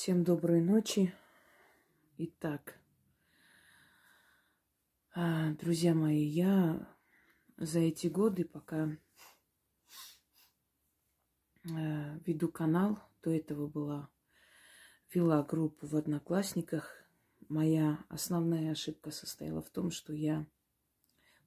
Всем 0.00 0.22
доброй 0.22 0.60
ночи. 0.60 1.12
Итак, 2.18 2.78
а, 5.12 5.50
друзья 5.54 5.92
мои, 5.92 6.22
я 6.22 6.88
за 7.56 7.80
эти 7.80 8.06
годы, 8.06 8.44
пока 8.44 8.96
а, 11.64 12.16
веду 12.24 12.48
канал, 12.48 13.00
до 13.24 13.30
этого 13.30 13.66
была, 13.66 14.08
вела 15.12 15.42
группу 15.42 15.88
в 15.88 15.96
Одноклассниках. 15.96 16.94
Моя 17.48 17.98
основная 18.08 18.70
ошибка 18.70 19.10
состояла 19.10 19.62
в 19.62 19.70
том, 19.70 19.90
что 19.90 20.12
я 20.12 20.46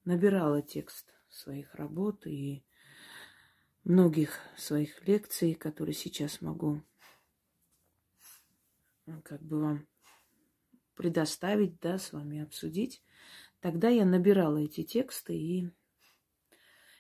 набирала 0.04 0.61
текст 0.61 1.15
своих 1.29 1.73
работ 1.75 2.27
и 2.27 2.65
многих 3.86 4.39
своих 4.57 5.07
лекций, 5.07 5.54
которые 5.54 5.95
сейчас 5.95 6.41
могу 6.41 6.83
как 9.23 9.41
бы 9.41 9.59
вам 9.59 9.88
предоставить, 10.95 11.79
да, 11.79 11.97
с 11.97 12.13
вами 12.13 12.41
обсудить. 12.41 13.03
Тогда 13.59 13.89
я 13.89 14.05
набирала 14.05 14.57
эти 14.57 14.84
тексты, 14.84 15.35
и 15.35 15.71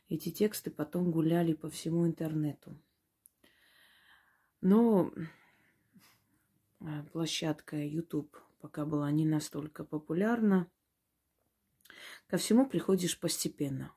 эти 0.09 0.31
тексты 0.31 0.71
потом 0.71 1.11
гуляли 1.11 1.53
по 1.53 1.69
всему 1.69 2.07
интернету. 2.07 2.77
Но 4.59 5.11
а, 6.81 7.03
площадка 7.11 7.77
YouTube 7.77 8.37
пока 8.59 8.85
была 8.85 9.09
не 9.11 9.25
настолько 9.25 9.83
популярна. 9.83 10.69
Ко 12.27 12.37
всему 12.37 12.67
приходишь 12.67 13.19
постепенно. 13.19 13.93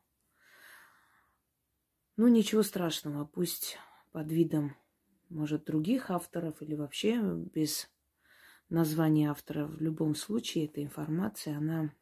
Ну, 2.16 2.28
ничего 2.28 2.62
страшного, 2.62 3.24
пусть 3.24 3.78
под 4.12 4.30
видом, 4.30 4.76
может, 5.28 5.64
других 5.64 6.10
авторов 6.10 6.62
или 6.62 6.74
вообще 6.74 7.20
без 7.54 7.90
название 8.74 9.30
автора. 9.30 9.66
В 9.66 9.80
любом 9.80 10.14
случае, 10.14 10.66
эта 10.66 10.82
информация, 10.82 11.56
она 11.56 11.94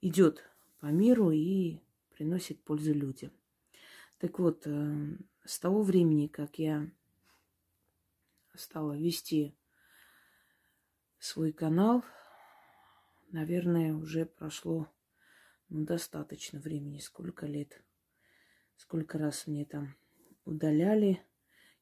идет 0.00 0.42
по 0.80 0.86
миру 0.86 1.30
и 1.30 1.78
приносит 2.10 2.62
пользу 2.64 2.92
людям. 2.92 3.30
Так 4.18 4.38
вот, 4.38 4.66
э, 4.66 5.16
с 5.44 5.58
того 5.58 5.82
времени, 5.82 6.26
как 6.26 6.58
я 6.58 6.90
стала 8.54 8.96
вести 8.96 9.54
свой 11.18 11.52
канал, 11.52 12.02
наверное, 13.30 13.94
уже 13.94 14.24
прошло 14.24 14.88
ну, 15.68 15.84
достаточно 15.84 16.60
времени. 16.60 16.98
Сколько 16.98 17.46
лет, 17.46 17.82
сколько 18.76 19.18
раз 19.18 19.46
мне 19.46 19.64
там 19.66 19.94
удаляли– 20.44 21.22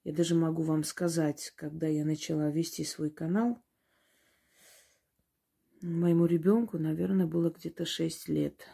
я 0.05 0.13
даже 0.13 0.35
могу 0.35 0.63
вам 0.63 0.83
сказать, 0.83 1.53
когда 1.55 1.87
я 1.87 2.05
начала 2.05 2.51
вести 2.51 2.85
свой 2.85 3.11
канал, 3.11 3.63
моему 5.81 6.27
ребенку, 6.27 6.79
наверное, 6.79 7.27
было 7.27 7.51
где-то 7.51 7.85
6 7.85 8.29
лет. 8.29 8.67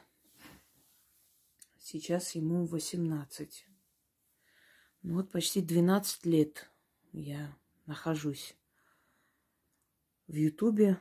Сейчас 1.78 2.34
ему 2.34 2.64
18. 2.66 3.66
Ну 5.02 5.14
вот 5.14 5.30
почти 5.30 5.60
12 5.60 6.26
лет 6.26 6.70
я 7.12 7.56
нахожусь 7.86 8.56
в 10.26 10.34
Ютубе. 10.34 10.98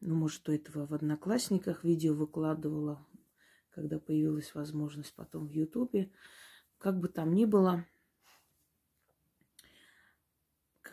Ну, 0.00 0.16
может, 0.16 0.42
до 0.42 0.52
этого 0.52 0.86
в 0.86 0.94
Одноклассниках 0.94 1.84
видео 1.84 2.14
выкладывала, 2.14 3.06
когда 3.70 4.00
появилась 4.00 4.54
возможность 4.54 5.14
потом 5.14 5.46
в 5.46 5.52
Ютубе. 5.52 6.12
Как 6.78 6.98
бы 6.98 7.08
там 7.08 7.32
ни 7.34 7.44
было, 7.44 7.86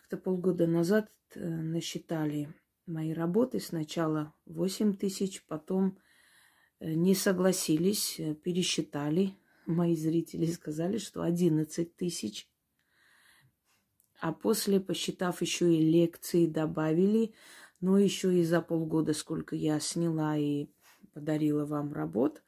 как-то 0.09 0.17
полгода 0.17 0.65
назад 0.65 1.11
э, 1.35 1.39
насчитали 1.39 2.51
мои 2.87 3.13
работы. 3.13 3.59
Сначала 3.59 4.33
8 4.45 4.95
тысяч, 4.95 5.43
потом 5.45 5.99
э, 6.79 6.93
не 6.93 7.13
согласились, 7.13 8.19
э, 8.19 8.33
пересчитали. 8.33 9.35
Мои 9.67 9.95
зрители 9.95 10.47
сказали, 10.47 10.97
что 10.97 11.21
11 11.21 11.95
тысяч. 11.95 12.49
А 14.19 14.33
после, 14.33 14.79
посчитав 14.79 15.43
еще 15.43 15.71
и 15.75 15.91
лекции, 15.91 16.47
добавили, 16.47 17.35
но 17.79 17.99
еще 17.99 18.35
и 18.35 18.43
за 18.43 18.61
полгода, 18.61 19.13
сколько 19.13 19.55
я 19.55 19.79
сняла 19.79 20.37
и 20.37 20.69
подарила 21.13 21.65
вам 21.65 21.93
работ. 21.93 22.41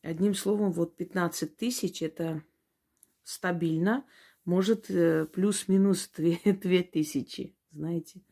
Одним 0.00 0.32
словом, 0.34 0.72
вот 0.72 0.96
15 0.96 1.58
тысяч– 1.58 2.00
это 2.02 2.42
стабильно– 3.22 4.06
может, 4.44 4.90
э, 4.90 5.26
плюс-минус 5.26 6.10
две 6.16 6.82
тысячи, 6.82 7.56
знаете. 7.72 8.22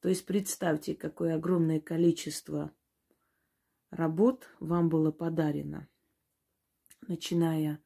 То 0.00 0.08
есть 0.08 0.24
представьте, 0.24 0.94
какое 0.94 1.34
огромное 1.34 1.80
количество 1.80 2.74
работ 3.90 4.48
вам 4.60 4.88
было 4.88 5.10
подарено, 5.10 5.88
начиная 7.06 7.82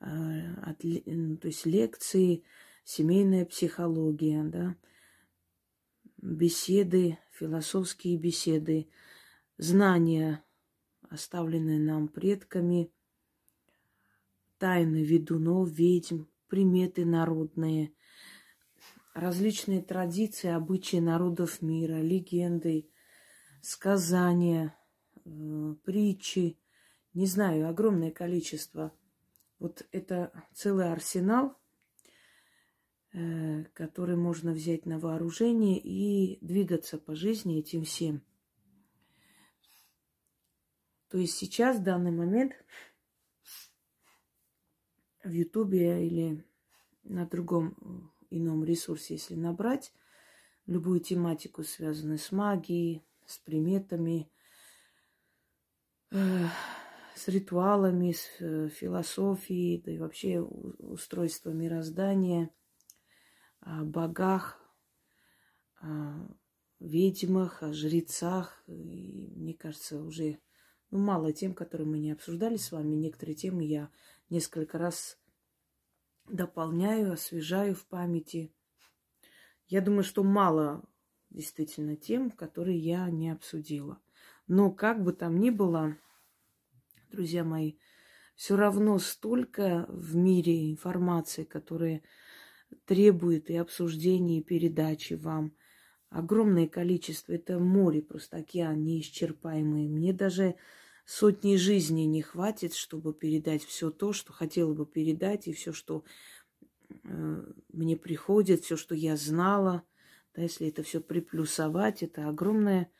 э, 0.00 0.54
от 0.62 0.78
то 0.80 1.48
есть 1.48 1.64
лекции, 1.64 2.44
семейная 2.84 3.46
психология, 3.46 4.44
да, 4.44 4.76
беседы, 6.18 7.18
философские 7.32 8.18
беседы, 8.18 8.88
знания, 9.56 10.44
оставленные 11.08 11.80
нам 11.80 12.08
предками, 12.08 12.92
тайны 14.58 15.04
ведунов, 15.04 15.70
ведьм, 15.70 16.24
приметы 16.48 17.04
народные, 17.04 17.92
различные 19.14 19.82
традиции, 19.82 20.50
обычаи 20.50 20.98
народов 20.98 21.62
мира, 21.62 22.00
легенды, 22.00 22.88
сказания, 23.62 24.76
э, 25.24 25.74
притчи, 25.84 26.58
не 27.14 27.26
знаю, 27.26 27.68
огромное 27.68 28.10
количество. 28.10 28.92
Вот 29.58 29.86
это 29.90 30.32
целый 30.52 30.92
арсенал, 30.92 31.56
э, 33.12 33.64
который 33.72 34.16
можно 34.16 34.52
взять 34.52 34.84
на 34.84 34.98
вооружение 34.98 35.78
и 35.78 36.38
двигаться 36.44 36.98
по 36.98 37.14
жизни 37.14 37.58
этим 37.58 37.84
всем. 37.84 38.22
То 41.08 41.18
есть 41.18 41.34
сейчас, 41.34 41.78
в 41.78 41.82
данный 41.82 42.10
момент, 42.10 42.52
в 45.26 45.32
Ютубе 45.32 46.06
или 46.06 46.44
на 47.04 47.26
другом 47.26 47.76
э, 48.30 48.36
ином 48.36 48.64
ресурсе, 48.64 49.14
если 49.14 49.34
набрать 49.34 49.92
любую 50.66 51.00
тематику, 51.00 51.62
связанную 51.62 52.18
с 52.18 52.32
магией, 52.32 53.04
с 53.26 53.38
приметами, 53.38 54.30
э, 56.10 56.46
с 57.14 57.28
ритуалами, 57.28 58.12
с 58.12 58.26
э, 58.40 58.68
философией, 58.68 59.82
да 59.82 59.92
и 59.92 59.98
вообще 59.98 60.40
устройство 60.40 61.50
мироздания, 61.50 62.50
о 63.60 63.84
богах, 63.84 64.60
о 65.80 66.28
ведьмах, 66.78 67.62
о 67.62 67.72
жрецах. 67.72 68.62
И, 68.66 69.32
мне 69.34 69.54
кажется, 69.54 70.02
уже 70.02 70.38
ну, 70.90 70.98
мало 70.98 71.32
тем, 71.32 71.54
которые 71.54 71.86
мы 71.86 71.98
не 71.98 72.12
обсуждали 72.12 72.56
с 72.56 72.70
вами. 72.70 72.94
Некоторые 72.94 73.34
темы 73.34 73.64
я 73.64 73.90
несколько 74.30 74.78
раз 74.78 75.18
дополняю, 76.28 77.12
освежаю 77.12 77.74
в 77.74 77.86
памяти. 77.86 78.52
Я 79.66 79.80
думаю, 79.80 80.04
что 80.04 80.22
мало 80.22 80.84
действительно 81.30 81.96
тем, 81.96 82.30
которые 82.30 82.78
я 82.78 83.10
не 83.10 83.30
обсудила. 83.30 84.00
Но 84.46 84.70
как 84.70 85.02
бы 85.02 85.12
там 85.12 85.38
ни 85.40 85.50
было, 85.50 85.96
друзья 87.10 87.44
мои, 87.44 87.74
все 88.36 88.56
равно 88.56 88.98
столько 88.98 89.86
в 89.88 90.14
мире 90.14 90.70
информации, 90.70 91.44
которая 91.44 92.02
требует 92.84 93.50
и 93.50 93.56
обсуждения, 93.56 94.38
и 94.38 94.44
передачи 94.44 95.14
вам. 95.14 95.56
Огромное 96.10 96.68
количество. 96.68 97.32
Это 97.32 97.58
море, 97.58 98.02
просто 98.02 98.38
океан 98.38 98.84
неисчерпаемый. 98.84 99.88
Мне 99.88 100.12
даже 100.12 100.56
сотни 101.06 101.56
жизней 101.56 102.04
не 102.06 102.20
хватит, 102.20 102.74
чтобы 102.74 103.14
передать 103.14 103.64
все 103.64 103.90
то, 103.90 104.12
что 104.12 104.32
хотела 104.32 104.74
бы 104.74 104.84
передать, 104.84 105.46
и 105.46 105.52
все, 105.52 105.72
что 105.72 106.04
э, 106.90 107.52
мне 107.72 107.96
приходит, 107.96 108.64
все, 108.64 108.76
что 108.76 108.94
я 108.94 109.16
знала. 109.16 109.84
Да, 110.34 110.42
если 110.42 110.68
это 110.68 110.82
все 110.82 111.00
приплюсовать, 111.00 112.02
это 112.02 112.28
огромное, 112.28 112.90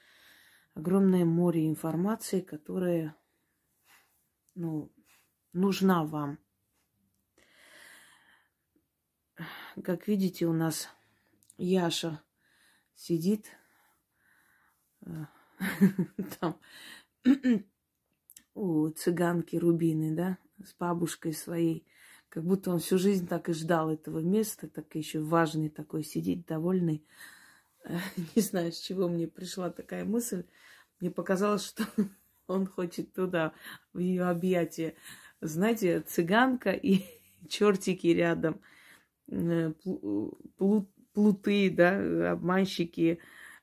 огромное 0.74 1.24
море 1.24 1.68
информации, 1.68 2.40
которая 2.40 3.16
ну, 4.54 4.92
нужна 5.52 6.04
вам. 6.04 6.38
Как 9.82 10.06
видите, 10.06 10.46
у 10.46 10.52
нас 10.52 10.88
Яша 11.58 12.22
сидит 12.94 13.50
э, 15.04 15.26
там 16.40 16.58
у 18.56 18.88
цыганки 18.88 19.56
Рубины, 19.56 20.14
да, 20.14 20.38
с 20.64 20.74
бабушкой 20.74 21.34
своей, 21.34 21.86
Как 22.28 22.42
будто 22.44 22.70
он 22.70 22.78
всю 22.80 22.98
жизнь 22.98 23.28
так 23.28 23.48
и 23.48 23.52
ждал 23.52 23.90
этого 23.90 24.20
места, 24.20 24.66
так 24.66 24.94
еще 24.94 25.20
важный 25.20 25.68
такой, 25.68 26.02
сидит 26.02 26.46
довольный. 26.46 27.06
Не 28.34 28.42
знаю, 28.42 28.72
с 28.72 28.80
чего 28.80 29.08
мне 29.08 29.28
пришла 29.28 29.70
такая 29.70 30.04
мысль. 30.04 30.44
Мне 31.00 31.10
показалось, 31.10 31.64
что 31.64 31.84
он 32.46 32.66
хочет 32.66 33.12
туда, 33.12 33.52
в 33.92 33.98
ее 33.98 34.24
объятия. 34.24 34.94
Знаете, 35.40 36.00
цыганка 36.00 36.72
и 36.72 37.04
чертики 37.48 38.08
рядом, 38.08 38.60
э, 39.28 39.72
плуты, 41.12 41.70
да, 41.70 42.32
обманщики, 42.32 43.20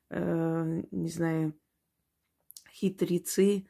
э, 0.10 0.84
не 0.92 1.10
знаю, 1.10 1.54
хитрецы. 2.72 3.68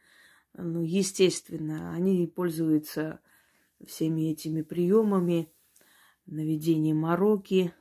Ну, 0.55 0.81
естественно, 0.83 1.93
они 1.93 2.27
пользуются 2.27 3.19
всеми 3.85 4.31
этими 4.31 4.61
приемами, 4.61 5.51
наведение 6.25 6.93
мороки, 6.93 7.73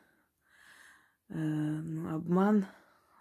э, 1.28 1.34
ну, 1.34 2.14
обман, 2.14 2.66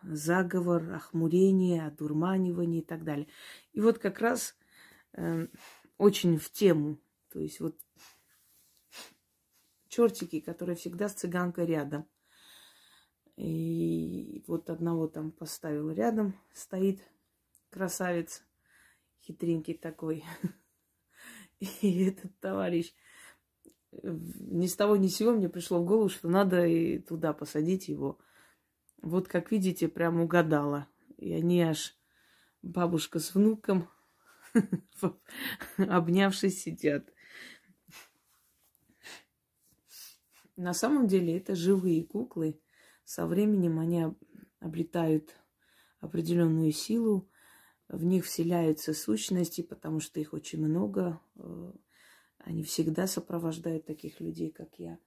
заговор, 0.04 0.94
охмурение, 0.94 1.86
одурманивание 1.86 2.82
и 2.82 2.86
так 2.86 3.04
далее. 3.04 3.28
И 3.74 3.82
вот 3.82 4.00
как 4.00 4.20
раз 4.20 4.56
э, 5.14 5.48
очень 5.98 6.38
в 6.38 6.50
тему, 6.52 6.98
то 7.30 7.40
есть 7.40 7.60
вот 7.60 7.78
чертики, 9.90 10.40
которые 10.40 10.76
всегда 10.76 11.10
с 11.10 11.14
цыганкой 11.14 11.66
рядом. 11.66 12.08
И 13.36 14.44
вот 14.48 14.70
одного 14.70 15.08
там 15.08 15.32
поставил 15.32 15.92
рядом, 15.92 16.36
стоит 16.54 17.02
красавец, 17.70 18.44
хитренький 19.22 19.76
такой. 19.76 20.24
И 21.60 22.06
этот 22.06 22.38
товарищ 22.40 22.94
ни 23.92 24.68
с 24.68 24.76
того 24.76 24.96
ни 24.96 25.08
с 25.08 25.16
сего 25.18 25.34
мне 25.34 25.50
пришло 25.50 25.82
в 25.82 25.86
голову, 25.86 26.10
что 26.10 26.30
надо 26.30 26.66
и 26.66 27.00
туда 27.00 27.34
посадить 27.34 27.88
его. 27.88 28.20
Вот, 29.02 29.28
как 29.28 29.52
видите, 29.52 29.88
прям 29.88 30.22
угадала. 30.22 30.88
И 31.18 31.34
они 31.34 31.62
аж 31.62 31.98
бабушка 32.62 33.20
с 33.20 33.36
внуком, 33.36 33.90
обнявшись, 35.78 36.62
сидят. 36.62 37.12
На 40.56 40.74
самом 40.74 41.08
деле 41.08 41.38
это 41.38 41.56
живые 41.56 42.04
куклы. 42.06 42.60
Со 43.04 43.26
временем 43.26 43.80
они 43.80 44.06
обретают 44.60 45.36
определенную 46.00 46.72
силу, 46.72 47.30
в 47.92 48.06
них 48.06 48.26
вселяются 48.26 48.94
сущности, 48.94 49.62
потому 49.62 50.00
что 50.00 50.20
их 50.20 50.34
очень 50.34 50.64
много. 50.66 51.20
Э, 51.36 51.74
они 52.38 52.64
всегда 52.64 53.06
сопровождают 53.06 53.86
таких 53.86 54.22
людей, 54.22 54.50
как 54.50 54.80
я. 54.80 54.98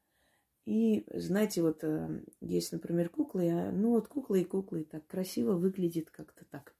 И, 0.67 1.07
знаете, 1.15 1.63
вот 1.63 1.83
э, 1.83 2.23
есть, 2.41 2.73
например, 2.73 3.09
куклы, 3.09 3.71
ну 3.73 3.91
вот 3.93 4.09
куклы 4.09 4.43
и 4.43 4.45
куклы 4.45 4.85
так 4.85 5.07
красиво 5.07 5.55
выглядит 5.55 6.11
как-то 6.11 6.45
так 6.45 6.75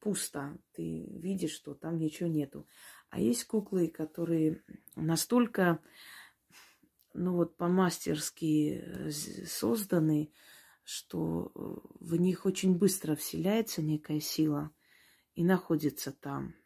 пусто. 0.00 0.58
Ты 0.72 1.06
видишь, 1.06 1.52
что 1.52 1.74
там 1.74 1.98
ничего 1.98 2.28
нету. 2.28 2.66
А 3.08 3.20
есть 3.20 3.44
куклы, 3.44 3.86
которые 3.88 4.62
настолько, 4.96 5.78
ну 7.14 7.34
вот 7.34 7.56
по-мастерски 7.56 8.82
э, 8.84 9.10
созданы, 9.46 10.32
что 10.82 11.52
в 12.00 12.16
них 12.16 12.44
очень 12.44 12.76
быстро 12.76 13.14
вселяется 13.14 13.82
некая 13.82 14.18
сила– 14.18 14.72
и 15.38 15.44
находится 15.44 16.10
там. 16.10 16.56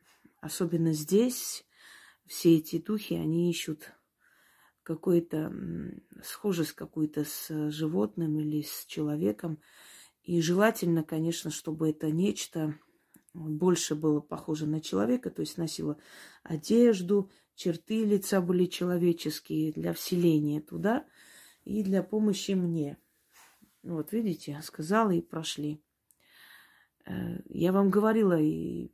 Особенно 0.40 0.94
здесь 0.94 1.66
все 2.26 2.56
эти 2.56 2.78
духи, 2.78 3.12
они 3.12 3.50
ищут 3.50 3.92
какой-то 4.82 5.52
схожесть 6.24 6.72
какую-то 6.72 7.26
с 7.26 7.70
животным 7.70 8.40
или 8.40 8.62
с 8.62 8.86
человеком. 8.86 9.60
И 10.22 10.40
желательно, 10.40 11.04
конечно, 11.04 11.50
чтобы 11.50 11.90
это 11.90 12.10
нечто 12.10 12.78
больше 13.34 13.94
было 13.94 14.20
похоже 14.20 14.66
на 14.66 14.80
человека, 14.80 15.30
то 15.30 15.40
есть 15.40 15.58
носило 15.58 15.98
одежду, 16.42 17.30
черты 17.54 18.06
лица 18.06 18.40
были 18.40 18.64
человеческие 18.64 19.72
для 19.72 19.92
вселения 19.92 20.62
туда 20.62 21.04
и 21.64 21.82
для 21.82 22.02
помощи 22.02 22.52
мне. 22.52 22.96
Вот 23.82 24.12
видите, 24.12 24.58
сказала 24.62 25.10
и 25.10 25.20
прошли. 25.20 25.82
Э, 27.04 27.38
я 27.49 27.72
вам 27.72 27.90
говорила, 27.90 28.38
и 28.38 28.90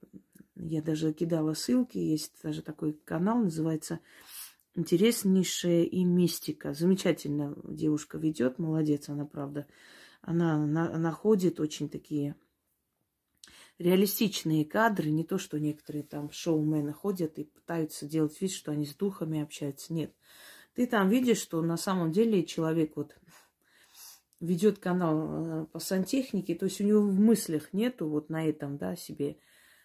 я 0.54 0.82
даже 0.82 1.12
кидала 1.12 1.54
ссылки, 1.54 1.98
есть 1.98 2.42
даже 2.42 2.62
такой 2.62 2.92
канал, 2.92 3.38
называется 3.38 4.00
«Интереснейшая 4.74 5.84
и 5.84 6.04
мистика». 6.04 6.74
Замечательно 6.74 7.56
девушка 7.64 8.18
ведет, 8.18 8.58
молодец 8.58 9.08
она, 9.08 9.24
правда. 9.24 9.66
Она 10.20 10.58
находит 10.58 11.60
очень 11.60 11.88
такие 11.88 12.34
реалистичные 13.78 14.64
кадры, 14.64 15.10
не 15.10 15.24
то, 15.24 15.38
что 15.38 15.58
некоторые 15.58 16.02
там 16.02 16.30
шоумены 16.30 16.92
ходят 16.92 17.38
и 17.38 17.44
пытаются 17.44 18.06
делать 18.06 18.40
вид, 18.40 18.52
что 18.52 18.72
они 18.72 18.84
с 18.84 18.94
духами 18.94 19.40
общаются. 19.40 19.92
Нет. 19.94 20.12
Ты 20.74 20.86
там 20.86 21.08
видишь, 21.08 21.38
что 21.38 21.62
на 21.62 21.76
самом 21.76 22.12
деле 22.12 22.44
человек 22.44 22.96
вот 22.96 23.16
ведет 24.40 24.78
канал 24.78 25.62
э, 25.62 25.66
по 25.66 25.78
сантехнике, 25.78 26.54
то 26.54 26.66
есть 26.66 26.80
у 26.80 26.84
него 26.84 27.00
в 27.00 27.18
мыслях 27.18 27.72
нету 27.72 28.08
вот 28.08 28.30
на 28.30 28.44
этом, 28.46 28.78
да, 28.78 28.96
себе 28.96 29.38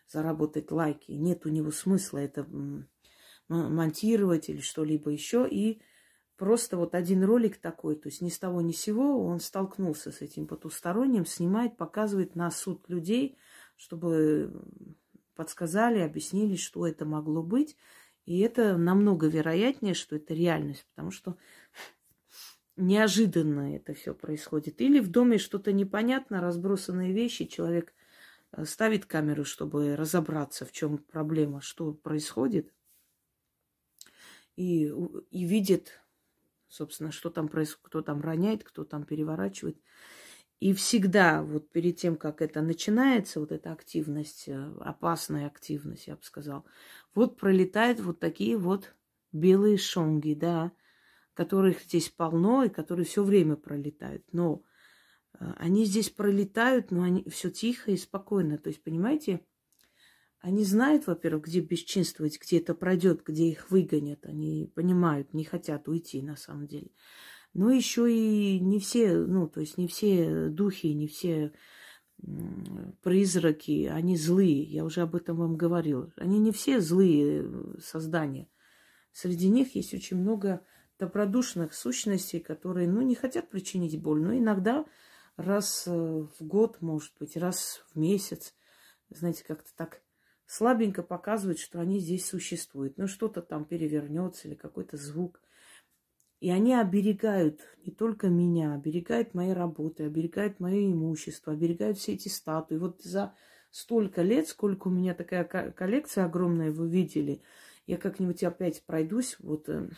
заработать 0.08 0.72
лайки, 0.72 1.12
нет 1.12 1.46
у 1.46 1.50
него 1.50 1.72
смысла 1.72 2.20
это 2.20 2.46
монтировать 3.48 4.50
или 4.50 4.62
что-либо 4.62 5.12
еще, 5.12 5.48
и 5.50 5.82
просто 6.38 6.78
вот 6.78 6.96
один 6.96 7.24
ролик 7.24 7.58
такой, 7.58 7.96
то 7.96 8.10
есть 8.10 8.22
ни 8.22 8.30
с 8.30 8.40
того 8.40 8.62
ни 8.62 8.72
с 8.72 8.82
сего 8.82 9.26
он 9.26 9.40
столкнулся 9.40 10.12
с 10.12 10.22
этим 10.22 10.48
потусторонним, 10.48 11.26
снимает, 11.26 11.78
показывает 11.78 12.36
на 12.36 12.52
суд 12.52 12.88
людей, 12.90 13.38
чтобы 13.76 14.52
подсказали, 15.36 16.00
объяснили, 16.00 16.56
что 16.56 16.88
это 16.88 17.06
могло 17.06 17.44
быть. 17.44 17.76
И 18.26 18.40
это 18.40 18.78
намного 18.78 19.28
вероятнее, 19.28 19.94
что 19.94 20.16
это 20.16 20.34
реальность, 20.34 20.86
потому 20.90 21.12
что 21.12 21.36
неожиданно 22.76 23.76
это 23.76 23.94
все 23.94 24.14
происходит. 24.14 24.82
Или 24.82 25.00
в 25.00 25.10
доме 25.10 25.38
что-то 25.38 25.72
непонятно, 25.72 26.42
разбросанные 26.42 27.14
вещи, 27.14 27.46
человек 27.46 27.94
э, 28.52 28.66
ставит 28.66 29.06
камеру, 29.06 29.46
чтобы 29.46 29.96
разобраться, 29.96 30.66
в 30.66 30.72
чем 30.72 30.98
проблема, 30.98 31.62
что 31.62 31.94
происходит, 31.94 32.74
и, 34.56 34.92
и 35.32 35.46
видит, 35.46 36.02
собственно, 36.68 37.12
что 37.12 37.30
там 37.30 37.48
происходит, 37.48 37.86
кто 37.86 38.02
там 38.02 38.22
роняет, 38.22 38.64
кто 38.64 38.84
там 38.84 39.04
переворачивает. 39.04 39.78
И 40.60 40.74
всегда, 40.74 41.44
вот 41.44 41.70
перед 41.72 41.98
тем, 41.98 42.16
как 42.16 42.42
это 42.42 42.62
начинается, 42.62 43.42
вот 43.42 43.52
эта 43.52 43.72
активность, 43.74 44.48
э, 44.48 44.74
опасная 44.80 45.48
активность, 45.48 46.08
я 46.08 46.16
бы 46.16 46.24
сказал, 46.24 46.66
вот 47.14 47.38
пролетают 47.38 48.00
вот 48.00 48.20
такие 48.20 48.58
вот 48.58 48.96
белые 49.32 49.78
шонги, 49.78 50.34
да, 50.34 50.72
которых 51.34 51.82
здесь 51.84 52.10
полно 52.10 52.64
и 52.64 52.70
которые 52.70 53.06
все 53.06 53.24
время 53.24 53.56
пролетают. 53.56 54.24
Но 54.32 54.64
э, 55.40 55.46
они 55.58 55.86
здесь 55.86 56.10
пролетают, 56.10 56.92
но 56.92 57.04
они 57.04 57.24
все 57.30 57.50
тихо 57.50 57.92
и 57.92 57.98
спокойно. 57.98 58.58
То 58.58 58.70
есть, 58.70 58.84
понимаете, 58.84 59.46
они 60.40 60.64
знают, 60.66 61.08
во-первых, 61.08 61.46
где 61.46 61.62
бесчинствовать, 61.62 62.40
где 62.40 62.60
это 62.60 62.76
пройдет, 62.76 63.24
где 63.26 63.48
их 63.48 63.72
выгонят. 63.72 64.26
Они 64.26 64.72
понимают, 64.76 65.34
не 65.34 65.46
хотят 65.46 65.88
уйти 65.88 66.22
на 66.22 66.36
самом 66.36 66.68
деле. 66.68 66.92
Но 67.54 67.72
еще 67.72 68.12
и 68.12 68.60
не 68.60 68.80
все, 68.80 69.16
ну, 69.16 69.48
то 69.48 69.62
есть 69.62 69.78
не 69.78 69.88
все 69.88 70.50
духи, 70.50 70.88
не 70.88 71.08
все 71.08 71.54
призраки, 73.02 73.86
они 73.86 74.18
злые. 74.18 74.64
Я 74.64 74.86
уже 74.86 75.02
об 75.02 75.16
этом 75.16 75.38
вам 75.38 75.56
говорила. 75.56 76.12
Они 76.18 76.40
не 76.40 76.52
все 76.52 76.80
злые 76.80 77.44
э, 77.44 77.80
создания. 77.80 78.50
Среди 79.12 79.50
них 79.50 79.76
есть 79.76 79.94
очень 79.94 80.18
много 80.18 80.66
добродушных 81.04 81.74
сущностей, 81.74 82.40
которые, 82.40 82.88
ну, 82.88 83.02
не 83.02 83.16
хотят 83.16 83.50
причинить 83.50 84.02
боль, 84.02 84.22
но 84.22 84.38
иногда 84.38 84.86
раз 85.36 85.84
э, 85.88 85.92
в 85.92 86.36
год, 86.40 86.82
может 86.82 87.12
быть, 87.20 87.36
раз 87.36 87.84
в 87.94 88.00
месяц, 88.00 88.56
знаете, 89.10 89.44
как-то 89.46 89.70
так 89.76 90.02
слабенько 90.46 91.04
показывают, 91.04 91.60
что 91.60 91.80
они 91.80 92.00
здесь 92.00 92.26
существуют. 92.26 92.98
Ну, 92.98 93.08
что-то 93.08 93.42
там 93.42 93.66
перевернется 93.66 94.48
или 94.48 94.56
какой-то 94.56 94.98
звук. 94.98 95.42
И 96.40 96.50
они 96.50 96.74
оберегают 96.74 97.62
не 97.86 97.92
только 97.92 98.28
меня, 98.28 98.74
оберегают 98.74 99.34
мои 99.34 99.52
работы, 99.52 100.06
оберегают 100.06 100.60
мое 100.60 100.92
имущество, 100.92 101.54
оберегают 101.54 101.98
все 101.98 102.14
эти 102.14 102.28
статуи. 102.28 102.78
Вот 102.78 103.02
за 103.02 103.34
столько 103.72 104.22
лет, 104.22 104.48
сколько 104.48 104.88
у 104.88 104.92
меня 104.92 105.14
такая 105.14 105.44
коллекция 105.44 106.26
огромная, 106.26 106.72
вы 106.72 106.90
видели, 106.90 107.42
я 107.88 107.98
как-нибудь 107.98 108.44
опять 108.44 108.84
пройдусь, 108.86 109.38
вот 109.40 109.68
э, 109.70 109.90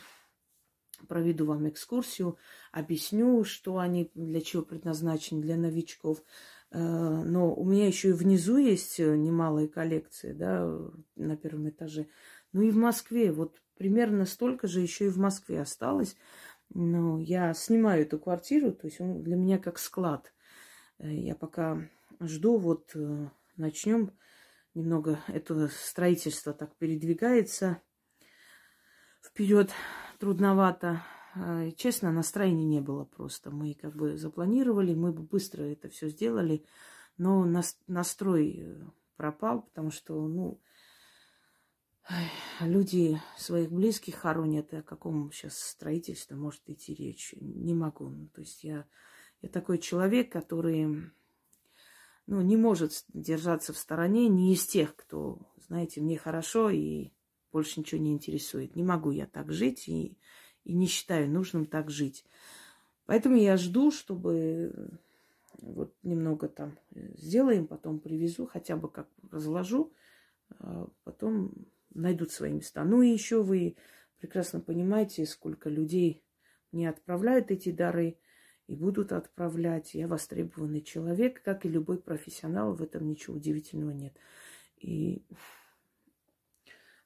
проведу 1.08 1.46
вам 1.46 1.68
экскурсию, 1.68 2.38
объясню, 2.72 3.44
что 3.44 3.78
они 3.78 4.10
для 4.14 4.40
чего 4.40 4.62
предназначены 4.62 5.42
для 5.42 5.56
новичков. 5.56 6.22
Э, 6.70 6.78
но 6.78 7.54
у 7.54 7.64
меня 7.64 7.86
еще 7.86 8.10
и 8.10 8.12
внизу 8.12 8.56
есть 8.56 8.98
немалые 8.98 9.68
коллекции, 9.68 10.32
да, 10.32 10.68
на 11.16 11.36
первом 11.36 11.68
этаже. 11.68 12.08
Ну 12.52 12.62
и 12.62 12.70
в 12.70 12.76
Москве, 12.76 13.32
вот 13.32 13.60
примерно 13.76 14.24
столько 14.24 14.66
же 14.66 14.80
еще 14.80 15.06
и 15.06 15.10
в 15.10 15.18
Москве 15.18 15.60
осталось. 15.60 16.16
Но 16.70 17.20
я 17.20 17.54
снимаю 17.54 18.02
эту 18.02 18.18
квартиру, 18.18 18.72
то 18.72 18.86
есть 18.86 19.00
он 19.00 19.22
для 19.22 19.36
меня 19.36 19.58
как 19.58 19.78
склад. 19.78 20.32
Э, 20.98 21.12
я 21.12 21.34
пока 21.34 21.88
жду, 22.20 22.56
вот 22.58 22.92
э, 22.94 23.28
начнем 23.56 24.12
немного 24.74 25.20
это 25.28 25.68
строительство 25.68 26.52
так 26.52 26.76
передвигается 26.76 27.80
вперед 29.22 29.70
трудновато. 30.18 31.02
А, 31.34 31.70
честно, 31.72 32.12
настроения 32.12 32.64
не 32.64 32.80
было 32.80 33.04
просто. 33.04 33.50
Мы 33.50 33.74
как 33.74 33.94
бы 33.94 34.16
запланировали, 34.16 34.94
мы 34.94 35.12
бы 35.12 35.22
быстро 35.22 35.62
это 35.62 35.88
все 35.88 36.08
сделали, 36.08 36.64
но 37.18 37.44
настрой 37.86 38.58
э, 38.58 38.82
пропал, 39.16 39.62
потому 39.62 39.90
что, 39.90 40.26
ну, 40.26 40.60
люди 42.60 43.20
своих 43.36 43.70
близких 43.70 44.16
хоронят, 44.16 44.72
о 44.72 44.82
каком 44.82 45.32
сейчас 45.32 45.58
строительстве 45.58 46.36
может 46.36 46.68
идти 46.68 46.94
речь. 46.94 47.34
Не 47.40 47.74
могу. 47.74 48.08
Ну, 48.08 48.28
то 48.28 48.40
есть 48.40 48.64
я, 48.64 48.86
я 49.42 49.48
такой 49.48 49.78
человек, 49.78 50.30
который 50.32 51.10
ну, 52.26 52.40
не 52.40 52.56
может 52.56 53.04
держаться 53.08 53.72
в 53.72 53.78
стороне, 53.78 54.28
не 54.28 54.54
из 54.54 54.66
тех, 54.66 54.94
кто, 54.96 55.38
знаете, 55.58 56.00
мне 56.00 56.18
хорошо 56.18 56.70
и 56.70 57.10
больше 57.52 57.80
ничего 57.80 58.00
не 58.00 58.12
интересует. 58.12 58.76
Не 58.76 58.82
могу 58.82 59.10
я 59.10 59.26
так 59.26 59.52
жить 59.52 59.88
и 59.88 60.16
и 60.66 60.74
не 60.74 60.86
считаю 60.86 61.30
нужным 61.30 61.64
так 61.64 61.90
жить. 61.90 62.24
Поэтому 63.06 63.36
я 63.36 63.56
жду, 63.56 63.92
чтобы 63.92 64.72
э, 64.74 64.88
вот 65.58 65.94
немного 66.02 66.48
там 66.48 66.76
э, 66.90 67.12
сделаем, 67.16 67.68
потом 67.68 68.00
привезу, 68.00 68.46
хотя 68.46 68.76
бы 68.76 68.90
как 68.90 69.08
разложу, 69.30 69.92
а 70.58 70.88
потом 71.04 71.52
найдут 71.94 72.32
свои 72.32 72.52
места. 72.52 72.84
Ну 72.84 73.00
и 73.00 73.10
еще 73.10 73.44
вы 73.44 73.76
прекрасно 74.18 74.60
понимаете, 74.60 75.24
сколько 75.24 75.70
людей 75.70 76.24
мне 76.72 76.90
отправляют 76.90 77.52
эти 77.52 77.70
дары 77.70 78.18
и 78.66 78.74
будут 78.74 79.12
отправлять. 79.12 79.94
Я 79.94 80.08
востребованный 80.08 80.82
человек, 80.82 81.42
как 81.44 81.64
и 81.64 81.68
любой 81.68 81.98
профессионал, 81.98 82.74
в 82.74 82.82
этом 82.82 83.08
ничего 83.08 83.36
удивительного 83.36 83.92
нет. 83.92 84.16
И 84.78 85.22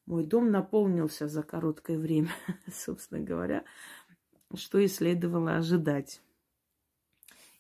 мой 0.07 0.25
дом 0.25 0.51
наполнился 0.51 1.29
за 1.29 1.43
короткое 1.43 1.99
время, 1.99 2.31
собственно 2.73 3.21
говоря, 3.21 3.65
что 4.55 4.79
и 4.79 4.89
следовало 4.89 5.57
ожидать. 5.57 6.21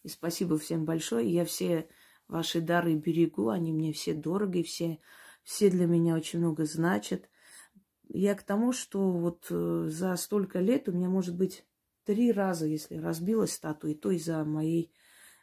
И 0.02 0.08
спасибо 0.08 0.58
всем 0.58 0.84
большое. 0.84 1.30
Я 1.30 1.44
все 1.44 1.88
ваши 2.28 2.60
дары 2.60 2.94
берегу, 2.94 3.48
они 3.48 3.72
мне 3.72 3.92
все 3.92 4.14
дороги, 4.14 4.62
все, 4.62 4.98
все 5.42 5.70
для 5.70 5.86
меня 5.86 6.14
очень 6.14 6.38
много 6.38 6.64
значат. 6.64 7.28
Я 8.08 8.34
к 8.34 8.42
тому, 8.42 8.72
что 8.72 9.12
вот 9.12 9.46
э, 9.50 9.84
за 9.88 10.16
столько 10.16 10.58
лет 10.60 10.88
у 10.88 10.92
меня, 10.92 11.08
может 11.08 11.36
быть, 11.36 11.64
три 12.04 12.32
раза, 12.32 12.66
если 12.66 12.96
разбилась 12.96 13.52
статуя, 13.52 13.94
то 13.94 14.10
из-за 14.10 14.44
моей 14.44 14.92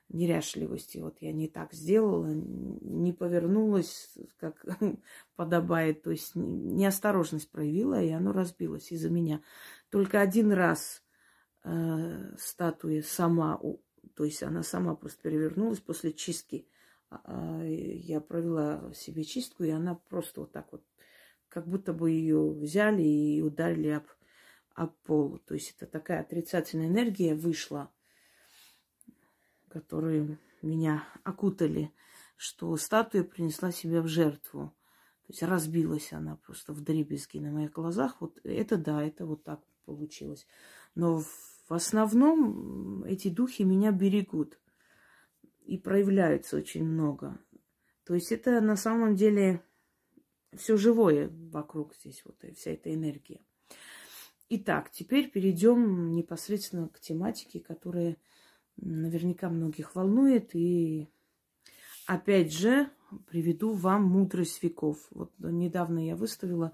неряшливости. 0.10 1.00
Вот 1.00 1.18
я 1.22 1.32
не 1.32 1.48
так 1.48 1.74
сделала, 1.74 2.28
не 2.28 3.14
повернулась, 3.14 4.14
как 4.40 4.66
подобает, 5.36 6.04
то 6.04 6.12
есть 6.12 6.32
неосторожность 6.36 7.52
проявила, 7.52 8.02
и 8.02 8.10
оно 8.10 8.32
разбилось 8.32 8.92
из-за 8.92 9.10
меня. 9.10 9.42
Только 9.90 10.22
один 10.22 10.52
раз 10.52 11.04
э, 11.64 12.36
статуя 12.38 13.02
сама, 13.02 13.60
то 14.16 14.24
есть 14.24 14.44
она 14.44 14.64
сама 14.64 14.96
просто 14.96 15.22
перевернулась 15.22 15.80
после 15.80 16.14
чистки. 16.14 16.68
Э, 17.12 17.66
я 17.68 18.22
провела 18.22 18.92
себе 18.94 19.24
чистку, 19.24 19.64
и 19.64 19.70
она 19.70 19.96
просто 19.96 20.42
вот 20.42 20.52
так 20.52 20.72
вот, 20.72 20.84
как 21.50 21.68
будто 21.68 21.94
бы 21.94 22.12
ее 22.12 22.50
взяли 22.50 23.04
и 23.04 23.42
ударили 23.42 23.90
об, 23.90 24.06
об 24.74 24.94
пол. 25.04 25.40
То 25.40 25.54
есть 25.54 25.76
это 25.76 25.86
такая 25.86 26.22
отрицательная 26.22 26.88
энергия 26.88 27.36
вышла– 27.36 27.92
которые 29.70 30.38
меня 30.62 31.04
окутали, 31.24 31.92
что 32.36 32.76
статуя 32.78 33.24
принесла 33.24 33.72
себя 33.72 34.02
в 34.02 34.08
жертву. 34.08 34.74
То 35.26 35.34
есть 35.34 35.44
разбилась 35.44 36.14
она 36.14 36.38
просто 36.38 36.74
в 36.74 36.82
дребезги 36.82 37.40
на 37.40 37.52
моих 37.52 37.72
глазах. 37.72 38.22
Вот 38.22 38.40
это 38.44 38.78
да, 38.78 39.04
это 39.04 39.26
вот 39.26 39.44
так 39.44 39.62
получилось. 39.86 40.48
Но 40.96 41.20
в 41.20 41.74
основном 41.74 43.04
эти 43.04 43.30
духи 43.30 43.64
меня 43.64 43.92
берегут. 43.92 44.60
И 45.66 45.78
проявляются 45.78 46.56
очень 46.56 46.86
много. 46.86 47.38
То 48.06 48.14
есть 48.14 48.32
это 48.32 48.62
на 48.62 48.78
самом 48.78 49.18
деле 49.18 49.62
все 50.56 50.78
живое 50.78 51.30
вокруг 51.52 51.94
здесь, 51.94 52.24
вот 52.24 52.42
вся 52.56 52.72
эта 52.72 52.94
энергия. 52.94 53.42
Итак, 54.50 54.92
теперь 54.92 55.30
перейдем 55.30 56.14
непосредственно 56.14 56.88
к 56.88 57.02
тематике, 57.02 57.60
которая 57.60 58.16
наверняка 58.78 59.50
многих 59.50 59.96
волнует. 59.96 60.56
И 60.56 61.08
опять 62.06 62.54
же 62.54 62.90
приведу 63.30 63.74
вам 63.74 64.04
мудрость 64.04 64.62
веков. 64.64 65.00
Вот 65.12 65.32
недавно 65.40 66.06
я 66.06 66.16
выставила 66.16 66.74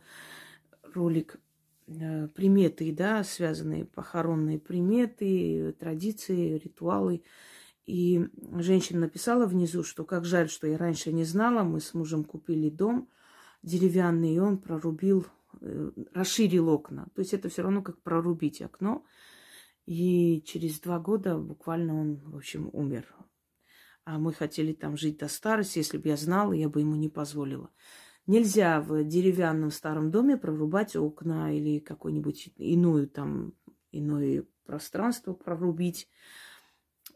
ролик 0.94 1.40
э, 1.88 2.28
приметы, 2.30 2.94
да, 2.94 3.24
связанные 3.24 3.86
похоронные 3.86 4.60
приметы, 4.60 5.76
традиции, 5.80 6.58
ритуалы. 6.58 7.24
И 7.86 8.30
женщина 8.56 9.02
написала 9.02 9.46
внизу, 9.46 9.84
что 9.84 10.06
как 10.06 10.26
жаль, 10.26 10.50
что 10.50 10.68
я 10.68 10.78
раньше 10.78 11.12
не 11.12 11.26
знала. 11.26 11.64
Мы 11.64 11.82
с 11.82 11.94
мужем 11.94 12.24
купили 12.24 12.70
дом 12.70 13.10
деревянный, 13.62 14.36
и 14.36 14.40
он 14.40 14.58
прорубил, 14.58 15.26
э, 15.62 15.92
расширил 16.14 16.70
окна. 16.70 17.08
То 17.16 17.22
есть 17.22 17.34
это 17.34 17.50
все 17.50 17.64
равно 17.64 17.82
как 17.82 18.02
прорубить 18.02 18.62
окно. 18.62 19.04
И 19.86 20.42
через 20.46 20.80
два 20.80 21.00
года 21.00 21.38
буквально 21.38 22.00
он, 22.00 22.16
в 22.26 22.38
общем, 22.38 22.70
умер. 22.72 23.14
А 24.06 24.18
мы 24.18 24.34
хотели 24.34 24.74
там 24.74 24.98
жить 24.98 25.18
до 25.18 25.28
старости. 25.28 25.80
Если 25.80 25.98
бы 25.98 26.10
я 26.10 26.18
знала, 26.18 26.54
я 26.54 26.70
бы 26.70 26.82
ему 26.82 26.96
не 26.96 27.10
позволила. 27.10 27.70
Нельзя 28.26 28.80
в 28.80 29.04
деревянном 29.04 29.72
старом 29.72 30.10
доме 30.10 30.38
прорубать 30.38 30.96
окна 30.96 31.54
или 31.54 31.80
какое-нибудь 31.80 32.54
иную 32.56 33.10
там, 33.10 33.54
иное 33.92 34.46
пространство 34.66 35.34
прорубить, 35.34 36.08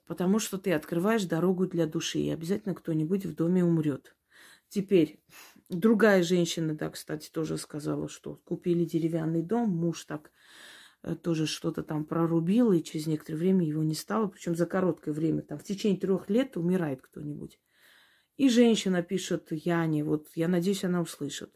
потому 0.05 0.39
что 0.39 0.57
ты 0.57 0.73
открываешь 0.73 1.23
дорогу 1.23 1.65
для 1.65 1.87
души, 1.87 2.19
и 2.19 2.29
обязательно 2.29 2.75
кто-нибудь 2.75 3.25
в 3.25 3.35
доме 3.35 3.63
умрет. 3.63 4.17
Теперь 4.67 5.21
другая 5.69 6.23
женщина, 6.23 6.75
да, 6.75 6.89
кстати, 6.89 7.29
тоже 7.29 7.57
сказала, 7.57 8.09
что 8.09 8.35
купили 8.43 8.83
деревянный 8.83 9.43
дом, 9.43 9.69
муж 9.69 10.03
так 10.03 10.31
тоже 11.15 11.45
что-то 11.45 11.83
там 11.83 12.05
прорубил, 12.05 12.71
и 12.71 12.83
через 12.83 13.07
некоторое 13.07 13.37
время 13.37 13.65
его 13.65 13.83
не 13.83 13.95
стало, 13.95 14.27
причем 14.27 14.55
за 14.55 14.65
короткое 14.65 15.13
время, 15.13 15.41
там 15.41 15.57
в 15.57 15.63
течение 15.63 15.99
трех 15.99 16.29
лет 16.29 16.57
умирает 16.57 17.01
кто-нибудь. 17.01 17.59
И 18.35 18.49
женщина 18.49 19.01
пишет 19.01 19.47
Яне, 19.51 20.03
вот 20.03 20.27
я 20.35 20.47
надеюсь, 20.47 20.83
она 20.83 21.01
услышит. 21.01 21.53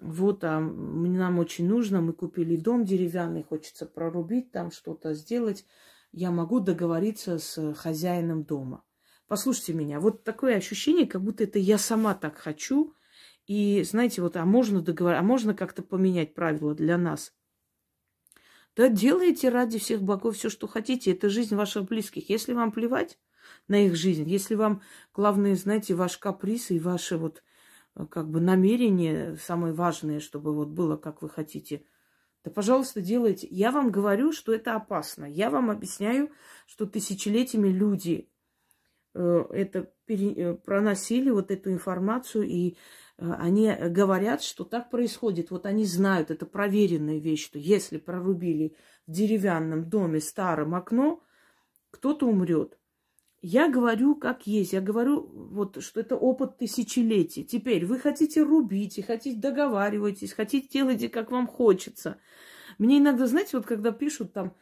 Вот, 0.00 0.44
а 0.44 0.60
нам 0.60 1.38
очень 1.38 1.66
нужно, 1.66 2.00
мы 2.00 2.12
купили 2.12 2.56
дом 2.56 2.84
деревянный, 2.84 3.42
хочется 3.42 3.84
прорубить 3.84 4.52
там 4.52 4.70
что-то 4.70 5.14
сделать. 5.14 5.64
Я 6.12 6.30
могу 6.30 6.60
договориться 6.60 7.38
с 7.38 7.74
хозяином 7.74 8.44
дома. 8.44 8.84
Послушайте 9.26 9.74
меня, 9.74 9.98
вот 9.98 10.22
такое 10.22 10.56
ощущение, 10.56 11.06
как 11.06 11.22
будто 11.22 11.44
это 11.44 11.58
я 11.58 11.78
сама 11.78 12.14
так 12.14 12.38
хочу. 12.38 12.94
И 13.46 13.82
знаете, 13.82 14.22
вот, 14.22 14.36
а 14.36 14.44
можно 14.44 14.82
договориться, 14.82 15.20
а 15.20 15.24
можно 15.24 15.54
как-то 15.54 15.82
поменять 15.82 16.34
правила 16.34 16.74
для 16.74 16.96
нас– 16.96 17.32
да 18.78 18.88
делайте 18.88 19.48
ради 19.48 19.80
всех 19.80 20.02
богов 20.02 20.36
все, 20.36 20.48
что 20.48 20.68
хотите. 20.68 21.10
Это 21.10 21.28
жизнь 21.28 21.56
ваших 21.56 21.86
близких. 21.86 22.30
Если 22.30 22.52
вам 22.52 22.70
плевать 22.70 23.18
на 23.66 23.84
их 23.84 23.96
жизнь, 23.96 24.30
если 24.30 24.54
вам 24.54 24.82
главное, 25.12 25.56
знаете, 25.56 25.96
ваш 25.96 26.16
каприз 26.16 26.70
и 26.70 26.78
ваше 26.78 27.16
вот 27.16 27.42
э, 27.96 28.06
как 28.06 28.30
бы 28.30 28.40
намерение 28.40 29.36
самое 29.36 29.74
важное, 29.74 30.20
чтобы 30.20 30.54
вот 30.54 30.68
было, 30.68 30.96
как 30.96 31.22
вы 31.22 31.28
хотите, 31.28 31.82
да, 32.44 32.52
пожалуйста, 32.52 33.00
делайте. 33.00 33.48
Я 33.50 33.72
вам 33.72 33.90
говорю, 33.90 34.30
что 34.30 34.54
это 34.54 34.76
опасно. 34.76 35.24
Я 35.24 35.50
вам 35.50 35.70
объясняю, 35.70 36.30
что 36.64 36.86
тысячелетиями 36.86 37.70
люди 37.70 38.30
это 39.20 39.90
пере, 40.06 40.32
э, 40.32 40.54
проносили, 40.54 41.30
вот 41.30 41.50
эту 41.50 41.70
информацию, 41.70 42.44
и 42.44 42.76
Э, 43.18 43.32
они 43.38 43.72
говорят, 43.72 44.42
что 44.42 44.64
так 44.64 44.90
происходит. 44.90 45.50
Вот 45.50 45.66
они 45.66 45.84
знают, 45.84 46.30
это 46.30 46.46
проверенная 46.46 47.18
вещь, 47.18 47.44
что 47.44 47.58
если 47.58 47.98
прорубили 47.98 48.74
в 49.06 49.12
деревянном 49.12 49.88
доме 49.88 50.20
старом 50.20 50.74
окно, 50.74 51.22
кто-то 51.90 52.26
умрет. 52.26 52.78
Я 53.40 53.68
говорю, 53.68 54.16
как 54.16 54.46
есть. 54.46 54.72
Я 54.72 54.80
говорю, 54.80 55.20
вот, 55.20 55.82
что 55.82 56.00
это 56.00 56.16
опыт 56.16 56.58
тысячелетий. 56.58 57.44
Теперь 57.44 57.86
вы 57.86 57.98
хотите 57.98 58.42
рубить, 58.42 59.04
хотите 59.06 59.38
договаривайтесь, 59.38 60.32
хотите 60.32 60.68
делайте, 60.68 61.08
как 61.08 61.30
вам 61.30 61.46
хочется. 61.46 62.18
Мне 62.78 62.98
иногда, 62.98 63.26
знаете, 63.26 63.56
вот 63.56 63.66
когда 63.66 63.92
пишут 63.92 64.32
там, 64.32 64.54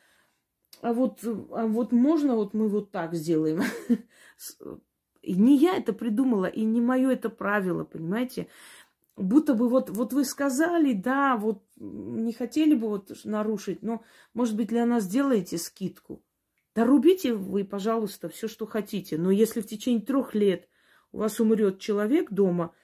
а 0.83 0.93
вот, 0.93 1.21
а 1.25 1.67
вот 1.67 1.93
можно 1.93 2.37
вот 2.37 2.55
мы 2.55 2.69
вот 2.69 2.91
так 2.91 3.15
сделаем. 3.15 3.63
И 5.23 5.35
не 5.35 5.59
я 5.59 5.77
это 5.77 5.93
придумала, 5.93 6.47
и 6.47 6.63
не 6.63 6.81
мое 6.81 7.11
это 7.11 7.31
правило, 7.31 7.83
понимаете? 7.83 8.47
будто 9.17 9.55
бы 9.55 9.69
вот, 9.69 9.91
вот 9.91 10.13
вы 10.13 10.25
сказали, 10.25 10.93
да, 10.93 11.37
вот 11.37 11.65
не 11.77 12.33
хотели 12.33 12.75
бы 12.75 12.89
вот 12.89 13.11
нарушить, 13.25 13.83
но, 13.83 14.05
может 14.35 14.57
быть, 14.57 14.69
для 14.69 14.87
нас 14.87 15.05
сделаете 15.05 15.59
скидку. 15.59 16.23
Да 16.75 16.85
рубите 16.85 17.35
вы, 17.35 17.65
пожалуйста, 17.65 18.29
все, 18.29 18.49
что 18.49 18.67
хотите. 18.67 19.17
Но 19.17 19.31
если 19.31 19.63
в 19.63 19.67
течение 19.67 20.05
трех 20.05 20.35
лет 20.35 20.69
у 21.13 21.19
вас 21.19 21.41
умрет 21.41 21.79
человек 21.79 22.31
дома, 22.31 22.75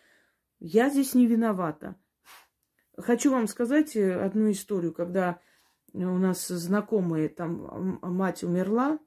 я 0.59 0.89
здесь 0.89 1.15
не 1.15 1.27
виновата. 1.27 1.97
Хочу 2.97 3.31
вам 3.31 3.47
сказать 3.49 3.95
э, 3.97 4.15
одну 4.15 4.51
историю, 4.51 4.95
когда 4.95 5.41
у 5.93 6.19
нас 6.19 6.49
знакомые, 6.49 7.29
там 7.29 7.99
мать 8.03 8.43
умерла, 8.43 8.99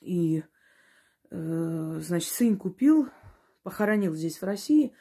и, 0.00 0.44
э, 1.30 2.00
значит, 2.00 2.28
сын 2.28 2.56
купил, 2.56 3.08
похоронил 3.62 4.14
здесь 4.14 4.40
в 4.40 4.44
России, 4.44 4.94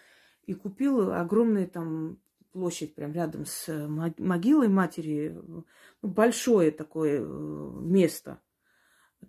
и 0.45 0.53
купил 0.53 1.13
огромную 1.13 1.67
там 1.69 2.19
площадь 2.51 2.95
прям 2.95 3.11
рядом 3.13 3.45
с 3.45 3.67
могилой 3.87 4.67
матери, 4.67 5.37
ну, 5.41 5.65
большое 6.01 6.71
такое 6.71 7.19
э, 7.19 7.23
место. 7.25 8.41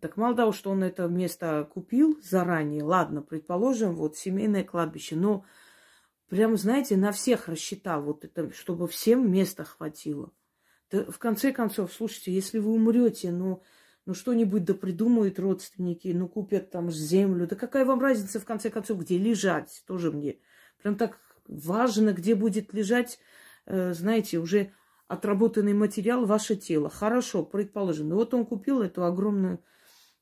Так 0.00 0.16
мало 0.16 0.34
того, 0.34 0.52
что 0.52 0.70
он 0.70 0.82
это 0.82 1.08
место 1.08 1.68
купил 1.72 2.18
заранее, 2.22 2.82
ладно, 2.82 3.22
предположим, 3.22 3.94
вот 3.94 4.16
семейное 4.16 4.64
кладбище, 4.64 5.16
но 5.16 5.44
прям, 6.28 6.56
знаете, 6.56 6.96
на 6.96 7.12
всех 7.12 7.48
рассчитал 7.48 8.02
вот 8.02 8.24
это, 8.24 8.52
чтобы 8.52 8.88
всем 8.88 9.30
места 9.30 9.64
хватило. 9.64 10.32
Да, 10.94 11.10
в 11.10 11.18
конце 11.18 11.52
концов, 11.52 11.92
слушайте, 11.92 12.32
если 12.32 12.60
вы 12.60 12.70
умрете, 12.70 13.32
ну, 13.32 13.62
ну 14.06 14.14
что-нибудь 14.14 14.64
да 14.64 14.74
придумают 14.74 15.40
родственники, 15.40 16.06
ну 16.14 16.28
купят 16.28 16.70
там 16.70 16.88
землю, 16.88 17.48
да 17.48 17.56
какая 17.56 17.84
вам 17.84 18.00
разница 18.00 18.38
в 18.38 18.44
конце 18.44 18.70
концов, 18.70 19.00
где 19.00 19.18
лежать, 19.18 19.82
тоже 19.88 20.12
мне. 20.12 20.38
Прям 20.80 20.96
так 20.96 21.18
важно, 21.48 22.12
где 22.12 22.36
будет 22.36 22.72
лежать, 22.72 23.18
э, 23.66 23.92
знаете, 23.92 24.38
уже 24.38 24.70
отработанный 25.08 25.74
материал, 25.74 26.26
ваше 26.26 26.54
тело. 26.54 26.88
Хорошо, 26.88 27.42
предположим. 27.44 28.10
Ну 28.10 28.14
вот 28.14 28.32
он 28.32 28.46
купил 28.46 28.80
эту 28.80 29.04
огромную 29.04 29.64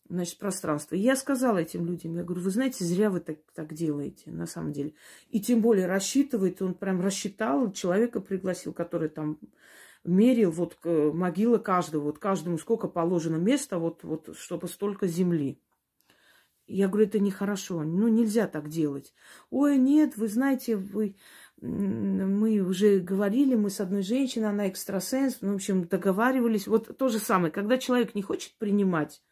значит, 0.08 0.38
пространство. 0.38 0.94
И 0.94 1.00
я 1.00 1.16
сказала 1.16 1.58
этим 1.58 1.84
людям, 1.84 2.16
я 2.16 2.24
говорю, 2.24 2.40
вы 2.40 2.50
знаете, 2.50 2.82
зря 2.84 3.10
вы 3.10 3.20
так, 3.20 3.40
так 3.54 3.74
делаете, 3.74 4.30
на 4.30 4.46
самом 4.46 4.72
деле. 4.72 4.94
И 5.28 5.38
тем 5.38 5.60
более 5.60 5.86
рассчитывает, 5.86 6.62
он 6.62 6.72
прям 6.72 7.02
рассчитал, 7.02 7.70
человека 7.72 8.20
пригласил, 8.20 8.72
который 8.72 9.10
там 9.10 9.38
мерил 10.04 10.50
вот 10.50 10.78
могила 10.84 11.58
каждого, 11.58 12.04
вот 12.04 12.18
каждому 12.18 12.58
сколько 12.58 12.88
положено 12.88 13.36
места, 13.36 13.78
вот, 13.78 14.02
вот 14.02 14.36
чтобы 14.36 14.68
столько 14.68 15.06
земли. 15.06 15.60
Я 16.66 16.88
говорю, 16.88 17.06
это 17.08 17.18
нехорошо, 17.18 17.82
ну 17.82 18.08
нельзя 18.08 18.46
так 18.46 18.68
делать. 18.68 19.12
Ой, 19.50 19.76
нет, 19.76 20.16
вы 20.16 20.28
знаете, 20.28 20.76
вы, 20.76 21.16
мы 21.60 22.60
уже 22.60 23.00
говорили, 23.00 23.56
мы 23.56 23.68
с 23.68 23.80
одной 23.80 24.02
женщиной, 24.02 24.48
она 24.48 24.68
экстрасенс, 24.68 25.38
ну, 25.40 25.52
в 25.52 25.54
общем, 25.56 25.84
договаривались. 25.86 26.66
Вот 26.66 26.96
то 26.96 27.08
же 27.08 27.18
самое, 27.18 27.52
когда 27.52 27.78
человек 27.78 28.14
не 28.14 28.22
хочет 28.22 28.56
принимать 28.58 29.22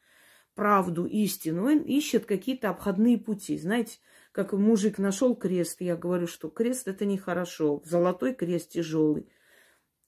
правду, 0.54 1.06
истину. 1.06 1.66
Он 1.66 1.78
ищет 1.78 2.26
какие-то 2.26 2.70
обходные 2.70 3.16
пути. 3.16 3.56
Знаете, 3.58 3.98
как 4.32 4.52
мужик 4.52 4.98
нашел 4.98 5.34
крест, 5.34 5.80
я 5.80 5.96
говорю, 5.96 6.26
что 6.26 6.50
крест 6.50 6.88
это 6.88 7.04
нехорошо, 7.06 7.82
золотой 7.84 8.34
крест 8.34 8.70
тяжелый. 8.70 9.28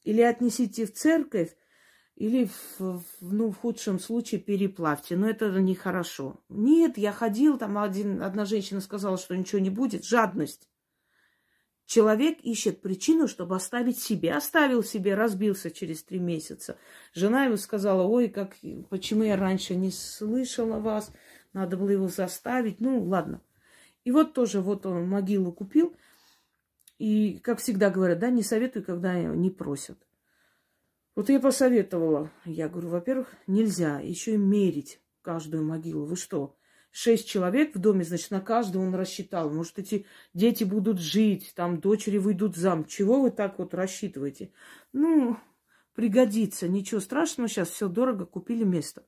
Или 0.02 0.20
отнесите 0.20 0.86
в 0.86 0.92
церковь, 0.92 1.56
или 2.16 2.48
в, 2.78 3.02
ну, 3.20 3.50
в 3.50 3.56
худшем 3.56 3.98
случае 3.98 4.40
переплавьте. 4.40 5.16
Но 5.16 5.28
это 5.28 5.48
нехорошо. 5.60 6.40
Нет, 6.48 6.98
я 6.98 7.12
ходил, 7.12 7.58
там 7.58 7.78
один, 7.78 8.22
одна 8.22 8.44
женщина 8.44 8.80
сказала, 8.80 9.16
что 9.16 9.36
ничего 9.36 9.60
не 9.60 9.70
будет. 9.70 10.04
Жадность. 10.04 10.68
Человек 11.86 12.38
ищет 12.42 12.80
причину, 12.80 13.28
чтобы 13.28 13.56
оставить 13.56 13.98
себе. 13.98 14.32
Оставил 14.32 14.82
себе, 14.82 15.14
разбился 15.14 15.70
через 15.70 16.02
три 16.02 16.18
месяца. 16.18 16.78
Жена 17.12 17.44
ему 17.44 17.56
сказала, 17.56 18.02
ой, 18.02 18.28
как, 18.28 18.56
почему 18.88 19.24
я 19.24 19.36
раньше 19.36 19.74
не 19.74 19.90
слышала 19.90 20.78
вас, 20.78 21.12
надо 21.52 21.76
было 21.76 21.90
его 21.90 22.08
заставить. 22.08 22.80
Ну, 22.80 23.02
ладно. 23.04 23.42
И 24.04 24.10
вот 24.10 24.32
тоже 24.32 24.60
вот 24.60 24.86
он 24.86 25.08
могилу 25.08 25.52
купил. 25.52 25.94
И, 27.02 27.40
как 27.42 27.58
всегда 27.58 27.90
говорят, 27.90 28.20
да, 28.20 28.30
не 28.30 28.44
советую, 28.44 28.84
когда 28.84 29.20
не 29.20 29.50
просят. 29.50 29.98
Вот 31.16 31.30
я 31.30 31.40
посоветовала. 31.40 32.30
Я 32.44 32.68
говорю, 32.68 32.90
во-первых, 32.90 33.34
нельзя 33.48 33.98
еще 33.98 34.34
и 34.34 34.36
мерить 34.36 35.00
каждую 35.20 35.64
могилу. 35.64 36.04
Вы 36.04 36.14
что? 36.14 36.56
шесть 36.92 37.26
человек 37.26 37.74
в 37.74 37.80
доме, 37.80 38.04
значит, 38.04 38.30
на 38.30 38.40
каждого 38.40 38.84
он 38.84 38.94
рассчитал. 38.94 39.50
Может, 39.50 39.80
эти 39.80 40.06
дети 40.32 40.62
будут 40.62 41.00
жить, 41.00 41.52
там 41.56 41.80
дочери 41.80 42.18
выйдут 42.18 42.54
зам. 42.54 42.84
Чего 42.84 43.20
вы 43.20 43.32
так 43.32 43.58
вот 43.58 43.74
рассчитываете? 43.74 44.52
Ну, 44.92 45.36
пригодится, 45.94 46.68
ничего 46.68 47.00
страшного, 47.00 47.48
сейчас 47.48 47.70
все 47.70 47.88
дорого, 47.88 48.26
купили 48.26 48.62
место. 48.62 49.04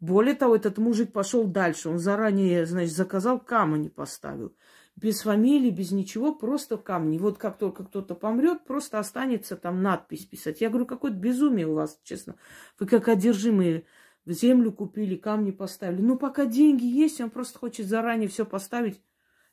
Более 0.00 0.34
того, 0.34 0.56
этот 0.56 0.78
мужик 0.78 1.12
пошел 1.12 1.44
дальше. 1.44 1.88
Он 1.88 1.98
заранее, 1.98 2.66
значит, 2.66 2.94
заказал 2.94 3.38
камни 3.38 3.88
поставил. 3.88 4.54
Без 5.00 5.20
фамилии, 5.20 5.70
без 5.70 5.92
ничего, 5.92 6.34
просто 6.34 6.76
камни. 6.76 7.18
Вот 7.18 7.38
как 7.38 7.56
только 7.56 7.84
кто-то 7.84 8.16
помрет, 8.16 8.64
просто 8.64 8.98
останется 8.98 9.56
там 9.56 9.80
надпись 9.80 10.26
писать. 10.26 10.60
Я 10.60 10.70
говорю, 10.70 10.86
какое-то 10.86 11.16
безумие 11.16 11.68
у 11.68 11.74
вас, 11.74 12.00
честно. 12.02 12.34
Вы 12.80 12.86
как 12.86 13.06
одержимые 13.06 13.84
землю 14.26 14.72
купили, 14.72 15.14
камни 15.14 15.52
поставили. 15.52 16.02
Ну, 16.02 16.18
пока 16.18 16.46
деньги 16.46 16.84
есть, 16.84 17.20
он 17.20 17.30
просто 17.30 17.60
хочет 17.60 17.86
заранее 17.86 18.28
все 18.28 18.44
поставить. 18.44 19.00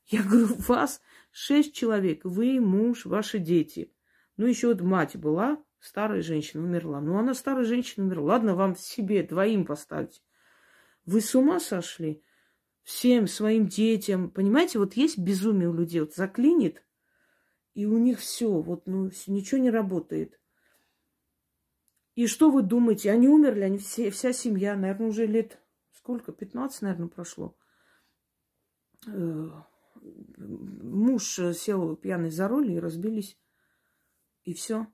Я 0.08 0.24
говорю, 0.24 0.48
вас 0.68 1.00
шесть 1.32 1.76
человек, 1.76 2.22
вы, 2.24 2.60
муж, 2.60 3.06
ваши 3.06 3.38
дети. 3.38 3.94
Ну, 4.38 4.48
еще 4.48 4.70
вот 4.70 4.82
мать 4.82 5.16
была, 5.16 5.64
старая 5.80 6.24
женщина 6.24 6.64
умерла. 6.64 7.02
Ну, 7.02 7.20
она 7.20 7.36
старая 7.36 7.66
женщина 7.66 8.08
умерла. 8.08 8.34
Ладно, 8.34 8.56
вам 8.56 8.76
себе 8.76 9.22
двоим 9.22 9.66
поставить. 9.66 10.24
Вы 11.06 11.22
с 11.22 11.36
ума 11.36 11.60
сошли? 11.60 12.24
Всем 12.86 13.28
своим 13.28 13.68
детям. 13.68 14.32
Понимаете, 14.32 14.80
вот 14.80 14.94
есть 14.94 15.18
безумие 15.18 15.68
у 15.68 15.74
людей. 15.74 16.00
Вот 16.00 16.16
заклинит, 16.16 16.86
и 17.74 17.86
у 17.86 17.98
них 17.98 18.20
все, 18.20 18.50
вот, 18.50 18.88
ну, 18.88 19.12
ничего 19.28 19.60
не 19.60 19.70
работает. 19.70 20.40
И 22.16 22.28
что 22.28 22.50
вы 22.50 22.64
думаете? 22.64 23.12
Они 23.12 23.28
умерли, 23.28 23.64
они 23.64 23.78
все, 23.80 24.10
вся 24.10 24.32
семья, 24.32 24.78
наверное, 24.78 25.10
уже 25.10 25.26
лет 25.26 25.60
сколько? 26.06 26.32
15, 26.32 26.84
наверное, 26.84 27.08
прошло. 27.08 27.58
Э, 29.08 29.50
муж 30.38 31.40
сел 31.56 31.96
пьяный 31.96 32.30
за 32.30 32.48
руль 32.48 32.72
и 32.72 32.80
разбились. 32.80 33.40
И 34.44 34.54
все. 34.54 34.86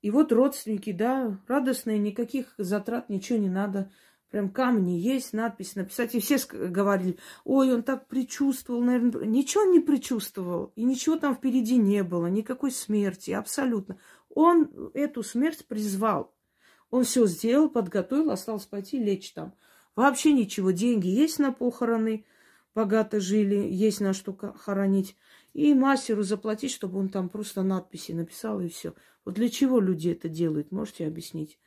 И 0.00 0.10
вот 0.10 0.32
родственники, 0.32 0.90
да, 0.90 1.40
радостные, 1.46 1.98
никаких 1.98 2.52
затрат, 2.58 3.08
ничего 3.08 3.38
не 3.38 3.48
надо. 3.48 3.92
Прям 4.34 4.50
камни 4.50 4.98
есть, 4.98 5.32
надпись 5.32 5.76
написать. 5.76 6.16
И 6.16 6.18
все 6.18 6.38
говорили, 6.52 7.18
ой, 7.44 7.72
он 7.72 7.84
так 7.84 8.08
предчувствовал, 8.08 8.82
наверное. 8.82 9.26
Ничего 9.26 9.62
он 9.62 9.70
не 9.70 9.78
предчувствовал. 9.78 10.72
И 10.74 10.82
ничего 10.82 11.14
там 11.14 11.36
впереди 11.36 11.76
не 11.76 12.02
было, 12.02 12.26
никакой 12.26 12.72
смерти, 12.72 13.30
абсолютно. 13.30 13.96
Он 14.30 14.90
эту 14.92 15.22
смерть 15.22 15.64
призвал. 15.68 16.34
Он 16.90 17.04
все 17.04 17.28
сделал, 17.28 17.68
подготовил, 17.68 18.32
осталось 18.32 18.66
пойти 18.66 18.98
лечь 18.98 19.32
там. 19.34 19.54
Вообще 19.94 20.32
ничего, 20.32 20.72
деньги 20.72 21.06
есть 21.06 21.38
на 21.38 21.52
похороны, 21.52 22.26
богато 22.74 23.20
жили, 23.20 23.54
есть 23.54 24.00
на 24.00 24.14
что 24.14 24.36
хоронить. 24.56 25.16
И 25.52 25.74
мастеру 25.74 26.24
заплатить, 26.24 26.72
чтобы 26.72 26.98
он 26.98 27.08
там 27.08 27.28
просто 27.28 27.62
надписи 27.62 28.10
написал 28.10 28.60
и 28.60 28.66
все. 28.66 28.94
Вот 29.24 29.36
для 29.36 29.48
чего 29.48 29.78
люди 29.78 30.08
это 30.08 30.28
делают, 30.28 30.72
можете 30.72 31.06
объяснить? 31.06 31.60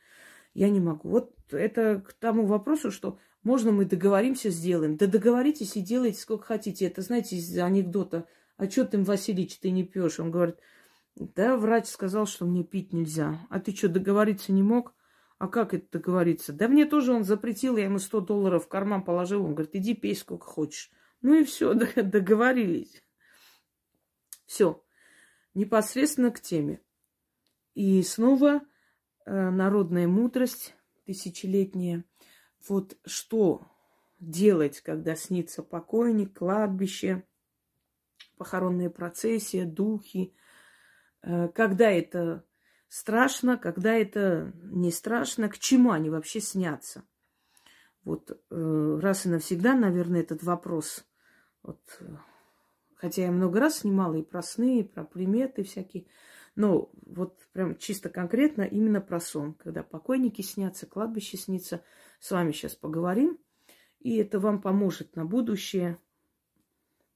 Я 0.52 0.68
не 0.68 0.80
могу. 0.80 1.08
Вот 1.08 1.37
это 1.52 2.00
к 2.00 2.12
тому 2.14 2.46
вопросу, 2.46 2.90
что 2.90 3.18
можно 3.42 3.72
мы 3.72 3.84
договоримся, 3.84 4.50
сделаем. 4.50 4.96
Да 4.96 5.06
договоритесь 5.06 5.76
и 5.76 5.80
делайте 5.80 6.20
сколько 6.20 6.44
хотите. 6.44 6.86
Это, 6.86 7.02
знаете, 7.02 7.36
из 7.36 7.56
анекдота. 7.58 8.26
А 8.56 8.68
что 8.68 8.84
ты, 8.84 9.02
Васильевич, 9.02 9.58
ты 9.58 9.70
не 9.70 9.84
пьешь? 9.84 10.18
Он 10.20 10.30
говорит, 10.30 10.56
да, 11.14 11.56
врач 11.56 11.86
сказал, 11.86 12.26
что 12.26 12.44
мне 12.44 12.64
пить 12.64 12.92
нельзя. 12.92 13.38
А 13.50 13.60
ты 13.60 13.74
что, 13.74 13.88
договориться 13.88 14.52
не 14.52 14.62
мог? 14.62 14.94
А 15.38 15.46
как 15.48 15.72
это 15.72 15.98
договориться? 15.98 16.52
Да 16.52 16.68
мне 16.68 16.84
тоже 16.84 17.12
он 17.12 17.24
запретил, 17.24 17.76
я 17.76 17.84
ему 17.84 17.98
100 17.98 18.20
долларов 18.20 18.64
в 18.64 18.68
карман 18.68 19.02
положил. 19.02 19.44
Он 19.44 19.54
говорит, 19.54 19.74
иди 19.74 19.94
пей 19.94 20.16
сколько 20.16 20.46
хочешь. 20.46 20.90
Ну 21.22 21.34
и 21.34 21.44
все, 21.44 21.74
договорились. 21.96 23.02
Все. 24.46 24.82
Непосредственно 25.54 26.30
к 26.30 26.40
теме. 26.40 26.80
И 27.74 28.02
снова 28.02 28.62
э, 29.26 29.50
народная 29.50 30.08
мудрость 30.08 30.74
тысячелетняя. 31.08 32.04
Вот 32.68 32.98
что 33.06 33.66
делать, 34.20 34.82
когда 34.82 35.16
снится 35.16 35.62
покойник, 35.62 36.36
кладбище, 36.36 37.24
похоронная 38.36 38.90
процессия, 38.90 39.64
духи. 39.64 40.34
Э, 41.22 41.48
когда 41.48 41.90
это 41.90 42.44
страшно, 42.88 43.56
когда 43.56 43.94
это 43.94 44.52
не 44.64 44.90
страшно, 44.90 45.48
к 45.48 45.58
чему 45.58 45.92
они 45.92 46.10
вообще 46.10 46.42
снятся. 46.42 47.04
Вот 48.04 48.30
э, 48.30 48.98
раз 49.00 49.24
и 49.24 49.30
навсегда, 49.30 49.74
наверное, 49.74 50.20
этот 50.20 50.42
вопрос 50.42 51.06
вот, 51.62 51.80
э, 52.00 52.16
Хотя 52.96 53.22
я 53.22 53.30
много 53.30 53.60
раз 53.60 53.78
снимала 53.78 54.16
и 54.16 54.22
про 54.22 54.42
сны, 54.42 54.80
и 54.80 54.82
про 54.82 55.04
приметы 55.04 55.62
всякие. 55.62 56.06
Но 56.58 56.90
вот 57.06 57.38
прям 57.52 57.78
чисто 57.78 58.08
конкретно 58.08 58.62
именно 58.62 59.00
про 59.00 59.20
сон. 59.20 59.54
Когда 59.54 59.84
покойники 59.84 60.42
снятся, 60.42 60.86
кладбище 60.86 61.36
снится. 61.36 61.84
С 62.18 62.32
вами 62.32 62.50
сейчас 62.50 62.74
поговорим. 62.74 63.38
И 64.00 64.16
это 64.16 64.40
вам 64.40 64.60
поможет 64.60 65.14
на 65.14 65.24
будущее. 65.24 66.00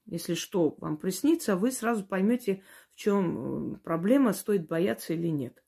Если 0.05 0.35
что 0.35 0.77
вам 0.79 0.95
приснится, 0.95 1.57
вы 1.57 1.73
сразу 1.73 2.05
поймете, 2.05 2.63
в 2.93 2.95
чем 2.95 3.73
э, 3.73 3.77
проблема, 3.79 4.31
стоит 4.31 4.65
бояться 4.65 5.13
или 5.13 5.27
нет. 5.27 5.61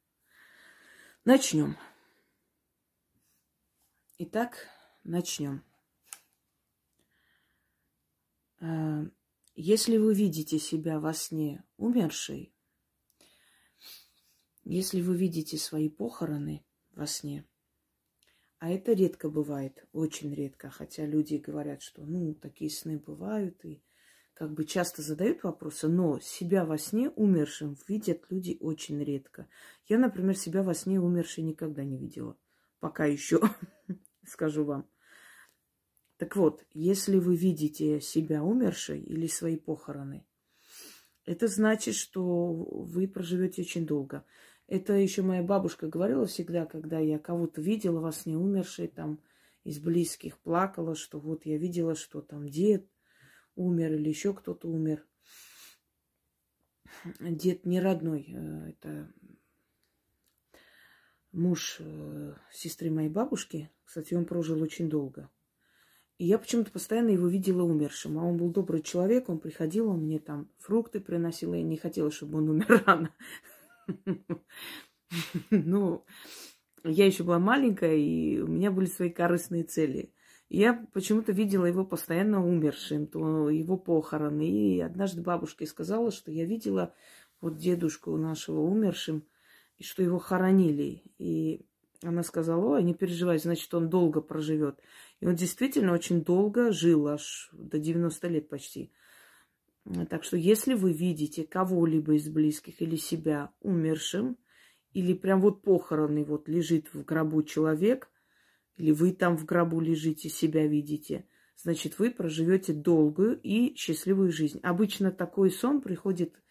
Начнем. 1.25 1.75
Итак, 4.19 4.69
начнем. 5.03 5.65
Э, 8.61 9.03
если 9.53 9.97
вы 9.97 10.13
видите 10.13 10.59
себя 10.59 11.01
во 11.01 11.13
сне 11.13 11.65
умершей, 11.75 12.54
если 14.65 15.01
вы 15.01 15.15
видите 15.15 15.57
свои 15.57 15.89
похороны 15.89 16.65
во 16.91 17.07
сне, 17.07 17.45
а 18.59 18.71
это 18.71 18.93
редко 18.93 19.29
бывает, 19.29 19.85
очень 19.93 20.33
редко, 20.33 20.69
хотя 20.69 21.05
люди 21.05 21.35
говорят, 21.35 21.81
что 21.81 22.03
ну, 22.03 22.33
такие 22.33 22.71
сны 22.71 22.97
бывают, 22.97 23.63
и 23.63 23.83
как 24.33 24.53
бы 24.53 24.65
часто 24.65 25.01
задают 25.01 25.43
вопросы, 25.43 25.87
но 25.87 26.19
себя 26.19 26.65
во 26.65 26.77
сне 26.77 27.09
умершим 27.09 27.77
видят 27.87 28.23
люди 28.29 28.57
очень 28.59 29.01
редко. 29.03 29.47
Я, 29.87 29.97
например, 29.97 30.35
себя 30.35 30.63
во 30.63 30.73
сне 30.73 30.99
умершей 30.99 31.43
никогда 31.43 31.83
не 31.83 31.97
видела. 31.97 32.37
Пока 32.79 33.05
еще, 33.05 33.41
скажу 34.25 34.65
вам. 34.65 34.89
Так 36.17 36.35
вот, 36.35 36.65
если 36.73 37.17
вы 37.17 37.35
видите 37.35 38.01
себя 38.01 38.43
умершей 38.43 39.01
или 39.01 39.27
свои 39.27 39.57
похороны, 39.57 40.25
это 41.25 41.47
значит, 41.47 41.95
что 41.95 42.53
вы 42.53 43.07
проживете 43.07 43.63
очень 43.63 43.85
долго. 43.85 44.25
Это 44.67 44.93
еще 44.93 45.21
моя 45.21 45.43
бабушка 45.43 45.87
говорила 45.87 46.25
всегда, 46.25 46.65
когда 46.65 46.99
я 46.99 47.19
кого-то 47.19 47.61
видела 47.61 47.99
во 47.99 48.11
сне 48.11 48.37
умершей, 48.37 48.87
там, 48.87 49.19
из 49.63 49.79
близких, 49.79 50.37
плакала, 50.39 50.95
что 50.95 51.19
вот 51.19 51.45
я 51.45 51.57
видела, 51.57 51.95
что 51.95 52.21
там 52.21 52.49
дед 52.49 52.87
умер 53.55 53.93
или 53.93 54.09
еще 54.09 54.33
кто-то 54.33 54.67
умер. 54.67 55.05
Дед 57.19 57.65
не 57.65 57.79
родной, 57.79 58.25
э, 58.27 58.69
это 58.69 59.11
муж 61.31 61.77
э, 61.79 62.33
сестры 62.51 62.89
моей 62.89 63.09
бабушки. 63.09 63.71
Кстати, 63.83 64.13
он 64.13 64.25
прожил 64.25 64.61
очень 64.61 64.89
долго. 64.89 65.29
И 66.17 66.25
я 66.25 66.39
почему-то 66.39 66.71
постоянно 66.71 67.09
его 67.09 67.27
видела 67.27 67.63
умершим. 67.63 68.17
А 68.17 68.23
он 68.23 68.37
был 68.37 68.49
добрый 68.49 68.81
человек, 68.81 69.29
он 69.29 69.39
приходил, 69.39 69.89
он 69.89 70.03
мне 70.03 70.19
там 70.19 70.49
фрукты 70.59 70.99
приносил. 70.99 71.53
Я 71.53 71.61
не 71.61 71.77
хотела, 71.77 72.09
чтобы 72.09 72.37
он 72.37 72.49
умер 72.49 72.83
рано. 72.85 73.13
Ну, 75.49 76.03
я 76.83 77.05
еще 77.05 77.23
была 77.23 77.39
маленькая, 77.39 77.95
и 77.95 78.39
у 78.39 78.47
меня 78.47 78.69
были 78.71 78.85
свои 78.85 79.09
корыстные 79.09 79.63
цели. 79.63 80.11
Я 80.49 80.85
почему-то 80.93 81.31
видела 81.31 81.65
его 81.65 81.85
постоянно 81.85 82.45
умершим, 82.45 83.07
то 83.07 83.49
его 83.49 83.77
похороны. 83.77 84.47
И 84.47 84.81
однажды 84.81 85.21
бабушке 85.21 85.65
сказала, 85.65 86.11
что 86.11 86.31
я 86.31 86.45
видела 86.45 86.93
вот 87.41 87.57
дедушку 87.57 88.15
нашего 88.17 88.61
умершим, 88.61 89.23
и 89.77 89.83
что 89.83 90.03
его 90.03 90.19
хоронили. 90.19 91.03
И 91.17 91.65
она 92.03 92.23
сказала, 92.23 92.63
ой, 92.63 92.83
не 92.83 92.93
переживай, 92.93 93.39
значит, 93.39 93.73
он 93.73 93.89
долго 93.89 94.21
проживет. 94.21 94.79
И 95.19 95.25
он 95.25 95.35
действительно 95.35 95.93
очень 95.93 96.23
долго 96.23 96.71
жил, 96.71 97.07
аж 97.07 97.49
до 97.53 97.79
90 97.79 98.27
лет 98.27 98.49
почти. 98.49 98.91
Так 100.09 100.23
что 100.23 100.35
если 100.37 100.73
вы 100.73 100.93
видите 100.93 101.43
кого-либо 101.43 102.15
из 102.15 102.27
близких 102.27 102.81
или 102.81 102.95
себя 102.95 103.53
умершим, 103.61 104.37
или 104.93 105.13
прям 105.13 105.41
вот 105.41 105.61
похороны, 105.61 106.23
вот 106.23 106.47
лежит 106.47 106.93
в 106.93 107.03
гробу 107.03 107.43
человек, 107.43 108.09
или 108.77 108.91
вы 108.91 109.11
там 109.11 109.37
в 109.37 109.45
гробу 109.45 109.79
лежите, 109.79 110.29
себя 110.29 110.65
видите, 110.67 111.27
значит, 111.55 111.99
вы 111.99 112.11
проживете 112.11 112.73
долгую 112.73 113.39
и 113.41 113.75
счастливую 113.75 114.31
жизнь. 114.31 114.59
Обычно 114.63 115.11
такой 115.11 115.51
сон 115.51 115.81
приходит 115.81 116.41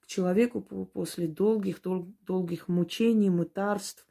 к 0.00 0.06
человеку 0.06 0.60
после 0.60 1.28
долгих, 1.28 1.80
дол- 1.82 2.12
долгих 2.26 2.68
мучений, 2.68 3.30
мытарств, 3.30 4.06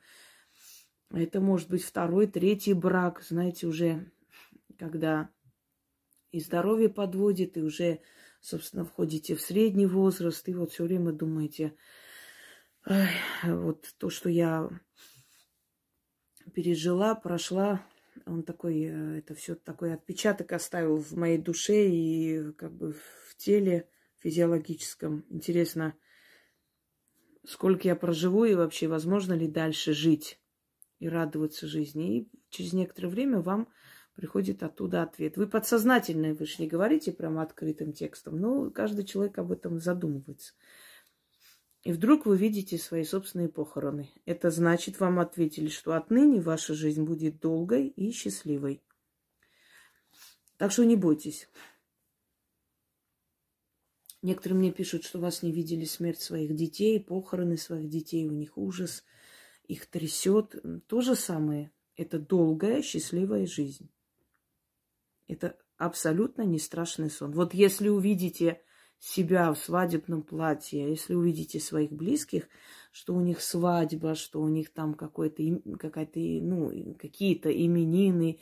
это 1.12 1.42
может 1.42 1.70
быть 1.70 1.84
второй, 1.84 2.28
третий 2.28 2.74
брак, 2.74 3.24
знаете, 3.24 3.66
уже 3.66 4.12
когда 4.78 5.30
и 6.32 6.40
здоровье 6.40 6.90
подводит, 6.90 7.58
и 7.58 7.62
уже, 7.62 8.02
собственно, 8.42 8.86
входите 8.86 9.36
в 9.36 9.42
средний 9.42 9.86
возраст, 9.86 10.48
и 10.48 10.54
вот 10.54 10.72
все 10.72 10.84
время 10.84 11.12
думаете, 11.12 11.76
вот 13.44 13.94
то, 13.98 14.10
что 14.10 14.30
я 14.30 14.70
пережила, 16.54 17.16
прошла, 17.16 17.86
он 18.26 18.44
такой, 18.44 18.84
э, 18.84 19.18
это 19.20 19.36
все 19.36 19.56
такой 19.56 19.94
отпечаток 19.94 20.52
оставил 20.52 20.98
в 20.98 21.14
моей 21.14 21.38
душе 21.38 21.88
и 21.88 22.52
как 22.54 22.74
бы 22.74 22.94
в 22.94 23.36
теле 23.38 23.90
физиологическом. 24.18 25.26
Интересно, 25.30 25.96
сколько 27.46 27.88
я 27.88 27.96
проживу 27.96 28.46
и 28.46 28.56
вообще 28.56 28.88
возможно 28.88 29.34
ли 29.34 29.48
дальше 29.48 29.94
жить 29.94 30.40
и 31.00 31.08
радоваться 31.08 31.68
жизни. 31.68 32.18
И 32.18 32.32
через 32.50 32.74
некоторое 32.74 33.10
время 33.10 33.40
вам 33.40 33.70
приходит 34.20 34.64
оттуда 34.64 35.04
ответ. 35.04 35.38
Вы 35.38 35.48
подсознательно, 35.48 36.34
вы 36.34 36.46
же 36.46 36.56
не 36.60 36.68
говорите 36.68 37.12
прямо 37.12 37.42
открытым 37.42 37.94
текстом, 37.94 38.40
но 38.40 38.70
каждый 38.70 39.06
человек 39.06 39.38
об 39.38 39.52
этом 39.52 39.80
задумывается. 39.80 40.54
И 41.84 41.94
вдруг 41.94 42.26
вы 42.26 42.38
видите 42.38 42.78
свои 42.78 43.04
собственные 43.04 43.50
похороны. 43.50 44.10
Это 44.26 44.52
значит, 44.52 45.00
вам 45.00 45.20
ответили, 45.20 45.70
что 45.70 45.94
отныне 45.94 46.42
ваша 46.42 46.74
жизнь 46.74 47.04
будет 47.04 47.40
долгой 47.40 47.88
и 47.88 48.12
счастливой. 48.12 48.84
Так 50.58 50.72
что 50.72 50.84
не 50.84 50.98
бойтесь. 50.98 51.50
Некоторые 54.22 54.60
мне 54.60 54.72
пишут, 54.74 55.06
что 55.06 55.20
вас 55.20 55.42
не 55.42 55.54
видели 55.54 55.86
смерть 55.86 56.20
своих 56.20 56.54
детей, 56.54 57.00
похороны 57.00 57.58
своих 57.58 57.90
детей, 57.90 58.28
у 58.28 58.32
них 58.32 58.58
ужас– 58.58 59.04
их 59.70 59.86
трясет. 59.86 60.56
То 60.88 61.00
же 61.00 61.16
самое. 61.16 61.72
Это 61.96 62.20
долгая, 62.20 62.82
счастливая 62.82 63.46
жизнь. 63.46 63.90
Это 65.30 65.58
абсолютно 65.78 66.42
не 66.42 66.60
страшный 66.60 67.10
сон. 67.10 67.32
Вот 67.32 67.54
если 67.54 67.88
увидите 67.88 68.62
себя 69.00 69.54
в 69.54 69.58
свадебном 69.58 70.24
платье, 70.24 70.90
если 70.90 71.14
увидите 71.14 71.62
своих 71.62 71.94
близких, 71.94 72.50
что 72.92 73.16
у 73.16 73.22
них 73.22 73.42
свадьба, 73.42 74.16
что 74.16 74.42
у 74.42 74.50
них 74.50 74.74
там 74.74 74.94
какой-то, 74.94 75.42
какая-то, 75.78 76.20
ну, 76.20 76.96
какие-то 76.96 77.50
именины, 77.50 78.42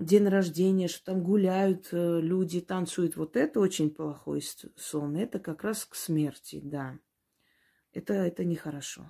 день 0.00 0.26
рождения, 0.26 0.88
что 0.88 1.04
там 1.04 1.22
гуляют 1.22 1.90
э, 1.92 2.20
люди, 2.20 2.60
танцуют, 2.60 3.14
вот 3.14 3.36
это 3.36 3.60
очень 3.60 3.90
плохой 3.90 4.42
сон. 4.76 5.14
Это 5.14 5.38
как 5.38 5.62
раз 5.62 5.84
к 5.84 5.94
смерти, 5.94 6.60
да 6.60 6.98
это, 7.92 8.14
это 8.14 8.44
нехорошо. 8.44 9.08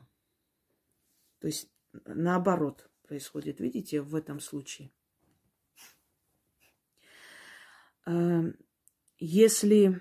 То 1.39 1.47
есть 1.47 1.71
наоборот 1.93 2.91
происходит, 3.03 3.61
видите, 3.61 4.01
в 4.01 4.15
этом 4.15 4.41
случае. 4.41 4.93
Если 9.19 10.01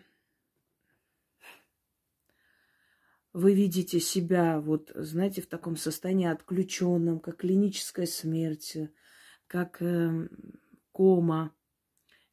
вы 3.34 3.54
видите 3.54 4.00
себя, 4.00 4.60
вот, 4.60 4.92
знаете, 4.96 5.42
в 5.42 5.48
таком 5.48 5.78
состоянии 5.78 6.28
отключенном, 6.28 7.20
как 7.20 7.38
клиническая 7.38 8.06
смерть, 8.06 8.78
как 9.48 9.82
э, 9.82 10.28
кома 10.92 11.56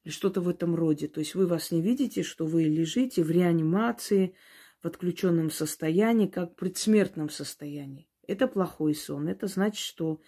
или 0.04 0.12
что-то 0.12 0.40
в 0.40 0.48
этом 0.48 0.74
роде. 0.74 1.08
То 1.08 1.20
есть 1.20 1.34
вы 1.34 1.46
вас 1.46 1.70
не 1.70 1.80
видите, 1.82 2.22
что 2.22 2.46
вы 2.46 2.64
лежите 2.64 3.22
в 3.22 3.30
реанимации, 3.30 4.34
в 4.82 4.86
отключенном 4.86 5.50
состоянии, 5.50 6.26
как 6.26 6.52
в 6.52 6.56
предсмертном 6.56 7.30
состоянии. 7.30 8.08
Это 8.26 8.46
плохой 8.46 8.94
сон. 8.94 9.28
Это 9.28 9.46
значит, 9.46 9.84
что 9.84 10.20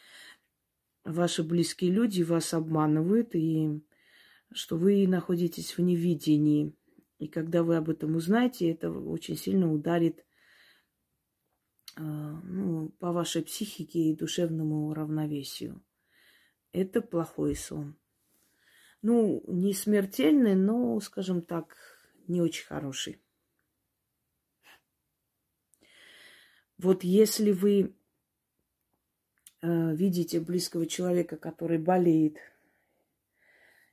ваши 1.05 1.43
близкие 1.43 1.91
люди 1.91 2.23
вас 2.23 2.55
обманывают, 2.55 3.35
и 3.35 3.81
что 4.53 4.77
вы 4.77 5.07
находитесь 5.07 5.77
в 5.77 5.81
невидении. 5.81 6.75
И 7.19 7.29
когда 7.29 7.63
вы 7.63 7.77
об 7.77 7.91
этом 7.91 8.17
узнаете, 8.17 8.71
это 8.71 8.91
очень 8.91 9.37
сильно 9.37 9.73
ударит 9.73 10.25
э, 11.97 12.01
ну, 12.01 12.89
по 12.99 13.13
вашей 13.13 13.43
психике 13.43 14.01
и 14.01 14.17
душевному 14.17 14.93
равновесию. 14.95 15.83
Это 16.73 17.03
плохой 17.03 17.55
сон. 17.57 17.97
Ну, 19.03 19.43
не 19.47 19.73
смертельный, 19.73 20.55
но, 20.55 20.99
скажем 21.01 21.43
так, 21.43 21.77
не 22.27 22.41
очень 22.41 22.67
хороший. 22.67 23.21
Вот 26.79 27.05
если 27.05 27.51
вы 27.51 27.95
э, 29.61 29.95
видите 29.95 30.41
близкого 30.41 30.87
человека, 30.87 31.37
который 31.37 31.79
болеет 31.79 32.39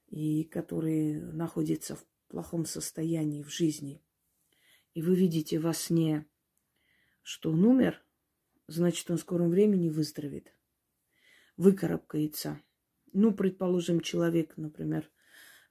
и 0.09 0.43
который 0.43 1.21
находится 1.21 1.95
в 1.95 2.05
плохом 2.27 2.65
состоянии 2.65 3.43
в 3.43 3.49
жизни, 3.49 4.01
и 4.93 5.01
вы 5.01 5.15
видите 5.15 5.59
во 5.59 5.73
сне, 5.73 6.25
что 7.21 7.51
он 7.51 7.63
умер, 7.65 8.03
значит, 8.67 9.09
он 9.11 9.17
в 9.17 9.21
скором 9.21 9.49
времени 9.49 9.89
выздоровеет, 9.89 10.53
выкарабкается. 11.55 12.61
Ну, 13.13 13.33
предположим, 13.33 14.01
человек, 14.01 14.57
например, 14.57 15.09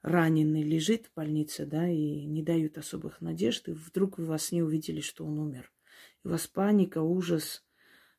раненый 0.01 0.63
лежит 0.63 1.07
в 1.07 1.13
больнице, 1.13 1.65
да, 1.65 1.87
и 1.87 2.25
не 2.25 2.43
дают 2.43 2.77
особых 2.77 3.21
надежд, 3.21 3.67
и 3.67 3.73
вдруг 3.73 4.17
вы 4.17 4.25
во 4.25 4.37
сне 4.37 4.63
увидели, 4.63 5.01
что 5.01 5.25
он 5.25 5.39
умер. 5.39 5.71
И 6.23 6.27
у 6.27 6.31
вас 6.31 6.47
паника, 6.47 7.01
ужас, 7.01 7.66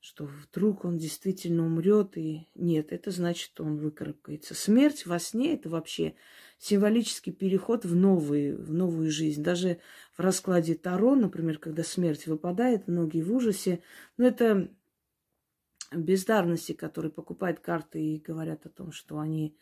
что 0.01 0.27
вдруг 0.27 0.85
он 0.85 0.97
действительно 0.97 1.67
умрет, 1.67 2.17
и 2.17 2.49
нет, 2.55 2.93
это 2.93 3.11
значит, 3.11 3.61
он 3.61 3.79
выкарабкается. 3.79 4.55
Смерть 4.55 5.07
во 5.07 5.19
сне– 5.19 5.55
это 5.55 5.69
вообще 5.69 6.15
символический 6.59 7.33
переход 7.33 7.85
в, 7.85 7.97
новый, 7.97 8.55
в 8.55 8.73
новую 8.73 9.11
жизнь. 9.11 9.43
Даже 9.43 9.81
в 10.17 10.21
раскладе 10.21 10.75
Таро, 10.75 11.15
например, 11.15 11.59
когда 11.59 11.83
смерть 11.83 12.27
выпадает, 12.27 12.87
многие 12.87 13.23
в 13.23 13.33
ужасе, 13.33 13.83
но 14.17 14.27
это 14.27 14.71
бездарности, 15.93 16.73
которые 16.73 17.11
покупают 17.11 17.61
карты 17.61 18.01
и 18.01 18.21
говорят 18.21 18.67
о 18.67 18.71
том, 18.71 18.93
что 18.93 19.19
они 19.19 19.57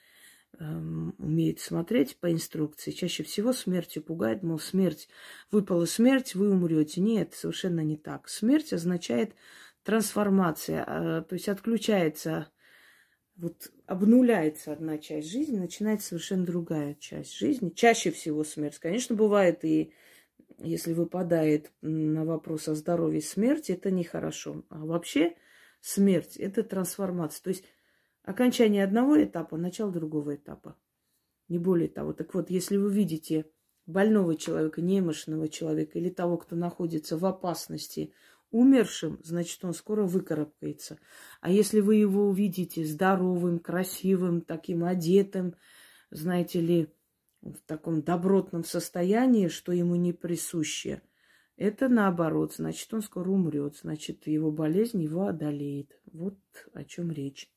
эм, 0.58 1.14
умеют 1.18 1.60
смотреть 1.60 2.16
по 2.18 2.32
инструкции. 2.32 2.90
Чаще 2.90 3.22
всего 3.22 3.52
смертью 3.52 4.02
пугает, 4.02 4.42
мол, 4.42 4.58
смерть, 4.58 5.08
выпала 5.50 5.86
смерть, 5.86 6.34
вы 6.34 6.50
умрете. 6.50 7.00
Нет, 7.00 7.34
совершенно 7.34 7.80
не 7.80 7.96
так. 7.96 8.28
Смерть 8.28 8.72
означает 8.72 9.34
трансформация, 9.86 10.84
а, 10.86 11.22
то 11.22 11.34
есть 11.34 11.48
отключается, 11.48 12.48
вот 13.36 13.70
обнуляется 13.86 14.72
одна 14.72 14.98
часть 14.98 15.30
жизни, 15.30 15.58
начинается 15.58 16.08
совершенно 16.08 16.44
другая 16.44 16.94
часть 16.94 17.36
жизни. 17.36 17.70
Чаще 17.70 18.10
всего 18.10 18.42
смерть. 18.42 18.78
Конечно, 18.78 19.14
бывает 19.14 19.64
и 19.64 19.92
если 20.58 20.92
выпадает 20.92 21.70
на 21.82 22.24
вопрос 22.24 22.66
о 22.68 22.74
здоровье 22.74 23.20
смерти, 23.20 23.72
это 23.72 23.90
нехорошо. 23.92 24.64
А 24.70 24.84
вообще 24.84 25.36
смерть– 25.80 26.36
это 26.38 26.64
трансформация. 26.64 27.44
То 27.44 27.50
есть 27.50 27.64
окончание 28.22 28.82
одного 28.82 29.22
этапа, 29.22 29.56
начало 29.56 29.92
другого 29.92 30.34
этапа. 30.34 30.76
Не 31.48 31.58
более 31.58 31.88
того. 31.88 32.12
Так 32.12 32.34
вот, 32.34 32.50
если 32.50 32.76
вы 32.76 32.92
видите 32.92 33.46
больного 33.86 34.34
человека, 34.34 34.80
немощного 34.80 35.48
человека 35.48 35.98
или 35.98 36.10
того, 36.10 36.38
кто 36.38 36.56
находится 36.56 37.16
в 37.16 37.24
опасности 37.24 38.12
умершим, 38.50 39.20
значит, 39.22 39.64
он 39.64 39.74
скоро 39.74 40.04
выкарабкается. 40.04 40.98
А 41.40 41.50
если 41.50 41.80
вы 41.80 41.96
его 41.96 42.28
увидите 42.28 42.84
здоровым, 42.84 43.58
красивым, 43.58 44.40
таким 44.40 44.84
одетым, 44.84 45.54
знаете 46.10 46.60
ли, 46.60 46.92
в 47.42 47.58
таком 47.66 48.02
добротном 48.02 48.64
состоянии, 48.64 49.48
что 49.48 49.72
ему 49.72 49.94
не 49.96 50.12
присуще, 50.12 51.02
это 51.56 51.88
наоборот, 51.88 52.54
значит, 52.54 52.92
он 52.92 53.02
скоро 53.02 53.30
умрет, 53.30 53.76
значит, 53.76 54.26
его 54.26 54.50
болезнь 54.50 55.02
его 55.02 55.26
одолеет. 55.26 55.98
Вот 56.12 56.38
о 56.74 56.84
чем 56.84 57.10
речь. 57.10 57.50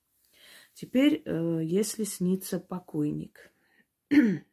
Теперь, 0.73 1.21
э, 1.25 1.61
если 1.63 2.05
снится 2.05 2.59
покойник. 2.59 3.51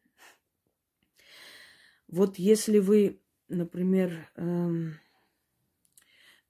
вот 2.09 2.39
если 2.39 2.79
вы, 2.79 3.21
например, 3.49 4.29
эм, 4.35 4.95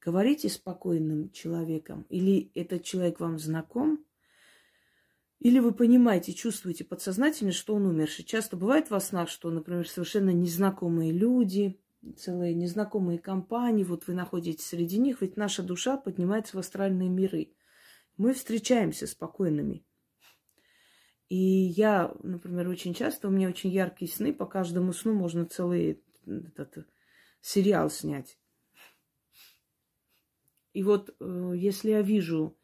говорите 0.07 0.49
спокойным 0.49 1.33
человеком, 1.33 2.07
или 2.11 2.53
этот 2.55 2.85
человек 2.85 3.19
вам 3.19 3.41
знаком, 3.41 4.05
или 5.41 5.59
вы 5.59 5.73
понимаете, 5.73 6.33
чувствуете 6.33 6.85
подсознательно, 6.85 7.51
что 7.51 7.75
он 7.75 7.87
умерший. 7.87 8.25
Часто 8.25 8.57
бывает 8.57 8.89
во 8.89 9.01
снах, 9.01 9.29
что, 9.29 9.51
например, 9.51 9.89
совершенно 9.89 10.31
незнакомые 10.31 11.11
люди, 11.11 11.81
целые 12.17 12.55
незнакомые 12.55 13.19
компании, 13.19 13.83
вот 13.83 14.07
вы 14.07 14.15
находитесь 14.15 14.67
среди 14.67 14.99
них, 14.99 15.23
ведь 15.23 15.37
наша 15.37 15.65
душа 15.65 15.97
поднимается 15.97 16.57
в 16.57 16.61
астральные 16.61 17.09
миры. 17.09 17.53
Мы 18.17 18.33
встречаемся 18.33 19.09
спокойными. 19.09 19.85
И 21.29 21.37
я, 21.37 22.15
например, 22.23 22.69
очень 22.69 22.95
часто, 22.95 23.27
у 23.27 23.33
меня 23.33 23.49
очень 23.49 23.71
яркие 23.71 24.09
сны, 24.09 24.33
по 24.33 24.47
каждому 24.47 24.93
сну 24.93 25.15
можно 25.15 25.47
целый 25.47 26.01
этот, 26.25 26.87
сериал 27.41 27.91
снять. 27.91 28.39
И 30.77 30.83
вот 30.83 31.17
э, 31.21 31.53
если 31.57 31.89
я 31.89 32.03
вижу 32.03 32.55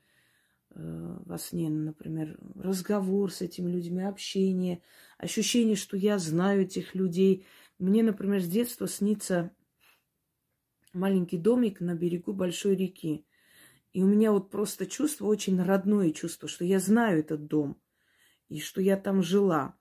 э, 0.69 1.17
во 1.25 1.39
сне, 1.39 1.71
например, 1.71 2.39
разговор 2.57 3.33
с 3.33 3.41
этими 3.41 3.71
людьми, 3.71 4.03
общение, 4.03 4.83
ощущение, 5.17 5.77
что 5.77 5.97
я 5.97 6.19
знаю 6.19 6.65
этих 6.65 6.95
людей. 6.95 7.47
Мне, 7.79 8.03
например, 8.03 8.43
с 8.43 8.47
детства 8.47 8.87
снится 8.87 9.51
маленький 10.93 11.39
домик 11.39 11.81
на 11.81 11.95
берегу 11.95 12.35
большой 12.35 12.77
реки. 12.77 13.25
И 13.95 14.03
у 14.03 14.07
меня 14.07 14.33
вот 14.33 14.51
просто 14.51 14.85
чувство, 14.85 15.25
очень 15.25 15.63
родное 15.63 16.11
чувство, 16.11 16.51
что 16.51 16.67
я 16.67 16.81
знаю 16.81 17.21
этот 17.21 17.47
дом 17.47 17.81
и 18.51 18.61
что 18.61 18.83
я 18.83 18.99
там 18.99 19.23
жила. 19.23 19.75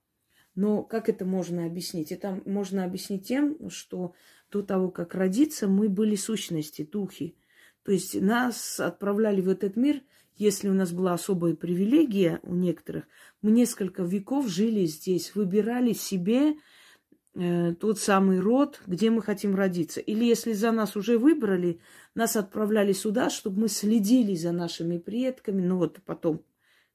Но 0.56 0.84
как 0.84 1.10
это 1.10 1.26
можно 1.26 1.66
объяснить? 1.66 2.14
Это 2.14 2.42
можно 2.46 2.86
объяснить 2.86 3.28
тем, 3.28 3.70
что 3.70 4.14
до 4.50 4.62
того, 4.62 4.90
как 4.90 5.16
родиться, 5.16 5.68
мы 5.68 5.90
были 5.90 6.16
сущности, 6.16 6.84
духи. 6.90 7.36
То 7.84 7.92
есть 7.92 8.20
нас 8.20 8.80
отправляли 8.80 9.42
в 9.42 9.50
этот 9.50 9.76
мир, 9.76 10.02
если 10.36 10.70
у 10.70 10.74
нас 10.74 10.92
была 10.92 11.14
особая 11.14 11.56
привилегия 11.56 12.40
у 12.44 12.56
некоторых, 12.56 13.06
мы 13.42 13.52
несколько 13.52 14.04
веков 14.04 14.48
жили 14.48 14.86
здесь, 14.86 15.36
выбирали 15.36 15.94
себе 15.94 16.56
э, 17.36 17.74
тот 17.76 18.00
самый 18.00 18.40
род, 18.40 18.82
где 18.88 19.10
мы 19.10 19.22
хотим 19.22 19.56
родиться. 19.56 20.00
Или 20.00 20.26
если 20.26 20.54
за 20.54 20.72
нас 20.72 20.96
уже 20.96 21.18
выбрали, 21.18 21.80
нас 22.16 22.36
отправляли 22.36 22.94
сюда, 22.94 23.30
чтобы 23.30 23.62
мы 23.62 23.68
следили 23.68 24.36
за 24.36 24.52
нашими 24.52 24.98
предками, 24.98 25.62
ну 25.62 25.78
вот 25.78 26.00
потом, 26.06 26.44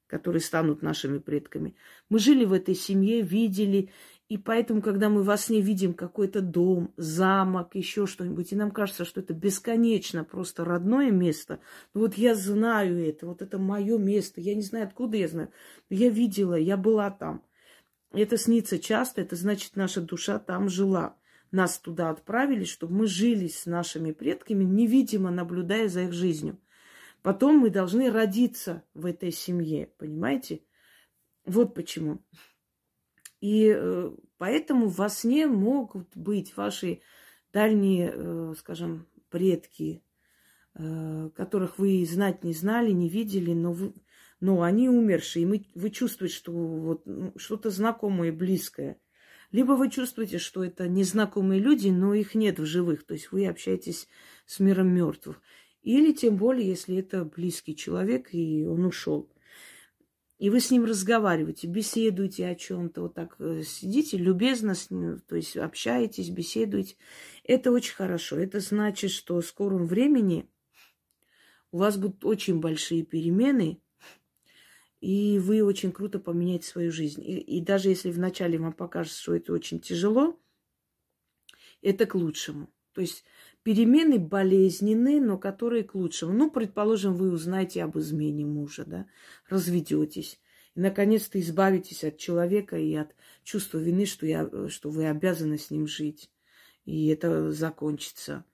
которые 0.07 0.41
станут 0.41 0.81
нашими 0.81 1.19
предками. 1.19 1.75
Мы 2.09 2.19
жили 2.19 2.45
в 2.45 2.53
этой 2.53 2.75
семье, 2.75 3.21
видели, 3.21 3.91
и 4.29 4.37
поэтому, 4.37 4.81
когда 4.81 5.07
мы 5.07 5.23
во 5.23 5.37
сне 5.37 5.61
видим 5.61 5.93
какой-то 5.93 6.41
дом, 6.41 6.93
замок, 6.97 7.75
еще 7.75 8.05
что-нибудь, 8.05 8.51
и 8.51 8.57
нам 8.57 8.71
кажется, 8.71 9.05
что 9.05 9.21
это 9.21 9.33
бесконечно 9.33 10.25
просто 10.25 10.65
родное 10.65 11.11
место, 11.11 11.59
ну 11.93 12.01
вот 12.01 12.15
я 12.15 12.35
знаю 12.35 13.01
это, 13.07 13.25
вот 13.25 13.41
это 13.41 13.57
мое 13.57 13.97
место, 13.97 14.41
я 14.41 14.53
не 14.53 14.63
знаю, 14.63 14.87
откуда 14.87 15.15
я 15.15 15.29
знаю, 15.29 15.49
но 15.89 15.95
я 15.95 16.09
видела, 16.09 16.55
я 16.55 16.75
была 16.75 17.09
там. 17.09 17.41
Это 18.11 18.37
снится 18.37 18.79
часто, 18.79 19.21
это 19.21 19.37
значит, 19.37 19.75
наша 19.75 20.01
душа 20.01 20.39
там 20.39 20.67
жила. 20.67 21.17
Нас 21.51 21.79
туда 21.79 22.09
отправили, 22.09 22.65
чтобы 22.65 22.93
мы 22.95 23.07
жили 23.07 23.47
с 23.47 23.65
нашими 23.65 24.11
предками, 24.11 24.65
невидимо 24.65 25.31
наблюдая 25.31 25.87
за 25.87 26.01
их 26.01 26.11
жизнью. 26.11 26.59
Потом 27.21 27.57
мы 27.59 27.69
должны 27.69 28.11
родиться 28.11 28.83
в 28.93 29.05
этой 29.05 29.31
семье, 29.31 29.89
понимаете? 29.97 30.61
Вот 31.45 31.73
почему. 31.73 32.21
И 33.41 33.71
э, 33.75 34.11
поэтому 34.37 34.87
во 34.87 35.09
сне 35.09 35.47
могут 35.47 36.15
быть 36.15 36.55
ваши 36.57 37.01
дальние, 37.53 38.11
э, 38.13 38.53
скажем, 38.57 39.07
предки, 39.29 40.03
э, 40.75 41.29
которых 41.35 41.77
вы 41.77 42.05
знать 42.05 42.43
не 42.43 42.53
знали, 42.53 42.91
не 42.91 43.09
видели, 43.09 43.53
но, 43.53 43.73
вы, 43.73 43.93
но 44.39 44.61
они 44.63 44.89
умершие, 44.89 45.43
и 45.43 45.45
мы, 45.45 45.65
вы 45.75 45.89
чувствуете, 45.89 46.35
что 46.35 46.51
вот 46.51 47.05
ну, 47.05 47.33
что-то 47.37 47.69
знакомое, 47.69 48.31
близкое. 48.31 48.99
Либо 49.51 49.73
вы 49.73 49.89
чувствуете, 49.89 50.39
что 50.39 50.63
это 50.63 50.87
незнакомые 50.89 51.61
люди, 51.61 51.87
но 51.87 52.13
их 52.13 52.35
нет 52.35 52.59
в 52.59 52.65
живых, 52.65 53.05
то 53.05 53.13
есть 53.13 53.31
вы 53.31 53.47
общаетесь 53.47 54.07
с 54.45 54.59
миром 54.59 54.93
мертвых. 54.93 55.41
Или 55.83 56.11
тем 56.11 56.35
более, 56.35 56.67
если 56.67 56.97
это 56.97 57.23
близкий 57.23 57.75
человек, 57.75 58.33
и 58.33 58.65
он 58.65 58.85
ушел. 58.85 59.31
И 60.37 60.51
вы 60.51 60.59
с 60.59 60.69
ним 60.69 60.85
разговариваете, 60.85 61.65
беседуете 61.67 62.47
о 62.47 62.55
чем-то, 62.55 63.01
вот 63.01 63.15
так 63.15 63.35
э, 63.39 63.63
сидите 63.63 64.17
любезно 64.17 64.75
с 64.75 64.91
ним, 64.91 65.19
то 65.27 65.35
есть 65.35 65.57
общаетесь, 65.57 66.29
беседуете. 66.29 66.95
Это 67.43 67.71
очень 67.71 67.95
хорошо. 67.95 68.37
Это 68.37 68.59
значит, 68.59 69.09
что 69.09 69.41
в 69.41 69.45
скором 69.45 69.87
времени 69.87 70.47
у 71.71 71.79
вас 71.79 71.97
будут 71.97 72.23
очень 72.23 72.59
большие 72.59 73.03
перемены, 73.03 73.81
и 74.99 75.39
вы 75.39 75.63
очень 75.63 75.91
круто 75.91 76.19
поменяете 76.19 76.67
свою 76.67 76.91
жизнь. 76.91 77.21
И, 77.21 77.39
и 77.39 77.61
даже 77.61 77.89
если 77.89 78.11
вначале 78.11 78.59
вам 78.59 78.73
покажется, 78.73 79.19
что 79.19 79.35
это 79.35 79.53
очень 79.53 79.79
тяжело, 79.79 80.39
это 81.81 82.05
к 82.05 82.13
лучшему. 82.13 82.69
То 82.93 83.01
есть 83.01 83.23
перемены 83.67 84.17
болезненные, 84.17 85.19
но 85.19 85.37
которые 85.37 85.83
к 85.83 85.93
лучшему. 85.93 86.31
Ну, 86.31 86.49
предположим, 86.49 87.13
вы 87.13 87.29
узнаете 87.29 87.83
об 87.83 87.97
измене 87.97 88.45
мужа, 88.45 88.85
да, 88.85 89.07
разведетесь. 89.49 90.39
И, 90.73 90.79
наконец-то, 90.79 91.37
избавитесь 91.37 92.05
от 92.05 92.17
человека 92.17 92.77
и 92.77 92.95
от 92.95 93.13
чувства 93.43 93.79
вины, 93.79 94.05
что, 94.05 94.25
я, 94.25 94.49
что 94.69 94.89
вы 94.89 95.09
обязаны 95.09 95.57
с 95.57 95.69
ним 95.69 95.85
жить. 95.85 96.31
И 96.85 97.07
это 97.07 97.51
закончится. 97.51 98.45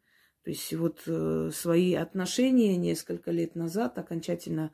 То 0.44 0.50
есть 0.50 0.74
вот 0.74 1.04
э, 1.06 1.52
свои 1.54 1.94
отношения 1.94 2.76
несколько 2.76 3.30
лет 3.30 3.54
назад 3.54 4.00
окончательно 4.00 4.72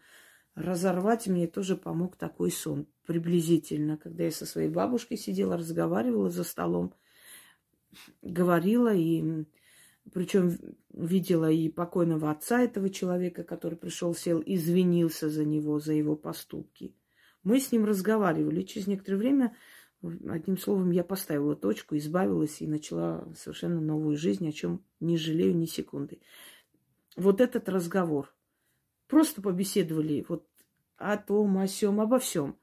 разорвать 0.56 1.28
мне 1.28 1.47
тоже 1.47 1.75
помог 1.75 2.15
такой 2.15 2.52
сон. 2.52 2.88
Приблизительно, 3.06 3.97
когда 3.97 4.23
я 4.23 4.32
со 4.32 4.45
своей 4.45 4.69
бабушкой 4.69 5.17
сидела, 5.17 5.58
разговаривала 5.58 6.30
за 6.30 6.45
столом. 6.45 6.93
говорила, 8.21 8.95
и 8.95 9.43
причем 10.13 10.58
видела 10.93 11.52
и 11.52 11.69
покойного 11.69 12.32
отца 12.32 12.62
этого 12.62 12.89
человека, 12.89 13.43
который 13.43 13.78
пришел, 13.78 14.13
сел, 14.13 14.41
извинился 14.45 15.30
за 15.30 15.45
него, 15.45 15.80
за 15.80 15.93
его 15.93 16.15
поступки. 16.15 16.95
Мы 17.43 17.60
с 17.60 17.72
ним 17.72 17.86
разговаривали. 17.86 18.63
Через 18.63 18.88
некоторое 18.88 19.17
время, 19.17 19.56
одним 20.02 20.58
словом, 20.58 20.91
я 20.91 21.04
поставила 21.04 21.56
точку, 21.56 21.98
избавилась 21.98 22.62
и 22.62 22.67
начала 22.67 23.28
совершенно 23.36 23.80
новую 23.80 24.17
жизнь, 24.17 24.48
о 24.48 24.52
чем 24.52 24.84
не 25.00 25.17
жалею 25.17 25.56
ни 25.56 25.65
секунды. 25.65 26.19
Вот 27.15 27.41
этот 27.41 27.69
разговор. 27.69 28.34
Просто 29.08 29.41
побеседовали 29.41 30.26
вот 30.28 30.48
о 30.98 31.17
том, 31.17 31.58
о 31.58 31.67
сем, 31.67 32.00
обо 32.00 32.19
всем. 32.19 32.58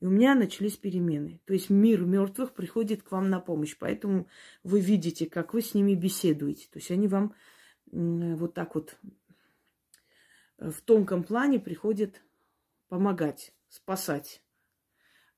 И 0.00 0.06
у 0.06 0.10
меня 0.10 0.34
начались 0.34 0.76
перемены. 0.76 1.40
То 1.44 1.52
есть 1.52 1.68
мир 1.68 2.04
мертвых 2.04 2.54
приходит 2.54 3.02
к 3.02 3.12
вам 3.12 3.28
на 3.28 3.38
помощь. 3.38 3.76
Поэтому 3.78 4.28
вы 4.62 4.80
видите, 4.80 5.26
как 5.26 5.52
вы 5.52 5.60
с 5.60 5.74
ними 5.74 5.94
беседуете. 5.94 6.68
То 6.70 6.78
есть 6.78 6.90
они 6.90 7.06
вам 7.06 7.34
вот 7.92 8.54
так 8.54 8.74
вот 8.74 8.96
в 10.58 10.80
тонком 10.82 11.22
плане 11.24 11.58
приходят 11.58 12.22
помогать, 12.88 13.52
спасать. 13.68 14.42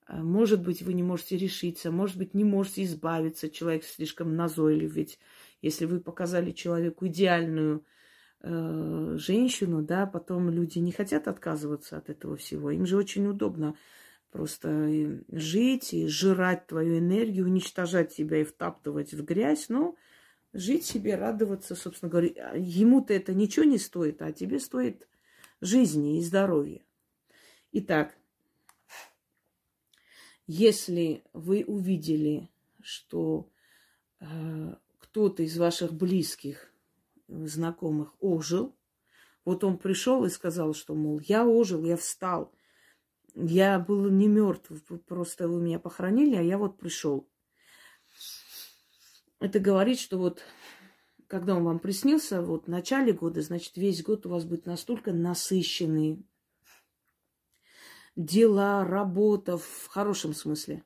А, 0.06 0.22
может 0.22 0.62
быть, 0.62 0.82
вы 0.82 0.94
не 0.94 1.02
можете 1.02 1.36
решиться, 1.36 1.90
может 1.90 2.16
быть, 2.16 2.34
не 2.34 2.44
можете 2.44 2.84
избавиться, 2.84 3.48
человек 3.48 3.84
слишком 3.84 4.36
назойлив. 4.36 4.92
Ведь 4.92 5.18
если 5.60 5.86
вы 5.86 6.00
показали 6.00 6.50
человеку 6.50 7.06
идеальную 7.06 7.84
э, 8.40 9.14
женщину, 9.16 9.82
да, 9.82 10.06
потом 10.06 10.50
люди 10.50 10.78
не 10.78 10.92
хотят 10.92 11.28
отказываться 11.28 11.96
от 11.96 12.10
этого 12.10 12.36
всего. 12.36 12.70
Им 12.70 12.84
же 12.86 12.96
очень 12.96 13.26
удобно 13.26 13.76
просто 14.32 15.20
жить 15.30 15.92
и 15.92 16.08
жрать 16.08 16.66
твою 16.66 16.98
энергию, 16.98 17.44
уничтожать 17.44 18.12
себя 18.12 18.40
и 18.40 18.44
втаптывать 18.44 19.12
в 19.12 19.22
грязь, 19.22 19.68
но 19.68 19.94
жить 20.54 20.86
себе, 20.86 21.14
радоваться, 21.14 21.76
собственно 21.76 22.10
говоря. 22.10 22.52
Ему-то 22.56 23.12
это 23.12 23.34
ничего 23.34 23.64
не 23.64 23.78
стоит, 23.78 24.22
а 24.22 24.32
тебе 24.32 24.58
стоит 24.58 25.06
жизни 25.60 26.18
и 26.18 26.22
здоровья. 26.22 26.82
Итак, 27.72 28.16
если 30.46 31.22
вы 31.32 31.64
увидели, 31.66 32.48
что 32.80 33.48
э, 34.20 34.74
кто-то 34.98 35.42
из 35.42 35.56
ваших 35.58 35.92
близких, 35.92 36.72
знакомых 37.28 38.14
ожил, 38.20 38.74
вот 39.44 39.62
он 39.64 39.78
пришел 39.78 40.24
и 40.24 40.30
сказал, 40.30 40.74
что, 40.74 40.94
мол, 40.94 41.20
я 41.20 41.46
ожил, 41.46 41.84
я 41.84 41.96
встал, 41.96 42.52
я 43.34 43.78
был 43.78 44.10
не 44.10 44.28
мертв, 44.28 44.70
просто 45.06 45.48
вы 45.48 45.60
меня 45.60 45.78
похоронили, 45.78 46.36
а 46.36 46.42
я 46.42 46.58
вот 46.58 46.78
пришел. 46.78 47.28
Это 49.40 49.58
говорит, 49.58 49.98
что 49.98 50.18
вот 50.18 50.42
когда 51.26 51.56
он 51.56 51.64
вам 51.64 51.78
приснился, 51.78 52.42
вот 52.42 52.66
в 52.66 52.68
начале 52.68 53.12
года, 53.12 53.40
значит, 53.40 53.76
весь 53.76 54.02
год 54.02 54.26
у 54.26 54.28
вас 54.28 54.44
будет 54.44 54.66
настолько 54.66 55.12
насыщенный. 55.12 56.26
Дела, 58.14 58.84
работа 58.84 59.56
в 59.56 59.86
хорошем 59.88 60.34
смысле. 60.34 60.84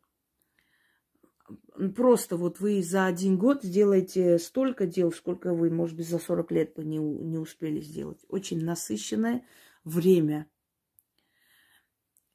Просто 1.96 2.37
вот 2.37 2.61
вы 2.61 2.82
за 2.82 3.06
один 3.06 3.37
год 3.37 3.64
сделаете 3.64 4.38
столько 4.38 4.87
дел, 4.87 5.11
сколько 5.11 5.52
вы, 5.52 5.70
может 5.70 5.96
быть, 5.96 6.09
за 6.09 6.20
40 6.20 6.52
лет 6.52 6.74
бы 6.74 6.85
не, 6.85 6.98
не 6.98 7.38
успели 7.38 7.80
сделать. 7.80 8.24
Очень 8.28 8.64
насыщенное 8.64 9.44
время– 9.85 10.48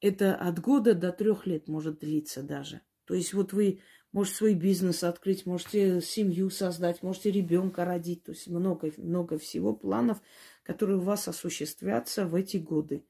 это 0.02 0.34
от 0.34 0.60
года 0.60 0.94
до 0.94 1.12
трех 1.12 1.46
лет 1.46 1.68
может 1.68 2.00
длиться 2.00 2.42
даже. 2.42 2.82
То 3.04 3.14
есть 3.14 3.32
вот 3.32 3.52
вы 3.52 3.80
можете 4.10 4.36
свой 4.36 4.54
бизнес 4.54 5.04
открыть, 5.04 5.46
можете 5.46 6.00
семью 6.00 6.50
создать, 6.50 7.02
можете 7.04 7.30
ребенка 7.30 7.84
родить. 7.84 8.24
То 8.24 8.32
есть 8.32 8.48
много, 8.48 8.92
много 8.96 9.38
всего 9.38 9.72
планов, 9.74 10.20
которые 10.64 10.98
у 10.98 11.02
вас 11.02 11.28
осуществятся 11.28 12.26
в 12.26 12.34
эти 12.34 12.56
годы. 12.56 13.06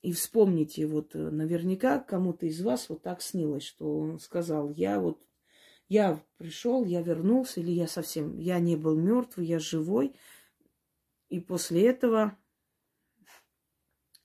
И 0.00 0.12
вспомните, 0.12 0.86
вот 0.86 1.14
э, 1.14 1.18
наверняка 1.30 1.98
кому-то 2.00 2.46
из 2.46 2.60
вас 2.62 2.88
вот 2.88 3.02
так 3.02 3.20
снилось, 3.20 3.62
что 3.62 3.98
он 3.98 4.18
сказал, 4.18 4.70
я 4.70 4.98
вот, 4.98 5.22
я 5.88 6.24
пришел, 6.38 6.84
я 6.86 7.02
вернулся, 7.02 7.60
или 7.60 7.70
я 7.70 7.86
совсем, 7.86 8.38
я 8.38 8.58
не 8.58 8.76
был 8.76 8.96
мертвый, 8.96 9.46
я 9.46 9.58
живой. 9.58 10.16
И 11.28 11.38
после 11.38 11.86
этого 11.86 12.36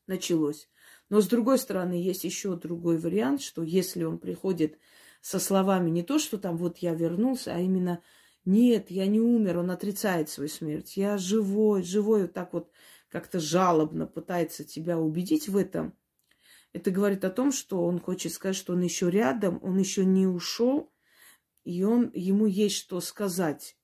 началось. 0.08 0.70
Но 1.10 1.22
с 1.22 1.28
другой 1.28 1.58
стороны, 1.58 1.94
есть 1.94 2.24
еще 2.24 2.56
другой 2.56 2.98
вариант, 2.98 3.42
что 3.42 3.64
если 3.64 4.04
он 4.04 4.18
приходит 4.18 4.78
со 5.22 5.40
словами 5.40 5.90
не 5.90 6.04
то, 6.04 6.20
что 6.20 6.38
там 6.38 6.58
вот 6.58 6.80
я 6.80 6.94
вернулся, 6.94 7.54
а 7.54 7.60
именно 7.60 8.02
нет, 8.46 8.92
я 8.92 9.08
не 9.08 9.20
умер, 9.20 9.60
он 9.60 9.72
отрицает 9.72 10.30
свою 10.30 10.50
смерть, 10.50 10.98
я 10.98 11.18
живой, 11.18 11.84
живой, 11.84 12.24
вот 12.24 12.34
так 12.34 12.54
вот 12.54 12.72
как-то 13.10 13.40
жалобно 13.40 14.06
пытается 14.06 14.64
тебя 14.64 14.98
убедить 14.98 15.48
в 15.48 15.58
этом, 15.58 15.98
это 16.74 16.92
говорит 16.92 17.24
о 17.26 17.30
том, 17.30 17.52
что 17.52 17.84
он 17.86 18.00
хочет 18.00 18.34
сказать, 18.34 18.56
что 18.56 18.74
он 18.74 18.82
еще 18.82 19.10
рядом, 19.10 19.60
он 19.64 19.78
еще 19.80 20.06
не 20.06 20.28
ушел, 20.28 20.94
и 21.64 21.84
он, 21.84 22.12
ему 22.14 22.46
есть 22.46 22.76
что 22.76 23.02
сказать. 23.02 23.78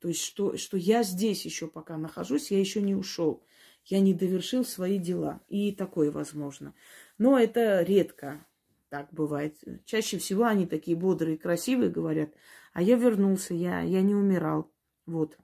То 0.00 0.08
есть, 0.08 0.22
что, 0.22 0.56
что 0.56 0.76
я 0.76 1.02
здесь 1.02 1.44
еще 1.44 1.68
пока 1.68 1.96
нахожусь, 1.96 2.50
я 2.50 2.58
еще 2.58 2.82
не 2.82 2.94
ушел 2.94 3.46
я 3.86 4.00
не 4.00 4.14
довершил 4.14 4.64
свои 4.64 4.98
дела. 4.98 5.40
И 5.48 5.72
такое 5.72 6.10
возможно. 6.10 6.74
Но 7.18 7.38
это 7.38 7.82
редко 7.82 8.44
так 8.88 9.12
бывает. 9.12 9.56
Чаще 9.84 10.18
всего 10.18 10.44
они 10.44 10.66
такие 10.66 10.96
бодрые, 10.96 11.38
красивые 11.38 11.90
говорят, 11.90 12.30
а 12.72 12.82
я 12.82 12.96
вернулся, 12.96 13.54
я, 13.54 13.80
я 13.80 14.02
не 14.02 14.14
умирал. 14.14 14.72
Вот. 15.06 15.38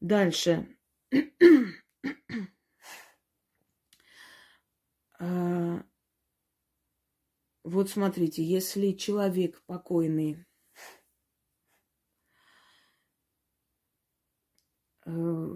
Дальше. 0.00 0.68
А, 5.20 5.82
вот 7.64 7.90
смотрите, 7.90 8.40
если 8.40 8.92
человек 8.92 9.60
покойный 9.66 10.46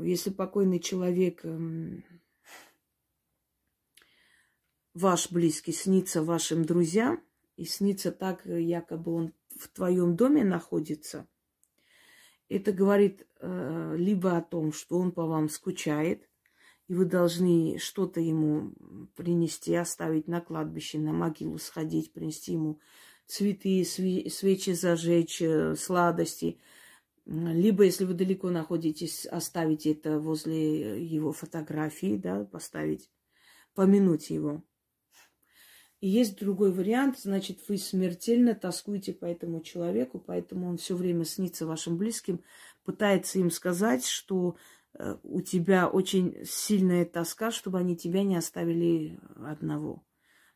если 0.02 0.30
покойный 0.30 0.80
человек, 0.80 1.44
эм, 1.44 2.04
ваш 4.94 5.30
близкий, 5.30 5.72
снится 5.72 6.22
вашим 6.22 6.64
друзьям, 6.64 7.22
и 7.56 7.64
снится 7.64 8.12
так, 8.12 8.46
э, 8.46 8.60
якобы 8.60 9.12
он 9.12 9.34
в 9.58 9.68
твоем 9.68 10.16
доме 10.16 10.44
находится, 10.44 11.28
это 12.48 12.72
говорит 12.72 13.26
э, 13.40 13.94
либо 13.96 14.36
о 14.36 14.42
том, 14.42 14.72
что 14.72 14.98
он 14.98 15.12
по 15.12 15.26
вам 15.26 15.48
скучает, 15.48 16.28
и 16.88 16.94
вы 16.94 17.04
должны 17.04 17.78
что-то 17.78 18.20
ему 18.20 18.72
принести, 19.16 19.74
оставить 19.74 20.28
на 20.28 20.40
кладбище, 20.40 20.98
на 20.98 21.12
могилу 21.12 21.58
сходить, 21.58 22.12
принести 22.12 22.52
ему 22.52 22.80
цветы, 23.26 23.84
свечи 23.84 24.72
зажечь, 24.72 25.42
сладости– 25.78 26.58
либо, 27.24 27.84
если 27.84 28.04
вы 28.04 28.14
далеко 28.14 28.50
находитесь, 28.50 29.26
оставить 29.26 29.86
это 29.86 30.18
возле 30.18 31.04
его 31.04 31.32
фотографии, 31.32 32.16
да, 32.16 32.44
поставить, 32.44 33.10
помянуть 33.74 34.30
его. 34.30 34.62
И 36.00 36.08
есть 36.08 36.36
другой 36.36 36.72
вариант, 36.72 37.20
значит, 37.20 37.60
вы 37.68 37.78
смертельно 37.78 38.56
тоскуете 38.56 39.12
по 39.12 39.24
этому 39.24 39.60
человеку, 39.60 40.18
поэтому 40.18 40.68
он 40.68 40.76
все 40.76 40.96
время 40.96 41.24
снится 41.24 41.64
вашим 41.64 41.96
близким, 41.96 42.42
пытается 42.82 43.38
им 43.38 43.52
сказать, 43.52 44.04
что 44.04 44.56
э, 44.94 45.16
у 45.22 45.40
тебя 45.42 45.88
очень 45.88 46.44
сильная 46.44 47.04
тоска, 47.04 47.52
чтобы 47.52 47.78
они 47.78 47.96
тебя 47.96 48.24
не 48.24 48.34
оставили 48.34 49.20
одного. 49.36 50.04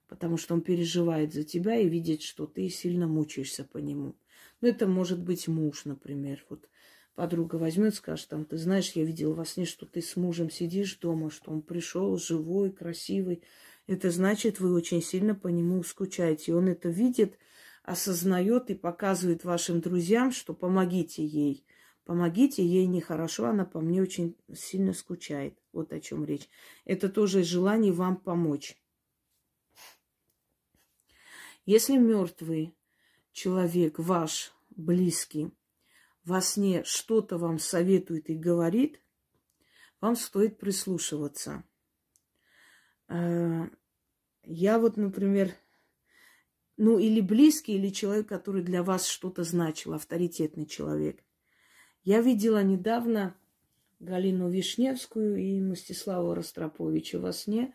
Потому 0.09 0.37
что 0.37 0.55
он 0.55 0.63
переживает 0.63 1.33
за 1.33 1.45
тебя 1.45 1.77
и 1.77 1.89
видит, 1.89 2.23
что 2.23 2.47
ты 2.47 2.69
сильно 2.69 3.07
мучаешься 3.07 3.63
по 3.63 3.79
нему. 3.79 4.17
Ну, 4.61 4.69
это 4.69 4.87
может 4.87 5.21
быть 5.21 5.49
муж, 5.49 5.85
например. 5.85 6.45
Вот 6.49 6.69
подруга 7.15 7.57
возьмет, 7.57 7.95
скажет, 7.95 8.29
там, 8.29 8.45
ты 8.45 8.57
знаешь, 8.57 8.93
я 8.93 9.05
видела 9.05 9.35
во 9.35 9.45
сне, 9.45 9.65
что 9.65 9.87
ты 9.87 10.01
с 10.01 10.17
мужем 10.17 10.51
сидишь 10.51 10.97
дома, 10.97 11.31
что 11.31 11.51
он 11.51 11.63
пришел 11.63 12.17
живой, 12.17 12.71
красивый. 12.71 13.43
Это 13.87 14.11
значит, 14.11 14.61
вы 14.61 14.73
очень 14.73 15.03
сильно 15.03 15.35
по 15.35 15.49
нему 15.49 15.83
скучаете. 15.83 16.53
И 16.53 16.55
он 16.55 16.69
это 16.69 16.89
видит, 16.89 17.39
осознает 17.83 18.71
и 18.71 18.75
показывает 18.75 19.45
вашим 19.45 19.81
друзьям, 19.81 20.33
что 20.33 20.55
помогите 20.55 21.25
ей. 21.25 21.65
Помогите 22.05 22.65
ей 22.65 22.87
нехорошо, 22.87 23.47
она 23.47 23.65
по 23.65 23.81
мне 23.81 24.01
очень 24.01 24.37
сильно 24.55 24.93
скучает. 24.93 25.59
Вот 25.73 25.93
о 25.93 26.01
чем 26.01 26.25
речь. 26.25 26.49
Это 26.85 27.09
тоже 27.09 27.43
желание 27.43 27.93
вам 27.93 28.17
помочь. 28.17 28.77
Если 31.65 31.97
мертвый 31.97 32.77
человек, 33.37 33.99
ваш 33.99 34.55
близкий, 34.71 35.53
во 36.25 36.41
сне 36.41 36.83
что-то 36.85 37.37
вам 37.37 37.59
советует 37.59 38.31
и 38.31 38.35
говорит, 38.35 39.03
вам 40.01 40.17
стоит 40.17 40.59
прислушиваться. 40.59 41.63
Э, 43.09 43.69
я 44.43 44.79
вот, 44.79 44.97
например, 44.97 45.55
ну, 46.79 46.99
или 46.99 47.21
близкий, 47.21 47.75
или 47.75 47.91
человек, 47.91 48.27
который 48.27 48.63
для 48.63 48.83
вас 48.83 49.07
что-то 49.07 49.45
значил, 49.45 49.93
авторитетный 49.93 50.65
человек. 50.65 51.23
Я 52.05 52.23
видела 52.23 52.63
недавно 52.63 53.37
Галину 53.99 54.49
Вишневскую 54.49 55.37
и 55.37 55.61
Мстислава 55.61 56.35
Ростроповича 56.35 57.21
во 57.21 57.35
сне. 57.35 57.75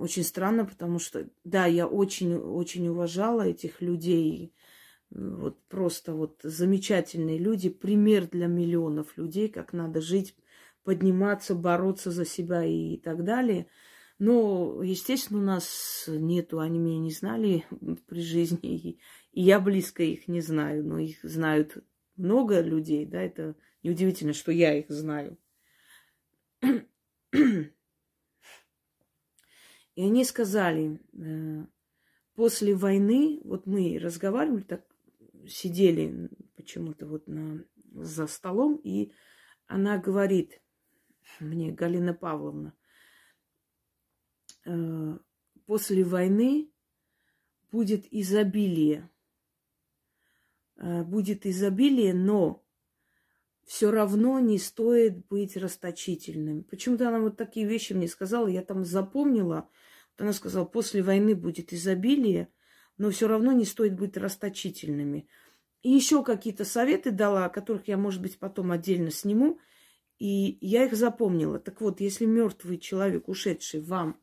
Очень 0.00 0.24
странно, 0.24 0.64
потому 0.64 0.98
что, 0.98 1.28
да, 1.44 1.66
я 1.66 1.86
очень, 1.86 2.34
очень 2.34 2.88
уважала 2.88 3.42
этих 3.42 3.80
людей. 3.80 4.52
Вот 5.10 5.62
просто 5.68 6.14
вот 6.14 6.40
замечательные 6.42 7.38
люди, 7.38 7.68
пример 7.68 8.28
для 8.28 8.46
миллионов 8.46 9.16
людей, 9.16 9.48
как 9.48 9.72
надо 9.72 10.00
жить, 10.00 10.36
подниматься, 10.84 11.54
бороться 11.54 12.10
за 12.10 12.24
себя 12.24 12.64
и 12.64 12.96
так 12.96 13.24
далее– 13.24 13.66
но, 14.20 14.82
естественно, 14.82 15.40
у 15.40 15.42
нас 15.42 16.04
нету, 16.06 16.60
они 16.60 16.78
меня 16.78 16.98
не 16.98 17.10
знали 17.10 17.64
при 18.06 18.20
жизни, 18.20 18.76
и 18.76 19.00
я 19.32 19.58
близко 19.58 20.02
их 20.02 20.28
не 20.28 20.42
знаю, 20.42 20.84
но 20.84 20.98
их 20.98 21.16
знают 21.22 21.78
много 22.16 22.60
людей, 22.60 23.06
да, 23.06 23.22
это 23.22 23.56
неудивительно, 23.82 24.34
что 24.34 24.52
я 24.52 24.78
их 24.78 24.90
знаю. 24.90 25.38
И 30.00 30.02
они 30.02 30.24
сказали, 30.24 30.98
э, 31.12 31.66
после 32.34 32.74
войны, 32.74 33.42
вот 33.44 33.66
мы 33.66 33.98
разговаривали, 33.98 34.62
так 34.62 34.82
сидели 35.46 36.30
почему-то 36.56 37.06
вот 37.06 37.26
на, 37.26 37.64
за 37.92 38.26
столом, 38.26 38.80
и 38.82 39.12
она 39.66 39.98
говорит 39.98 40.62
мне, 41.38 41.70
Галина 41.72 42.14
Павловна, 42.14 42.72
Э, 44.64 45.18
после 45.66 46.04
войны 46.04 46.70
будет 47.70 48.06
изобилие. 48.10 49.10
Э, 50.76 51.02
будет 51.02 51.46
изобилие, 51.46 52.14
но 52.14 52.64
все 53.64 53.90
равно 53.90 54.40
не 54.40 54.58
стоит 54.58 55.26
быть 55.28 55.56
расточительным. 55.56 56.64
Почему-то 56.64 57.08
она 57.08 57.20
вот 57.20 57.36
такие 57.36 57.66
вещи 57.66 57.92
мне 57.92 58.08
сказала, 58.08 58.48
я 58.48 58.62
там 58.62 58.84
запомнила. 58.84 59.68
Она 60.20 60.34
сказала, 60.34 60.66
после 60.66 61.02
войны 61.02 61.34
будет 61.34 61.72
изобилие, 61.72 62.48
но 62.98 63.10
все 63.10 63.26
равно 63.26 63.52
не 63.52 63.64
стоит 63.64 63.94
быть 63.94 64.18
расточительными. 64.18 65.26
И 65.82 65.90
еще 65.90 66.22
какие-то 66.22 66.66
советы 66.66 67.10
дала, 67.10 67.46
о 67.46 67.48
которых 67.48 67.88
я, 67.88 67.96
может 67.96 68.20
быть, 68.20 68.38
потом 68.38 68.70
отдельно 68.70 69.10
сниму. 69.10 69.58
И 70.18 70.58
я 70.60 70.84
их 70.84 70.94
запомнила. 70.94 71.58
Так 71.58 71.80
вот, 71.80 72.02
если 72.02 72.26
мертвый 72.26 72.76
человек, 72.76 73.28
ушедший 73.28 73.80
вам 73.80 74.20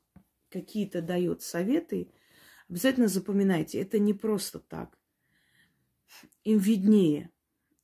какие-то 0.50 1.02
дает 1.02 1.42
советы, 1.42 2.12
обязательно 2.70 3.08
запоминайте, 3.08 3.82
это 3.82 3.98
не 3.98 4.14
просто 4.14 4.60
так. 4.60 5.00
Им 6.44 6.60
виднее. 6.60 7.32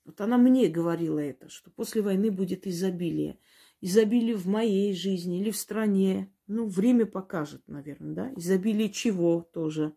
Вот 0.05 0.21
она 0.21 0.37
мне 0.37 0.67
говорила 0.67 1.17
это, 1.17 1.49
что 1.49 1.71
после 1.71 2.03
войны 2.03 2.29
будет 2.29 2.67
изобилие. 2.67 3.39
Изобилие 3.81 4.35
в 4.35 4.45
моей 4.45 4.93
жизни 4.93 5.41
или 5.41 5.49
в 5.49 5.57
стране. 5.57 6.31
Ну, 6.53 6.67
время 6.67 7.07
покажет, 7.07 7.67
наверное, 7.67 8.13
да? 8.13 8.33
Изобилие 8.35 8.89
чего 8.89 9.41
тоже. 9.41 9.95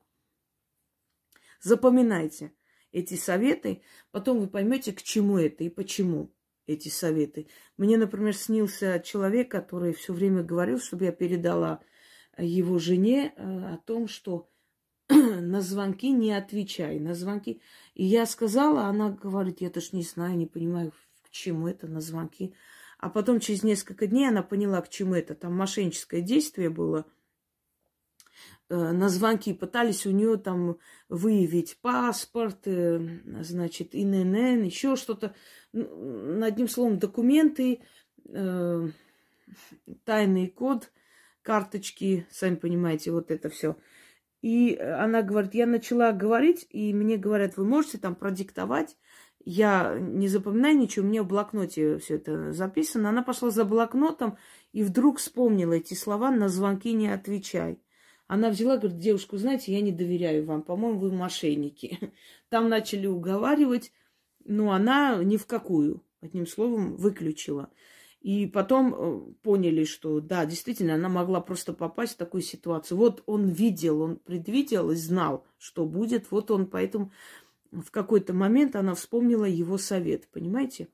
Запоминайте 1.61 2.55
эти 2.93 3.15
советы, 3.15 3.83
потом 4.11 4.41
вы 4.41 4.49
поймете, 4.49 4.95
к 4.95 5.03
чему 5.03 5.37
это 5.37 5.65
и 5.65 5.69
почему 5.69 6.33
эти 6.67 6.89
советы. 6.89 7.49
Мне, 7.77 7.99
например, 7.99 8.35
снился 8.35 9.03
человек, 9.05 9.51
который 9.51 9.93
все 9.93 10.15
время 10.15 10.43
говорил, 10.43 10.81
чтобы 10.81 11.05
я 11.05 11.13
передала 11.13 11.83
его 12.39 12.79
жене 12.79 13.35
э, 13.37 13.75
о 13.75 13.77
том, 13.77 14.09
что 14.09 14.49
на 15.11 15.61
звонки 15.61 16.11
не 16.11 16.33
отвечай, 16.33 16.99
на 17.01 17.15
звонки. 17.15 17.61
И 17.93 18.07
я 18.07 18.25
сказала, 18.25 18.85
она 18.85 19.11
говорит, 19.11 19.61
я 19.61 19.69
даже 19.69 19.91
не 19.93 20.05
знаю, 20.05 20.39
не 20.39 20.47
понимаю, 20.47 20.95
к 21.23 21.29
чему 21.29 21.69
это 21.69 21.87
на 21.87 22.01
звонки. 22.01 22.55
А 22.99 23.11
потом 23.11 23.41
через 23.41 23.63
несколько 23.63 24.07
дней 24.07 24.29
она 24.29 24.43
поняла, 24.43 24.81
к 24.81 24.89
чему 24.89 25.15
это. 25.15 25.35
Там 25.35 25.55
мошенническое 25.55 26.21
действие 26.21 26.71
было. 26.71 27.05
Э, 28.69 28.93
на 28.93 29.09
звонки 29.09 29.53
пытались 29.53 30.07
у 30.07 30.11
нее 30.11 30.37
там 30.37 30.79
выявить 31.09 31.79
паспорт, 31.81 32.67
э, 32.67 33.01
значит, 33.43 33.95
ИНН, 33.95 34.65
еще 34.65 34.97
что-то. 34.97 35.35
Одним 35.73 36.69
словом, 36.69 36.99
документы, 36.99 37.81
тайный 40.05 40.49
код– 40.49 40.91
карточки, 41.47 42.27
сами 42.31 42.57
понимаете, 42.57 43.13
вот 43.13 43.31
это 43.31 43.49
все. 43.49 43.77
И 44.43 44.77
она 44.77 45.23
говорит, 45.23 45.55
я 45.55 45.67
начала 45.67 46.13
говорить, 46.13 46.67
и 46.71 46.93
мне 46.93 47.17
говорят, 47.17 47.57
вы 47.57 47.65
можете 47.65 47.99
там 47.99 48.17
продиктовать. 48.17 48.97
Я 49.49 49.97
не 50.01 50.27
запоминаю 50.27 50.77
ничего, 50.77 51.07
у 51.07 51.09
меня 51.09 51.23
в 51.23 51.29
блокноте 51.29 51.99
все 51.99 52.17
это 52.17 52.53
записано. 52.53 53.11
Она 53.11 53.23
пошла 53.23 53.51
за 53.51 53.65
блокнотом 53.65 54.39
и 54.73 54.83
вдруг 54.83 55.19
вспомнила 55.19 55.75
эти 55.75 55.95
слова 55.95 56.33
«на 56.33 56.49
звонки 56.49 56.93
не 56.93 57.07
отвечай». 57.07 57.81
Она 58.27 58.51
взяла, 58.51 58.77
говорит, 58.77 58.99
девушку, 58.99 59.37
знаете, 59.37 59.73
я 59.73 59.81
не 59.83 59.93
доверяю 59.93 60.45
вам, 60.45 60.63
по-моему, 60.63 60.99
вы 60.99 61.13
мошенники. 61.13 62.13
Там 62.49 62.69
начали 62.69 63.07
уговаривать, 63.07 63.93
но 64.45 64.73
она 64.73 65.23
ни 65.23 65.37
в 65.37 65.47
какую, 65.47 66.03
одним 66.21 66.49
словом, 66.49 66.97
выключила. 66.97 67.71
И 68.21 68.47
потом 68.47 68.95
э, 68.95 69.33
поняли, 69.43 69.85
что 69.85 70.19
да, 70.19 70.45
действительно, 70.45 70.95
она 70.95 71.09
могла 71.09 71.41
просто 71.41 71.73
попасть 71.73 72.15
в 72.15 72.17
такую 72.17 72.43
ситуацию. 72.43 72.99
Вот 72.99 73.23
он 73.27 73.47
видел, 73.47 74.01
он 74.01 74.17
предвидел 74.17 74.91
и 74.91 74.97
знал, 74.97 75.47
что 75.57 75.87
будет. 75.87 76.33
Вот 76.33 76.51
он 76.51 76.67
поэтому 76.67 77.13
в 77.71 77.91
какой-то 77.91 78.33
момент 78.33 78.77
она 78.77 78.95
вспомнила 78.95 79.45
его 79.45 79.79
совет, 79.79 80.29
понимаете? 80.29 80.89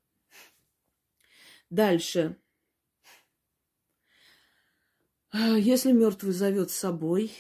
Дальше. 1.71 2.37
А, 5.31 5.57
если 5.57 5.93
мертвый 5.93 6.35
зовет 6.35 6.71
с 6.71 6.77
собой, 6.77 7.33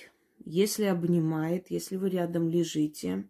если 0.45 0.85
обнимает, 0.85 1.70
если 1.70 1.97
вы 1.97 2.09
рядом 2.09 2.49
лежите, 2.49 3.28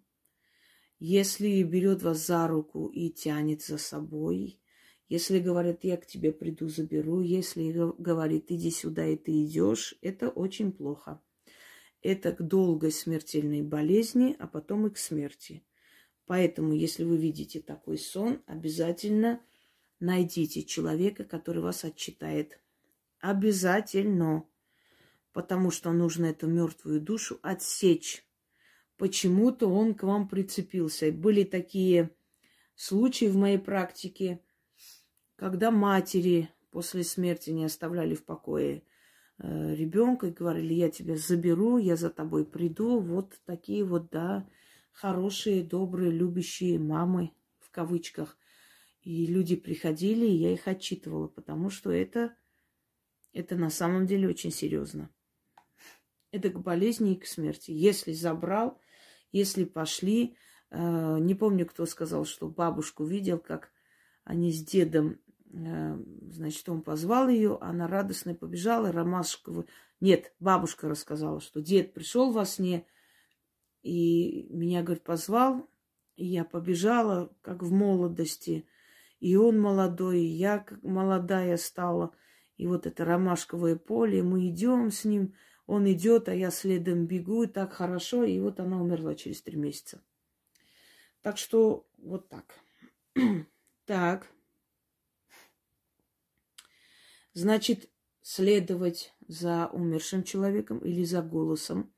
если 0.99 1.63
берет 1.65 2.03
вас 2.03 2.25
за 2.27 2.47
руку 2.47 2.87
и 2.87 3.11
тянет 3.11 3.63
за 3.63 3.77
собой, 3.79 4.61
если 5.09 5.41
говорит, 5.41 5.81
я 5.83 5.97
к 5.97 6.07
тебе 6.07 6.33
приду, 6.33 6.69
заберу, 6.69 7.21
если 7.21 7.73
говорит, 7.99 8.53
иди 8.53 8.71
сюда, 8.71 9.07
и 9.09 9.17
ты 9.17 9.45
идешь, 9.45 9.99
это 10.01 10.31
очень 10.31 10.73
плохо. 10.73 11.21
Это 12.01 12.33
к 12.33 12.41
долгой 12.47 12.93
смертельной 12.93 13.63
болезни, 13.63 14.37
а 14.39 14.47
потом 14.47 14.87
и 14.87 14.91
к 14.91 14.97
смерти. 14.97 15.65
Поэтому, 16.27 16.73
если 16.73 17.05
вы 17.05 17.17
видите 17.17 17.61
такой 17.61 17.99
сон, 17.99 18.43
обязательно 18.47 19.41
найдите 20.01 20.63
человека, 20.63 21.25
который 21.25 21.63
вас 21.63 21.85
отчитает. 21.85 22.61
Обязательно. 23.21 24.45
Потому 25.33 25.71
что 25.71 25.93
нужно 25.93 26.27
эту 26.27 26.47
мертвую 26.47 27.01
душу 27.01 27.39
отсечь. 27.43 28.25
Почему-то 28.97 29.69
он 29.69 29.95
к 29.95 30.03
вам 30.03 30.29
прицепился. 30.29 31.11
Были 31.11 31.45
такие 31.45 32.11
случаи 32.75 33.27
в 33.27 33.37
моей 33.37 33.59
практике– 33.59 34.41
когда 35.43 35.73
матери 35.73 36.51
после 36.71 37.03
смерти 37.03 37.51
не 37.51 37.65
оставляли 37.65 38.15
в 38.15 38.25
покое 38.25 38.85
э, 39.39 39.75
ребенка 39.75 40.29
и 40.29 40.33
говорили, 40.33 40.73
я 40.73 40.89
тебя 40.89 41.17
заберу, 41.17 41.79
я 41.79 41.97
за 41.97 42.11
тобой 42.11 42.47
приду. 42.47 43.01
Вот 43.01 43.35
такие 43.45 43.83
вот, 43.83 44.09
да, 44.11 44.49
хорошие, 44.93 45.63
добрые, 45.63 46.11
любящие 46.11 46.79
мамы, 46.79 47.33
в 47.59 47.71
кавычках. 47.71 48.39
И 49.03 49.27
люди 49.27 49.57
приходили, 49.57 50.27
и 50.27 50.37
я 50.37 50.53
их 50.53 50.69
отчитывала, 50.69 51.27
потому 51.27 51.71
что 51.71 51.91
это, 51.91 52.37
это 53.33 53.57
на 53.57 53.71
самом 53.71 54.07
деле 54.07 54.29
очень 54.29 54.53
серьезно. 54.53 55.11
Это 56.31 56.51
к 56.51 56.61
болезни 56.61 57.15
и 57.15 57.19
к 57.19 57.27
смерти. 57.27 57.73
Если 57.73 58.13
забрал, 58.13 58.81
если 59.33 59.65
пошли, 59.65 60.37
э, 60.71 61.19
не 61.19 61.35
помню, 61.35 61.67
кто 61.67 61.85
сказал, 61.85 62.25
что 62.25 62.49
бабушку 62.49 63.05
видел, 63.05 63.39
как 63.39 63.73
они 64.25 64.53
с 64.53 64.65
дедом 64.65 65.19
Э, 65.53 65.99
значит, 66.31 66.69
он 66.69 66.83
позвал 66.83 67.29
ее, 67.29 67.59
она 67.61 67.87
радостно 67.87 68.35
побежала, 68.35 68.91
Ромашка... 68.91 69.65
Нет, 70.01 70.33
бабушка 70.41 70.89
рассказала, 70.89 71.41
что 71.41 71.61
дед 71.61 71.95
пришел 71.95 72.33
во 72.33 72.45
сне, 72.45 72.87
и 73.83 74.47
меня, 74.51 74.83
говорит, 74.83 75.05
позвал, 75.05 75.69
и 76.17 76.27
я 76.27 76.45
побежала, 76.45 77.33
как 77.43 77.63
в 77.63 77.73
молодости. 77.73 78.67
И 79.21 79.37
он 79.37 79.61
молодой, 79.61 80.21
и 80.21 80.27
я 80.27 80.65
молодая 80.83 81.57
стала. 81.57 82.15
И 82.57 82.67
вот 82.67 82.87
это 82.87 83.05
ромашковое 83.05 83.77
поле, 83.77 84.23
мы 84.23 84.49
идем 84.49 84.91
с 84.91 85.05
ним, 85.05 85.35
он 85.67 85.91
идет, 85.91 86.29
а 86.29 86.35
я 86.35 86.51
следом 86.51 87.07
бегу, 87.07 87.45
и 87.45 87.47
так 87.47 87.73
хорошо. 87.73 88.25
И 88.25 88.39
вот 88.41 88.61
она 88.61 88.81
умерла 88.81 89.15
через 89.15 89.43
три 89.43 89.57
месяца. 89.57 90.03
Так 91.23 91.39
что 91.39 91.87
вот 91.99 92.29
так. 92.29 92.55
так. 93.87 94.27
Значит, 97.33 97.89
следовать 98.23 99.15
за 99.27 99.69
умершим 99.69 100.23
человеком 100.25 100.79
или 100.79 101.05
за 101.05 101.23
голосом. 101.23 101.92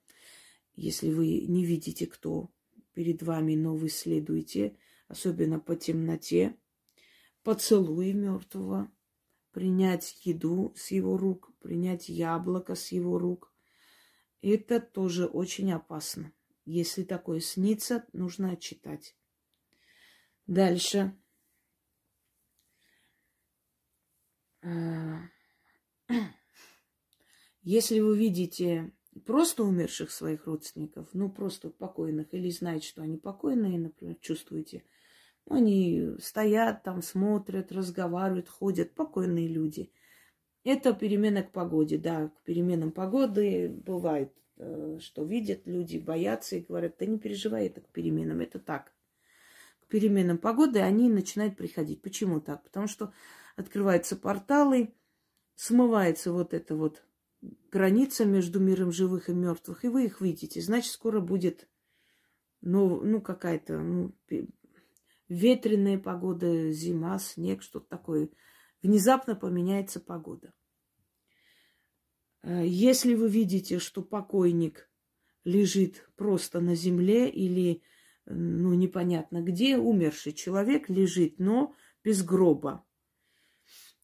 Если 0.76 1.10
вы 1.10 1.42
не 1.46 1.64
видите, 1.64 2.06
кто 2.06 2.50
перед 2.94 3.22
вами, 3.22 3.54
но 3.54 3.74
вы 3.74 3.88
следуете, 3.88 4.76
особенно 5.08 5.60
по 5.60 5.76
темноте, 5.76 6.56
поцелуй 7.42 8.12
мертвого, 8.12 8.90
принять 9.52 10.24
еду 10.24 10.72
с 10.76 10.90
его 10.90 11.16
рук, 11.16 11.52
принять 11.60 12.08
яблоко 12.08 12.74
с 12.74 12.92
его 12.92 13.18
рук. 13.18 13.52
Это 14.42 14.80
тоже 14.80 15.26
очень 15.26 15.72
опасно. 15.72 16.32
Если 16.64 17.04
такое 17.04 17.40
снится, 17.40 18.04
нужно 18.12 18.52
отчитать. 18.52 19.16
Дальше. 20.46 21.16
А, 24.62 25.28
если 27.62 28.00
вы 28.00 28.18
видите 28.18 28.92
просто 29.20 29.64
умерших 29.64 30.10
своих 30.10 30.46
родственников, 30.46 31.08
ну 31.12 31.30
просто 31.30 31.70
покойных, 31.70 32.32
или 32.32 32.50
знаете, 32.50 32.88
что 32.88 33.02
они 33.02 33.16
покойные, 33.16 33.78
например, 33.78 34.16
чувствуете, 34.20 34.84
они 35.48 36.12
стоят 36.20 36.82
там, 36.82 37.02
смотрят, 37.02 37.72
разговаривают, 37.72 38.48
ходят, 38.48 38.94
покойные 38.94 39.48
люди. 39.48 39.92
Это 40.64 40.94
перемена 40.94 41.42
к 41.42 41.52
погоде, 41.52 41.98
да, 41.98 42.28
к 42.28 42.42
переменам 42.44 42.90
погоды 42.90 43.68
бывает, 43.68 44.32
э, 44.56 44.98
что 45.00 45.24
видят 45.24 45.66
люди, 45.66 45.98
боятся 45.98 46.56
и 46.56 46.62
говорят, 46.62 46.96
да 46.98 47.04
не 47.04 47.18
переживай 47.18 47.66
это 47.66 47.82
к 47.82 47.88
переменам, 47.88 48.40
это 48.40 48.58
так. 48.58 48.94
К 49.80 49.86
переменам 49.88 50.38
погоды 50.38 50.80
они 50.80 51.10
начинают 51.10 51.56
приходить. 51.56 52.00
Почему 52.00 52.40
так? 52.40 52.62
Потому 52.64 52.86
что 52.86 53.12
открываются 53.56 54.16
порталы, 54.16 54.94
смывается 55.54 56.32
вот 56.32 56.54
эта 56.54 56.74
вот 56.74 57.04
граница 57.70 58.24
между 58.24 58.60
миром 58.60 58.92
живых 58.92 59.28
и 59.28 59.32
мертвых, 59.32 59.84
и 59.84 59.88
вы 59.88 60.06
их 60.06 60.20
видите. 60.20 60.60
Значит, 60.60 60.92
скоро 60.92 61.20
будет 61.20 61.68
ну, 62.60 63.02
ну 63.02 63.20
какая-то 63.20 63.78
ну, 63.78 64.14
ветреная 65.28 65.98
погода, 65.98 66.72
зима, 66.72 67.18
снег, 67.18 67.62
что-то 67.62 67.86
такое. 67.88 68.30
Внезапно 68.82 69.34
поменяется 69.34 70.00
погода. 70.00 70.52
Э, 72.42 72.62
если 72.66 73.14
вы 73.14 73.28
видите, 73.28 73.78
что 73.78 74.02
покойник 74.02 74.90
лежит 75.44 76.08
просто 76.16 76.60
на 76.60 76.74
земле 76.74 77.28
или, 77.28 77.82
ну, 78.24 78.72
непонятно 78.74 79.42
где, 79.42 79.76
умерший 79.76 80.32
человек 80.32 80.88
лежит, 80.88 81.38
но 81.38 81.74
без 82.02 82.22
гроба, 82.22 82.84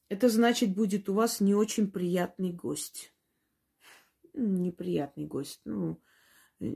это 0.08 0.28
значит, 0.28 0.74
будет 0.74 1.08
у 1.08 1.14
вас 1.14 1.40
не 1.40 1.54
очень 1.54 1.90
приятный 1.90 2.52
гость. 2.52 3.14
Неприятный 4.34 5.26
гость. 5.26 5.60
Ну, 5.64 6.00
э, 6.60 6.74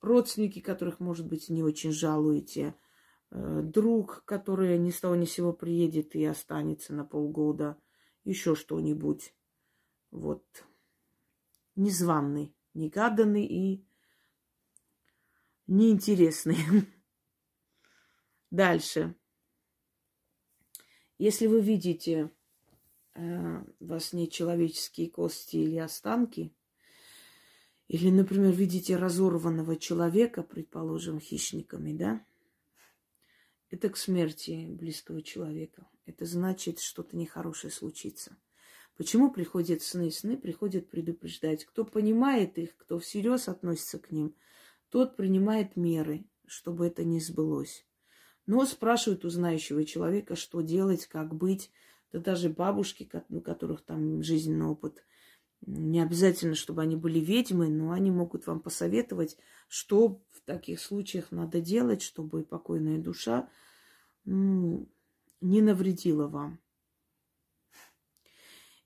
родственники, 0.00 0.60
которых, 0.60 1.00
может 1.00 1.26
быть, 1.26 1.48
не 1.48 1.62
очень 1.62 1.92
жалуете– 1.92 2.74
Э, 3.30 3.60
друг, 3.62 4.24
который 4.24 4.78
ни 4.78 4.90
с 4.90 5.00
того 5.00 5.14
ни 5.14 5.26
с 5.26 5.32
сего 5.32 5.52
приедет 5.52 6.14
и 6.14 6.24
останется 6.24 6.94
на 6.94 7.04
полгода, 7.04 7.80
еще 8.24 8.54
что-нибудь. 8.54 9.34
Вот. 10.10 10.44
Незваный, 11.76 12.54
негаданный 12.74 13.44
и 13.44 13.86
неинтересный. 15.66 16.56
Дальше. 18.50 19.14
Если 21.18 21.46
вы 21.46 21.60
видите 21.60 22.30
э, 23.14 23.64
во 23.80 24.00
сне 24.00 24.28
человеческие 24.28 25.10
кости 25.10 25.56
или 25.56 25.76
останки, 25.76 26.54
или, 27.88 28.10
например, 28.10 28.52
видите 28.52 28.96
разорванного 28.96 29.76
человека, 29.76 30.42
предположим, 30.42 31.18
хищниками, 31.18 31.96
да, 31.96 32.22
это 33.70 33.88
к 33.88 33.96
смерти 33.96 34.66
близкого 34.68 35.22
человека. 35.22 35.86
Это 36.06 36.24
значит, 36.24 36.80
что-то 36.80 37.16
нехорошее 37.16 37.70
случится. 37.70 38.36
Почему 38.96 39.30
приходят 39.30 39.82
сны? 39.82 40.10
Сны 40.10 40.36
приходят 40.36 40.88
предупреждать. 40.88 41.64
Кто 41.64 41.84
понимает 41.84 42.58
их, 42.58 42.76
кто 42.76 42.98
всерьез 42.98 43.48
относится 43.48 43.98
к 43.98 44.10
ним, 44.10 44.34
тот 44.90 45.16
принимает 45.16 45.76
меры, 45.76 46.24
чтобы 46.46 46.86
это 46.86 47.04
не 47.04 47.20
сбылось. 47.20 47.86
Но 48.46 48.64
спрашивают 48.64 49.24
у 49.24 49.30
знающего 49.30 49.84
человека, 49.84 50.34
что 50.34 50.62
делать, 50.62 51.06
как 51.06 51.34
быть. 51.34 51.70
Да 52.10 52.20
даже 52.20 52.48
бабушки, 52.48 53.08
у 53.28 53.40
которых 53.40 53.82
там 53.82 54.22
жизненный 54.22 54.66
опыт, 54.66 55.04
не 55.66 56.00
обязательно, 56.00 56.54
чтобы 56.54 56.82
они 56.82 56.96
были 56.96 57.18
ведьмы, 57.18 57.68
но 57.68 57.92
они 57.92 58.10
могут 58.10 58.46
вам 58.46 58.60
посоветовать, 58.60 59.36
что 59.68 60.20
в 60.30 60.40
таких 60.44 60.80
случаях 60.80 61.30
надо 61.30 61.60
делать, 61.60 62.02
чтобы 62.02 62.44
покойная 62.44 62.98
душа 62.98 63.48
ну, 64.24 64.88
не 65.40 65.60
навредила 65.60 66.28
вам. 66.28 66.60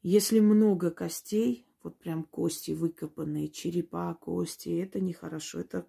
Если 0.02 0.40
много 0.40 0.90
костей, 0.90 1.66
вот 1.82 1.98
прям 1.98 2.24
кости 2.24 2.72
выкопанные, 2.72 3.48
черепа, 3.48 4.14
кости, 4.14 4.70
это 4.80 5.00
нехорошо. 5.00 5.60
Это 5.60 5.86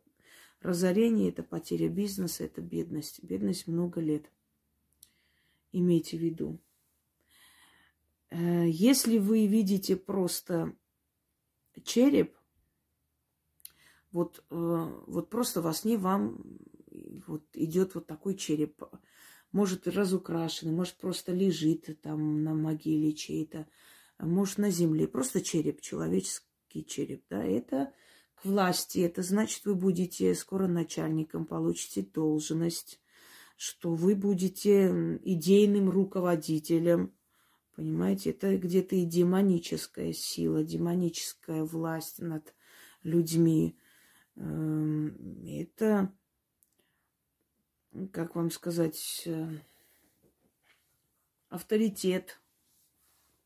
разорение, 0.61 1.29
это 1.29 1.43
потеря 1.43 1.89
бизнеса, 1.89 2.43
это 2.43 2.61
бедность. 2.61 3.23
Бедность 3.23 3.67
много 3.67 4.01
лет. 4.01 4.31
Имейте 5.71 6.17
в 6.17 6.21
виду. 6.21 6.59
Э, 8.33 8.67
если 8.67 9.19
вы 9.19 9.45
видите 9.45 9.95
просто 9.95 10.73
череп, 11.83 12.35
вот, 14.11 14.43
э, 14.49 15.03
вот 15.07 15.29
просто 15.29 15.61
во 15.61 15.73
сне 15.73 15.97
вам 15.97 16.41
вот 17.27 17.45
идет 17.53 17.93
вот 17.93 18.07
такой 18.07 18.35
череп, 18.35 18.83
может 19.51 19.87
разукрашенный, 19.87 20.73
может 20.73 20.95
просто 20.95 21.31
лежит 21.31 22.01
там 22.01 22.43
на 22.43 22.55
могиле 22.55 23.13
чей-то, 23.13 23.67
может 24.17 24.57
на 24.57 24.71
земле, 24.71 25.07
просто 25.07 25.41
череп, 25.41 25.81
человеческий 25.81 26.85
череп, 26.85 27.23
да, 27.29 27.43
это 27.43 27.93
к 28.33 28.45
власти, 28.45 28.99
это 28.99 29.21
значит, 29.21 29.65
вы 29.65 29.75
будете 29.75 30.33
скоро 30.33 30.65
начальником, 30.65 31.45
получите 31.45 32.01
должность, 32.01 32.99
что 33.57 33.93
вы 33.93 34.15
будете 34.15 35.19
идейным 35.23 35.91
руководителем, 35.91 37.13
Понимаете, 37.75 38.29
это 38.29 38.55
где-то 38.57 38.95
и 38.95 39.05
демоническая 39.05 40.13
сила, 40.13 40.63
демоническая 40.63 41.63
власть 41.63 42.19
над 42.19 42.53
людьми. 43.01 43.75
Эм, 44.35 45.43
это, 45.43 46.13
как 48.11 48.35
вам 48.35 48.51
сказать, 48.51 49.23
э, 49.25 49.47
авторитет 51.49 52.39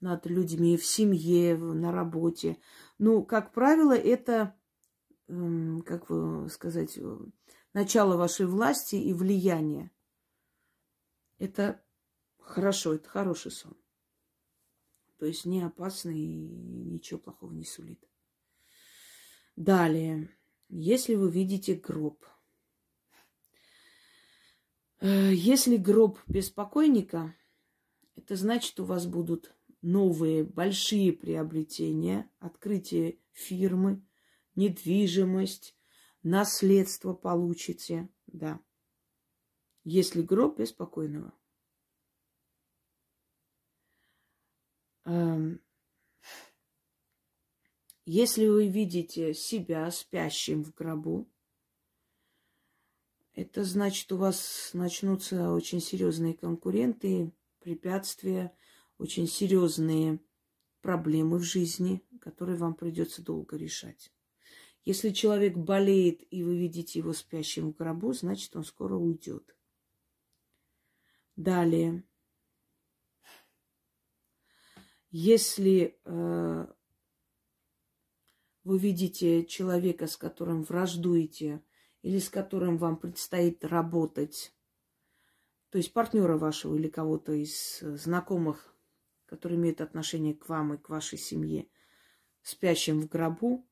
над 0.01 0.25
людьми 0.25 0.75
в 0.75 0.85
семье, 0.85 1.57
на 1.57 1.93
работе. 1.93 2.57
Ну, 2.97 3.23
как 3.23 3.53
правило, 3.53 3.93
это, 3.93 4.55
эм, 5.29 5.83
как 5.83 6.09
вы 6.09 6.49
сказать, 6.49 6.97
э, 6.97 7.17
начало 7.71 8.17
вашей 8.17 8.45
власти 8.45 8.97
и 8.97 9.13
влияния. 9.13 9.89
Это 11.39 11.81
хорошо, 12.39 12.95
это 12.95 13.07
хороший 13.07 13.51
сон. 13.51 13.77
То 15.17 15.25
есть 15.25 15.45
не 15.45 15.61
опасно 15.61 16.09
и 16.09 16.25
ничего 16.25 17.19
плохого 17.19 17.51
не 17.51 17.65
сулит. 17.65 18.07
Далее, 19.55 20.29
если 20.69 21.15
вы 21.15 21.31
видите 21.31 21.73
гроб. 21.73 22.23
Э, 24.99 25.33
если 25.33 25.77
гроб 25.77 26.19
без 26.27 26.49
покойника, 26.49 27.35
это 28.15 28.35
значит, 28.35 28.79
у 28.79 28.85
вас 28.85 29.07
будут 29.07 29.55
новые 29.81 30.43
большие 30.43 31.13
приобретения, 31.13 32.29
открытие 32.39 33.19
фирмы, 33.31 34.05
недвижимость, 34.55 35.75
наследство 36.23 37.13
получите, 37.13 38.09
да. 38.27 38.59
Если 39.83 40.21
гроб 40.21 40.59
без 40.59 40.71
покойного. 40.71 41.33
Если 48.05 48.47
вы 48.47 48.67
видите 48.67 49.33
себя 49.33 49.89
спящим 49.91 50.63
в 50.63 50.73
гробу, 50.73 51.29
это 53.33 53.63
значит, 53.63 54.11
у 54.11 54.17
вас 54.17 54.71
начнутся 54.73 55.51
очень 55.51 55.79
серьезные 55.79 56.33
конкуренты, 56.33 57.31
препятствия, 57.59 58.51
очень 58.97 59.27
серьезные 59.27 60.19
проблемы 60.81 61.37
в 61.37 61.43
жизни, 61.43 62.01
которые 62.21 62.57
вам 62.57 62.73
придется 62.73 63.21
долго 63.21 63.57
решать. 63.57 64.11
Если 64.85 65.09
человек 65.09 65.57
болеет, 65.57 66.21
и 66.31 66.43
вы 66.43 66.57
видите 66.57 66.99
его 66.99 67.11
спящим 67.11 67.73
в 67.73 67.75
гробу, 67.75 68.13
значит, 68.13 68.55
он 68.55 68.63
скоро 68.63 68.95
уйдет. 68.95 69.53
Далее. 71.35 72.06
Если 75.19 75.99
э, 76.05 76.67
вы 78.63 78.77
видите 78.77 79.45
человека, 79.45 80.05
с 80.05 80.15
которым 80.15 80.61
враждуете, 80.61 81.63
или 82.03 82.19
с 82.19 82.29
которым 82.29 82.77
вам 82.77 82.97
предстоит 82.97 83.65
работать, 83.65 84.53
то 85.71 85.79
есть 85.79 85.91
партнера 85.91 86.37
вашего 86.37 86.75
или 86.75 86.87
кого-то 86.87 87.31
из 87.31 87.79
знакомых, 87.79 88.77
который 89.25 89.57
имеет 89.57 89.81
отношение 89.81 90.35
к 90.35 90.47
вам 90.49 90.75
и 90.75 90.77
к 90.77 90.87
вашей 90.87 91.17
семье, 91.17 91.67
спящим 92.43 93.01
в 93.01 93.07
гробу, 93.07 93.67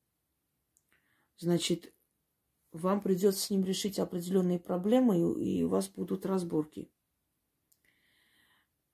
значит, 1.36 1.94
вам 2.72 3.00
придется 3.00 3.46
с 3.46 3.50
ним 3.50 3.62
решить 3.62 4.00
определенные 4.00 4.58
проблемы, 4.58 5.40
и 5.40 5.62
у 5.62 5.68
вас 5.68 5.88
будут 5.90 6.26
разборки. 6.26 6.90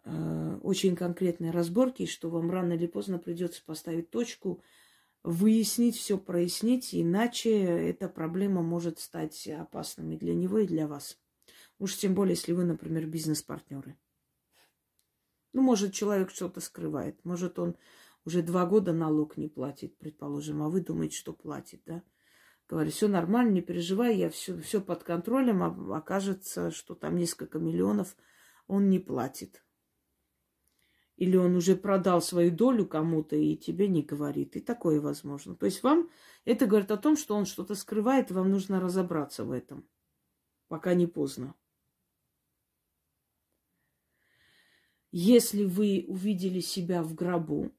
Э, 0.04 0.58
очень 0.62 0.96
конкретные 0.96 1.52
разборки, 1.52 2.06
что 2.06 2.28
вам 2.28 2.50
рано 2.50 2.72
или 2.72 2.86
поздно 2.86 3.18
придется 3.18 3.62
поставить 3.64 4.10
точку, 4.10 4.62
выяснить, 5.22 5.96
все 5.96 6.18
прояснить, 6.18 6.94
иначе 6.94 7.50
эта 7.62 8.08
проблема 8.08 8.62
может 8.62 8.98
стать 8.98 9.46
опасной 9.46 10.16
для 10.16 10.34
него 10.34 10.58
и 10.58 10.66
для 10.66 10.88
вас. 10.88 11.18
Уж 11.78 11.96
тем 11.96 12.14
более, 12.14 12.34
если 12.34 12.52
вы, 12.52 12.64
например, 12.64 13.06
бизнес-партнеры. 13.06 13.96
Ну, 15.52 15.62
может, 15.62 15.92
человек 15.92 16.30
что-то 16.30 16.60
скрывает. 16.60 17.24
Может, 17.24 17.58
он 17.58 17.76
уже 18.24 18.42
два 18.42 18.66
года 18.66 18.92
налог 18.92 19.36
не 19.36 19.48
платит, 19.48 19.96
предположим, 19.98 20.62
а 20.62 20.68
вы 20.68 20.80
думаете, 20.80 21.16
что 21.16 21.32
платит, 21.32 21.82
да? 21.86 22.02
Говорю, 22.68 22.90
все 22.90 23.06
нормально, 23.06 23.50
не 23.50 23.60
переживай, 23.60 24.16
я 24.16 24.30
все, 24.30 24.58
все 24.60 24.80
под 24.80 25.02
контролем, 25.02 25.62
а 25.62 25.98
окажется, 25.98 26.70
что 26.70 26.94
там 26.94 27.16
несколько 27.16 27.58
миллионов 27.58 28.16
он 28.66 28.88
не 28.88 28.98
платит. 28.98 29.62
Или 31.16 31.36
он 31.36 31.54
уже 31.56 31.76
продал 31.76 32.22
свою 32.22 32.50
долю 32.50 32.86
кому-то 32.86 33.36
и 33.36 33.56
тебе 33.56 33.88
не 33.88 34.02
говорит. 34.02 34.56
И 34.56 34.60
такое 34.60 35.00
возможно. 35.00 35.54
То 35.54 35.66
есть 35.66 35.82
вам 35.82 36.10
это 36.44 36.66
говорит 36.66 36.90
о 36.90 36.96
том, 36.96 37.16
что 37.16 37.36
он 37.36 37.46
что-то 37.46 37.74
скрывает, 37.74 38.30
вам 38.30 38.50
нужно 38.50 38.80
разобраться 38.80 39.44
в 39.44 39.52
этом, 39.52 39.88
пока 40.68 40.94
не 40.94 41.06
поздно. 41.06 41.54
Если 45.12 45.64
вы 45.64 46.06
увидели 46.08 46.60
себя 46.60 47.02
в 47.02 47.14
гробу, 47.14 47.70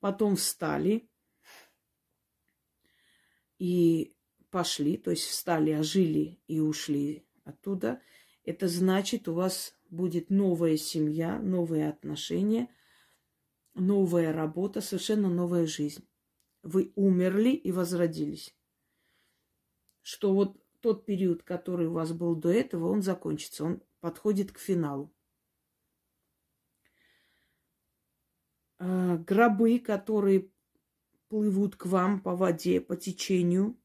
потом 0.00 0.34
встали 0.34 1.08
и 3.58 4.16
пошли, 4.50 4.96
то 4.96 5.12
есть 5.12 5.26
встали, 5.26 5.70
ожили 5.70 6.40
и 6.48 6.58
ушли 6.58 7.24
оттуда, 7.44 8.02
это 8.42 8.66
значит, 8.66 9.28
у 9.28 9.34
вас 9.34 9.77
будет 9.88 10.30
новая 10.30 10.76
семья, 10.76 11.38
новые 11.38 11.88
отношения, 11.88 12.68
новая 13.74 14.32
работа, 14.32 14.80
совершенно 14.80 15.28
новая 15.28 15.66
жизнь. 15.66 16.06
Вы 16.62 16.92
умерли 16.96 17.50
и 17.50 17.72
возродились. 17.72 18.54
Что 20.02 20.34
вот 20.34 20.56
тот 20.80 21.06
период, 21.06 21.42
который 21.42 21.86
у 21.86 21.92
вас 21.92 22.12
был 22.12 22.34
до 22.34 22.50
этого, 22.50 22.88
он 22.88 23.02
закончится, 23.02 23.64
он 23.64 23.82
подходит 24.00 24.52
к 24.52 24.58
финалу. 24.58 25.12
А, 28.78 29.16
гробы, 29.18 29.78
которые 29.78 30.50
плывут 31.28 31.76
к 31.76 31.86
вам 31.86 32.20
по 32.20 32.36
воде, 32.36 32.80
по 32.80 32.96
течению. 32.96 33.76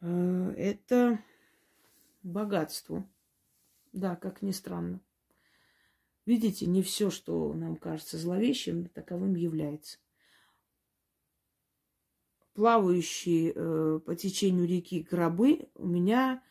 А, 0.00 0.52
это 0.52 1.22
богатство. 2.22 3.08
Да, 3.92 4.16
как 4.16 4.42
ни 4.42 4.52
странно. 4.52 5.00
Видите, 6.26 6.66
не 6.66 6.82
все, 6.82 7.10
что 7.10 7.52
нам 7.54 7.76
кажется 7.76 8.18
зловещим, 8.18 8.86
таковым 8.86 9.34
является. 9.34 9.98
Плавающие 12.52 13.52
э, 13.54 14.00
по 14.04 14.14
течению 14.14 14.66
реки 14.66 15.00
гробы 15.02 15.68
у 15.74 15.86
меня 15.86 16.42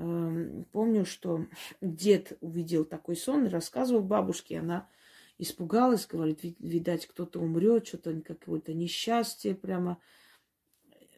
Эм, 0.00 0.64
помню, 0.72 1.04
что 1.04 1.46
дед 1.82 2.38
увидел 2.40 2.86
такой 2.86 3.16
сон 3.16 3.44
и 3.44 3.50
рассказывал 3.50 4.02
бабушке. 4.02 4.58
Она 4.58 4.88
испугалась, 5.36 6.06
говорит, 6.06 6.40
видать, 6.42 7.06
кто-то 7.06 7.38
умрет, 7.38 7.86
что-то 7.86 8.18
какое-то 8.22 8.72
несчастье 8.72 9.54
прямо. 9.54 10.00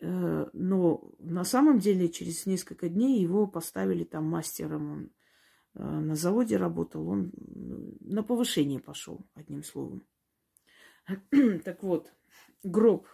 Э, 0.03 0.48
но 0.53 1.12
на 1.20 1.44
самом 1.44 1.78
деле 1.78 2.09
через 2.09 2.44
несколько 2.44 2.88
дней 2.88 3.22
его 3.22 3.46
поставили 3.46 4.03
там 4.03 4.24
мастером. 4.24 4.92
Он 4.92 5.11
э, 5.74 5.82
на 5.82 6.16
заводе 6.16 6.57
работал, 6.57 7.09
он 7.09 7.32
на 8.00 8.24
повышение 8.24 8.80
пошел, 8.80 9.24
одним 9.34 9.62
словом. 9.62 10.05
Так 11.64 11.82
вот, 11.84 12.12
гроб, 12.64 13.07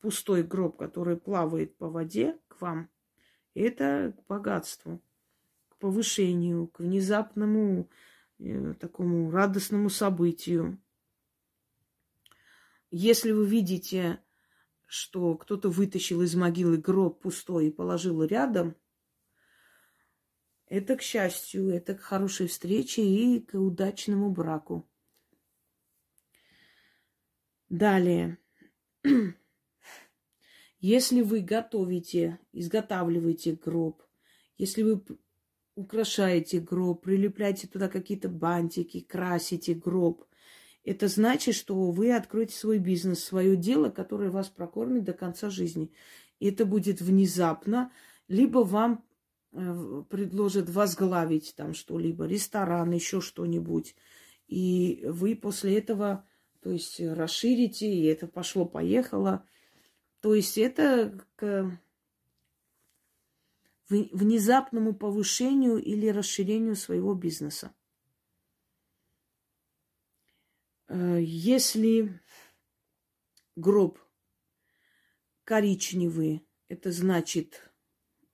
пустой 0.00 0.42
гроб, 0.42 0.78
который 0.78 1.16
плавает 1.16 1.76
по 1.76 1.88
воде 1.90 2.38
к 2.48 2.60
вам– 2.60 2.88
это 3.54 4.14
к 4.16 4.26
богатству, 4.26 5.00
к 5.68 5.76
повышению, 5.76 6.66
к 6.68 6.80
внезапному 6.80 7.88
э, 8.38 8.74
такому 8.74 9.30
радостному 9.30 9.90
событию. 9.90 10.80
Если 12.90 13.32
вы 13.32 13.46
видите, 13.46 14.23
что 14.86 15.36
кто-то 15.36 15.70
вытащил 15.70 16.22
из 16.22 16.34
могилы 16.34 16.76
гроб 16.76 17.22
пустой 17.22 17.68
и 17.68 17.72
положил 17.72 18.22
рядом, 18.22 18.76
это 20.66 20.96
к 20.96 21.02
счастью, 21.02 21.68
это 21.68 21.94
к 21.94 22.00
хорошей 22.00 22.46
встрече 22.46 23.02
и 23.02 23.40
к 23.40 23.54
удачному 23.54 24.30
браку. 24.30 24.88
Далее. 27.68 28.38
Если 30.80 31.22
вы 31.22 31.40
готовите, 31.40 32.38
изготавливаете 32.52 33.52
гроб, 33.52 34.02
если 34.58 34.82
вы 34.82 35.02
украшаете 35.74 36.60
гроб, 36.60 37.02
прилепляете 37.02 37.66
туда 37.66 37.88
какие-то 37.88 38.28
бантики, 38.28 39.00
красите 39.00 39.74
гроб, 39.74 40.24
это 40.84 41.08
значит, 41.08 41.54
что 41.54 41.90
вы 41.90 42.14
откроете 42.14 42.54
свой 42.54 42.78
бизнес, 42.78 43.24
свое 43.24 43.56
дело, 43.56 43.88
которое 43.88 44.30
вас 44.30 44.48
прокормит 44.48 45.04
до 45.04 45.14
конца 45.14 45.48
жизни. 45.48 45.90
И 46.40 46.48
это 46.48 46.66
будет 46.66 47.00
внезапно, 47.00 47.90
либо 48.28 48.58
вам 48.58 49.02
э, 49.52 50.02
предложат 50.10 50.68
возглавить 50.68 51.54
там 51.56 51.72
что-либо, 51.72 52.26
ресторан, 52.26 52.92
еще 52.92 53.22
что-нибудь. 53.22 53.96
И 54.46 55.02
вы 55.06 55.36
после 55.36 55.78
этого, 55.78 56.26
то 56.60 56.70
есть 56.70 57.00
расширите, 57.00 57.90
и 57.90 58.04
это 58.04 58.26
пошло-поехало. 58.26 59.46
То 60.20 60.34
есть 60.34 60.58
это 60.58 61.18
к 61.36 61.78
внезапному 63.88 64.94
повышению 64.94 65.76
или 65.76 66.08
расширению 66.08 66.76
своего 66.76 67.14
бизнеса. 67.14 67.72
Э, 67.72 67.84
если 70.88 72.20
гроб 73.56 73.98
коричневый, 75.44 76.46
это 76.68 76.90
значит 76.90 77.70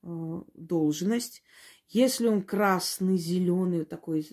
э, 0.03 0.41
должность. 0.55 1.43
Если 1.89 2.29
он 2.29 2.43
красный, 2.43 3.17
зеленый, 3.17 3.85
такой 3.85 4.27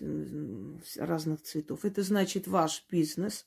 разных 0.96 1.42
цветов, 1.42 1.84
это 1.84 2.02
значит 2.02 2.46
ваш 2.46 2.86
бизнес, 2.88 3.46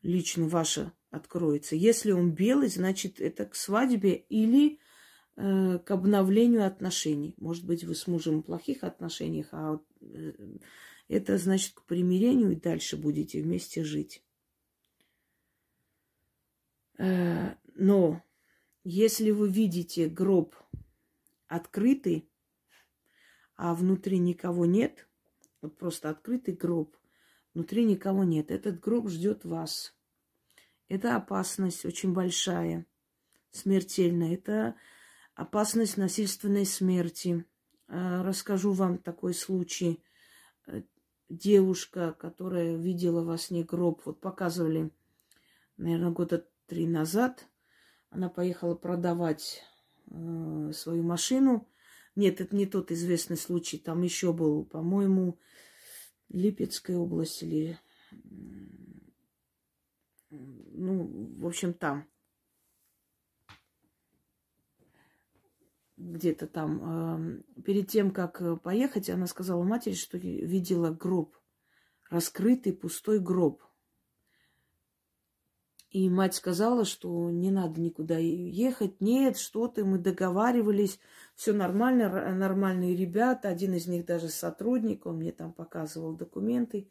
лично 0.00 0.48
ваша 0.48 0.92
откроется. 1.10 1.76
Если 1.76 2.12
он 2.12 2.32
белый, 2.32 2.68
значит, 2.68 3.20
это 3.20 3.44
к 3.44 3.54
свадьбе 3.54 4.14
или 4.14 4.80
э, 5.36 5.78
к 5.78 5.90
обновлению 5.90 6.66
отношений. 6.66 7.34
Может 7.36 7.66
быть, 7.66 7.84
вы 7.84 7.94
с 7.94 8.06
мужем 8.06 8.40
в 8.40 8.46
плохих 8.46 8.82
отношениях, 8.82 9.48
а 9.52 9.78
э, 10.00 10.32
это 11.12 11.38
значит 11.38 11.74
к 11.74 11.84
примирению 11.84 12.52
и 12.52 12.56
дальше 12.56 12.96
будете 12.96 13.42
вместе 13.42 13.84
жить. 13.84 14.22
Э, 16.98 17.54
но 17.74 18.22
если 18.84 19.30
вы 19.30 19.50
видите 19.50 20.08
гроб 20.08 20.56
открытый, 21.46 22.28
а 23.56 23.74
внутри 23.74 24.18
никого 24.18 24.66
нет, 24.66 25.06
вот 25.60 25.76
просто 25.76 26.10
открытый 26.10 26.54
гроб, 26.54 26.96
внутри 27.54 27.84
никого 27.84 28.24
нет, 28.24 28.50
этот 28.50 28.80
гроб 28.80 29.08
ждет 29.08 29.44
вас– 29.44 29.94
это 30.92 31.16
опасность 31.16 31.86
очень 31.86 32.12
большая, 32.12 32.84
смертельная. 33.50 34.34
Это 34.34 34.74
опасность 35.34 35.96
насильственной 35.96 36.66
смерти. 36.66 37.46
А, 37.88 38.22
расскажу 38.22 38.72
вам 38.72 38.98
такой 38.98 39.32
случай. 39.32 40.04
Девушка, 41.32 42.12
которая 42.12 42.76
видела 42.76 43.24
во 43.24 43.38
сне 43.38 43.64
гроб, 43.64 44.02
вот 44.04 44.20
показывали, 44.20 44.90
наверное, 45.78 46.10
года 46.10 46.46
три 46.66 46.86
назад. 46.86 47.48
Она 48.10 48.28
поехала 48.28 48.74
продавать 48.74 49.62
э, 50.10 50.72
свою 50.74 51.02
машину. 51.02 51.66
Нет, 52.16 52.42
это 52.42 52.54
не 52.54 52.66
тот 52.66 52.90
известный 52.90 53.38
случай. 53.38 53.78
Там 53.78 54.02
еще 54.02 54.34
был, 54.34 54.66
по-моему, 54.66 55.38
Липецкая 56.28 56.98
область 56.98 57.42
или 57.42 57.78
ну, 60.28 61.08
в 61.38 61.46
общем, 61.46 61.72
там. 61.72 62.06
Где-то 65.96 66.46
там. 66.46 67.44
Перед 67.64 67.88
тем, 67.88 68.10
как 68.10 68.62
поехать, 68.62 69.10
она 69.10 69.26
сказала 69.26 69.62
матери, 69.62 69.94
что 69.94 70.18
видела 70.18 70.90
гроб. 70.90 71.36
Раскрытый 72.10 72.72
пустой 72.72 73.20
гроб. 73.20 73.62
И 75.90 76.08
мать 76.08 76.34
сказала, 76.34 76.86
что 76.86 77.30
не 77.30 77.50
надо 77.50 77.78
никуда 77.78 78.16
ехать. 78.16 79.00
Нет, 79.02 79.36
что 79.36 79.68
ты, 79.68 79.84
мы 79.84 79.98
договаривались, 79.98 80.98
все 81.34 81.52
нормально, 81.52 82.34
нормальные 82.34 82.96
ребята. 82.96 83.50
Один 83.50 83.74
из 83.74 83.86
них 83.86 84.06
даже 84.06 84.30
сотрудник, 84.30 85.04
он 85.04 85.18
мне 85.18 85.32
там 85.32 85.52
показывал 85.52 86.16
документы. 86.16 86.90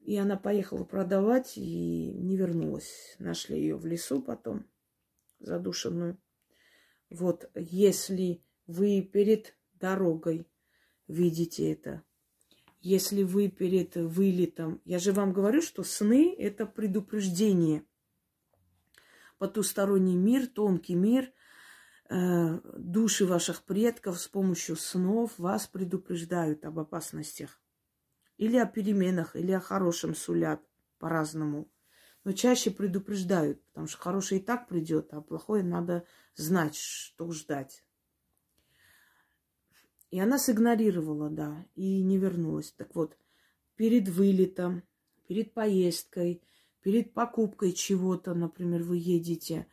И 0.00 0.16
она 0.18 0.36
поехала 0.36 0.84
продавать 0.84 1.56
и 1.56 2.12
не 2.12 2.36
вернулась. 2.36 3.16
Нашли 3.18 3.58
ее 3.58 3.76
в 3.76 3.86
лесу 3.86 4.20
потом, 4.20 4.66
задушенную. 5.38 6.18
Вот, 7.10 7.50
если 7.54 8.42
вы 8.66 9.02
перед 9.02 9.56
дорогой 9.74 10.46
видите 11.06 11.72
это, 11.72 12.02
если 12.80 13.22
вы 13.22 13.48
перед 13.48 13.96
вылетом... 13.96 14.80
Я 14.84 14.98
же 14.98 15.12
вам 15.12 15.32
говорю, 15.32 15.62
что 15.62 15.82
сны– 15.82 16.34
это 16.38 16.66
предупреждение. 16.66 17.84
Потусторонний 19.38 20.16
мир, 20.16 20.46
тонкий 20.46 20.94
мир, 20.94 21.32
э, 22.08 22.60
души 22.76 23.26
ваших 23.26 23.64
предков 23.64 24.20
с 24.20 24.28
помощью 24.28 24.76
снов 24.76 25.38
вас 25.38 25.66
предупреждают 25.66 26.64
об 26.64 26.78
опасностях. 26.78 27.60
Или 28.36 28.56
о 28.56 28.66
переменах, 28.66 29.34
или 29.34 29.52
о 29.52 29.60
хорошем 29.60 30.14
сулят 30.14 30.62
по-разному. 30.98 31.68
Но 32.28 32.34
чаще 32.34 32.70
предупреждают, 32.70 33.58
потому 33.68 33.86
что 33.86 33.96
хорошее 33.96 34.42
и 34.42 34.44
так 34.44 34.68
придет, 34.68 35.14
а 35.14 35.22
плохое 35.22 35.64
надо 35.64 36.04
знать, 36.34 36.76
что 36.76 37.32
ждать. 37.32 37.82
И 40.10 40.20
она 40.20 40.38
сигнорировала, 40.38 41.30
да, 41.30 41.64
и 41.74 42.02
не 42.02 42.18
вернулась. 42.18 42.70
Так 42.72 42.94
вот, 42.94 43.16
перед 43.76 44.10
вылетом, 44.10 44.82
перед 45.26 45.54
поездкой, 45.54 46.42
перед 46.82 47.14
покупкой 47.14 47.72
чего-то, 47.72 48.34
например, 48.34 48.82
вы 48.82 48.98
едете, 48.98 49.66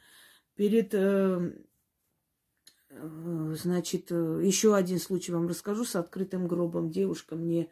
перед, 0.56 0.94
э, 0.94 1.58
э, 2.90 3.56
значит, 3.62 4.14
э, 4.14 4.40
еще 4.46 4.78
один 4.78 5.00
случай 5.00 5.34
вам 5.34 5.50
расскажу 5.50 5.84
с 5.84 5.98
открытым 5.98 6.48
гробом. 6.48 6.90
Девушка 6.90 7.36
мне 7.36 7.70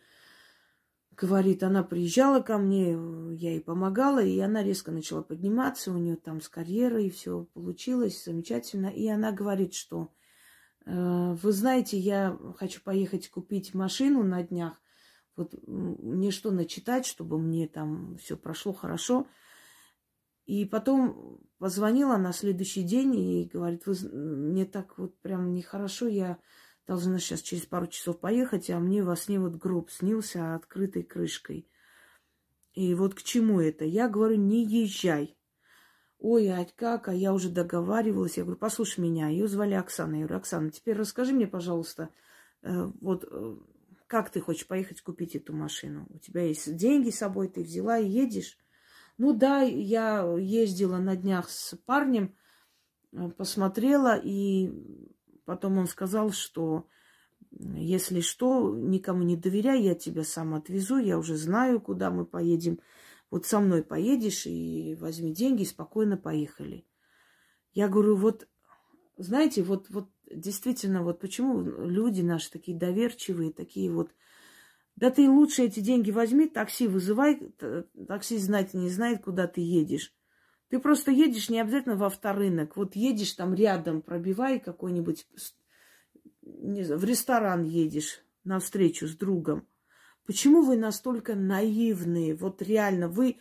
говорит, 1.16 1.64
она 1.64 1.84
приезжала 1.84 2.42
ко 2.42 2.58
мне, 2.58 2.92
я 3.36 3.52
ей 3.52 3.62
помогала, 3.62 4.24
и 4.24 4.40
она 4.40 4.64
резко 4.64 4.92
начала 4.92 5.22
подниматься, 5.22 5.92
у 5.92 5.98
нее 5.98 6.16
там 6.16 6.42
с 6.42 6.50
карьерой 6.50 7.10
все 7.10 7.46
получилось 7.54 8.24
замечательно. 8.24 8.88
И 8.88 9.08
она 9.08 9.32
говорит, 9.32 9.74
что 9.74 10.12
Э, 10.86 11.34
вы 11.42 11.52
знаете, 11.52 11.98
я 11.98 12.38
хочу 12.58 12.82
поехать 12.82 13.30
купить 13.30 13.74
машину 13.74 14.24
на 14.24 14.44
днях. 14.44 14.80
Вот 15.36 15.54
мне 15.68 16.32
что 16.32 16.52
начитать, 16.52 17.06
чтобы 17.06 17.40
мне 17.40 17.68
там 17.68 18.18
все 18.18 18.38
прошло 18.38 18.74
хорошо. 18.74 19.28
И 20.46 20.66
потом 20.66 21.40
позвонила 21.58 22.18
на 22.18 22.34
следующий 22.34 22.84
день 22.84 23.16
и 23.16 23.50
говорит, 23.52 23.86
вы, 23.86 23.96
мне 24.12 24.66
так 24.66 24.98
вот 24.98 25.18
прям 25.20 25.54
нехорошо, 25.54 26.08
я 26.08 26.38
должна 26.88 27.20
сейчас 27.20 27.42
через 27.42 27.66
пару 27.66 27.88
часов 27.88 28.20
поехать, 28.20 28.70
а 28.70 28.80
мне 28.80 29.04
во 29.04 29.16
сне 29.16 29.40
вот 29.40 29.56
гроб 29.56 29.90
снился 29.90 30.56
открытой 30.56 31.04
крышкой. 31.04 31.68
И 32.74 32.94
вот 32.96 33.14
к 33.14 33.22
чему 33.22 33.60
это? 33.60 33.86
Я 33.86 34.10
говорю, 34.10 34.36
не 34.36 34.66
езжай. 34.66 35.38
Ой, 36.20 36.50
а 36.50 36.66
как? 36.76 37.08
А 37.08 37.14
я 37.14 37.34
уже 37.34 37.50
договаривалась. 37.50 38.38
Я 38.38 38.44
говорю, 38.44 38.60
послушай 38.60 39.02
меня. 39.02 39.28
Ее 39.28 39.48
звали 39.48 39.74
Оксана. 39.74 40.16
Я 40.16 40.22
говорю, 40.22 40.38
Оксана, 40.38 40.72
теперь 40.72 40.96
расскажи 40.96 41.34
мне, 41.34 41.48
пожалуйста, 41.48 42.10
э, 42.62 42.92
вот 43.02 43.26
э, 43.30 43.58
как 44.08 44.30
ты 44.30 44.42
хочешь 44.42 44.68
поехать 44.68 45.02
купить 45.02 45.36
эту 45.36 45.54
машину? 45.54 46.08
У 46.10 46.18
тебя 46.20 46.44
есть 46.44 46.76
деньги 46.76 47.10
с 47.10 47.18
собой, 47.18 47.50
ты 47.50 47.62
взяла 47.62 48.00
и 48.00 48.10
едешь? 48.10 48.58
Ну 49.18 49.34
да, 49.34 49.62
я 49.62 50.24
ездила 50.38 50.98
на 50.98 51.16
днях 51.16 51.50
с 51.50 51.76
парнем, 51.86 52.36
э, 53.12 53.30
посмотрела, 53.30 54.18
и 54.18 54.72
потом 55.46 55.78
он 55.78 55.88
сказал, 55.88 56.32
что 56.32 56.88
если 57.52 58.22
что, 58.22 58.76
никому 58.76 59.24
не 59.24 59.36
доверяй, 59.36 59.82
я 59.82 59.96
тебя 59.96 60.24
сам 60.24 60.56
отвезу, 60.56 60.98
я 60.98 61.18
уже 61.18 61.36
знаю, 61.36 61.80
куда 61.80 62.10
мы 62.10 62.26
поедем. 62.26 62.80
Вот 63.30 63.46
со 63.46 63.60
мной 63.60 63.84
поедешь 63.84 64.46
и 64.46 64.96
возьми 65.00 65.34
деньги, 65.34 65.64
и 65.64 65.66
спокойно 65.66 66.18
поехали. 66.18 66.86
Я 67.74 67.88
говорю, 67.88 68.16
вот, 68.16 68.48
знаете, 69.18 69.64
вот, 69.64 69.90
вот 69.90 70.10
действительно, 70.32 71.04
вот 71.04 71.20
почему 71.20 71.62
люди 71.62 72.22
наши 72.22 72.52
такие 72.52 72.78
доверчивые, 72.78 73.52
такие 73.52 73.92
вот, 73.92 74.12
да 74.96 75.10
ты 75.10 75.30
лучше 75.30 75.64
эти 75.64 75.80
деньги 75.80 76.12
возьми, 76.12 76.48
такси 76.48 76.88
вызывай, 76.88 77.54
такси 78.08 78.38
знать 78.38 78.74
не 78.74 78.90
знает, 78.90 79.24
куда 79.24 79.48
ты 79.48 79.62
едешь. 79.62 80.14
Ты 80.74 80.80
просто 80.80 81.12
едешь 81.12 81.52
не 81.52 81.62
обязательно 81.62 81.96
во 81.96 82.08
авторынок. 82.08 82.76
Вот 82.78 82.96
едешь 82.96 83.34
там 83.34 83.54
рядом, 83.54 84.02
пробивай 84.02 84.60
какой-нибудь, 84.60 85.28
не 86.42 86.82
знаю, 86.82 87.00
в 87.00 87.04
ресторан 87.04 87.62
едешь 87.62 88.26
на 88.44 88.60
встречу 88.60 89.08
с 89.08 89.16
другом. 89.16 89.68
Почему 90.26 90.64
вы 90.64 90.76
настолько 90.76 91.36
наивные? 91.36 92.34
Вот 92.34 92.64
реально, 92.64 93.08
вы... 93.08 93.38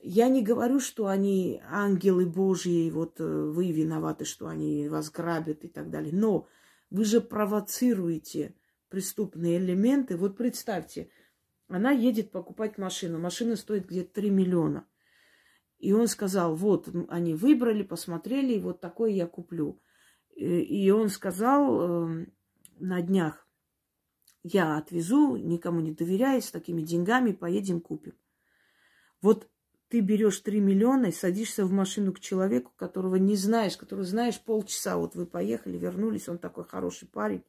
Я 0.00 0.30
не 0.30 0.42
говорю, 0.42 0.80
что 0.80 1.08
они 1.08 1.60
ангелы 1.68 2.24
Божьи, 2.24 2.88
вот 2.88 3.20
э, 3.20 3.24
вы 3.24 3.70
виноваты, 3.70 4.24
что 4.24 4.46
они 4.46 4.88
вас 4.88 5.10
грабят 5.10 5.64
и 5.64 5.68
так 5.68 5.90
далее. 5.90 6.14
Но 6.14 6.48
вы 6.88 7.04
же 7.04 7.20
провоцируете 7.20 8.54
преступные 8.88 9.58
элементы. 9.58 10.16
Вот 10.16 10.38
представьте, 10.38 11.10
она 11.68 11.90
едет 11.90 12.30
покупать 12.30 12.78
машину. 12.78 13.18
Машина 13.18 13.56
стоит 13.56 13.86
где-то 13.86 14.14
3 14.14 14.30
миллиона. 14.30 14.86
И 15.84 15.92
он 15.92 16.08
сказал, 16.08 16.56
вот, 16.56 16.88
они 17.10 17.34
выбрали, 17.34 17.82
посмотрели, 17.82 18.54
и 18.54 18.58
вот 18.58 18.80
такой 18.80 19.12
я 19.12 19.26
куплю. 19.26 19.82
И 20.34 20.90
он 20.90 21.10
сказал 21.10 22.08
э, 22.08 22.26
на 22.78 23.02
днях, 23.02 23.46
я 24.42 24.78
отвезу, 24.78 25.36
никому 25.36 25.80
не 25.80 25.92
доверяя, 25.92 26.40
с 26.40 26.50
такими 26.50 26.80
деньгами 26.80 27.32
поедем 27.32 27.82
купим. 27.82 28.14
Вот 29.20 29.46
ты 29.88 30.00
берешь 30.00 30.40
3 30.40 30.58
миллиона 30.58 31.06
и 31.06 31.12
садишься 31.12 31.66
в 31.66 31.70
машину 31.70 32.14
к 32.14 32.20
человеку, 32.20 32.72
которого 32.76 33.16
не 33.16 33.36
знаешь, 33.36 33.76
которого 33.76 34.06
знаешь 34.06 34.40
полчаса. 34.40 34.96
Вот 34.96 35.14
вы 35.14 35.26
поехали, 35.26 35.76
вернулись, 35.76 36.30
он 36.30 36.38
такой 36.38 36.64
хороший 36.64 37.08
парень. 37.08 37.44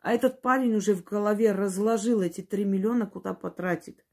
А 0.00 0.12
этот 0.12 0.42
парень 0.42 0.76
уже 0.76 0.94
в 0.94 1.02
голове 1.02 1.50
разложил 1.50 2.22
эти 2.22 2.40
3 2.40 2.64
миллиона, 2.64 3.06
куда 3.06 3.34
потратит. 3.34 4.06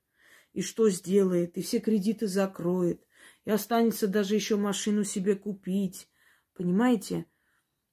И 0.54 0.64
что 0.64 0.90
сделает, 0.90 1.60
и 1.60 1.62
все 1.62 1.78
кредиты 1.80 2.26
закроет. 2.26 3.05
И 3.46 3.52
останется 3.52 4.08
даже 4.08 4.36
еще 4.36 4.58
машину 4.58 5.04
себе 5.04 5.36
купить. 5.36 6.10
Понимаете? 6.56 7.26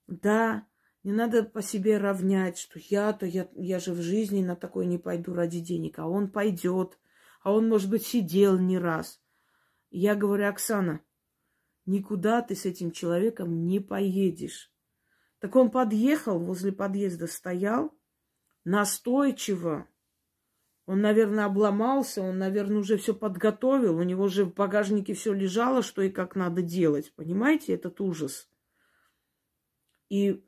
Да, 0.06 0.66
не 1.02 1.12
надо 1.12 1.44
по 1.44 1.62
себе 1.62 1.98
равнять, 1.98 2.58
что 2.58 2.78
я-то, 2.78 3.26
я, 3.26 3.48
я 3.54 3.78
же 3.78 3.92
в 3.92 4.00
жизни 4.00 4.42
на 4.42 4.56
такое 4.56 4.86
не 4.86 4.98
пойду 4.98 5.34
ради 5.34 5.60
денег, 5.60 5.98
а 5.98 6.06
он 6.06 6.30
пойдет, 6.30 6.98
а 7.42 7.52
он, 7.52 7.68
может 7.68 7.90
быть, 7.90 8.06
сидел 8.06 8.58
не 8.58 8.78
раз. 8.78 9.20
я 9.90 10.14
говорю, 10.14 10.48
Оксана, 10.48 11.00
никуда 11.86 12.40
ты 12.42 12.54
с 12.54 12.64
этим 12.64 12.92
человеком 12.92 13.66
не 13.66 13.80
поедешь. 13.80 14.72
Так 15.38 15.56
он 15.56 15.70
подъехал, 15.70 16.38
возле 16.38 16.70
подъезда 16.70 17.26
стоял, 17.26 17.92
настойчиво. 18.64 19.88
Он, 20.92 21.00
наверное, 21.00 21.46
обломался, 21.46 22.20
он, 22.20 22.36
наверное, 22.36 22.80
уже 22.80 22.98
все 22.98 23.14
подготовил, 23.14 23.96
у 23.96 24.02
него 24.02 24.28
же 24.28 24.44
в 24.44 24.52
багажнике 24.52 25.14
все 25.14 25.32
лежало, 25.32 25.82
что 25.82 26.02
и 26.02 26.10
как 26.10 26.36
надо 26.36 26.60
делать. 26.60 27.14
Понимаете, 27.16 27.72
этот 27.72 27.98
ужас. 28.02 28.46
И 30.10 30.44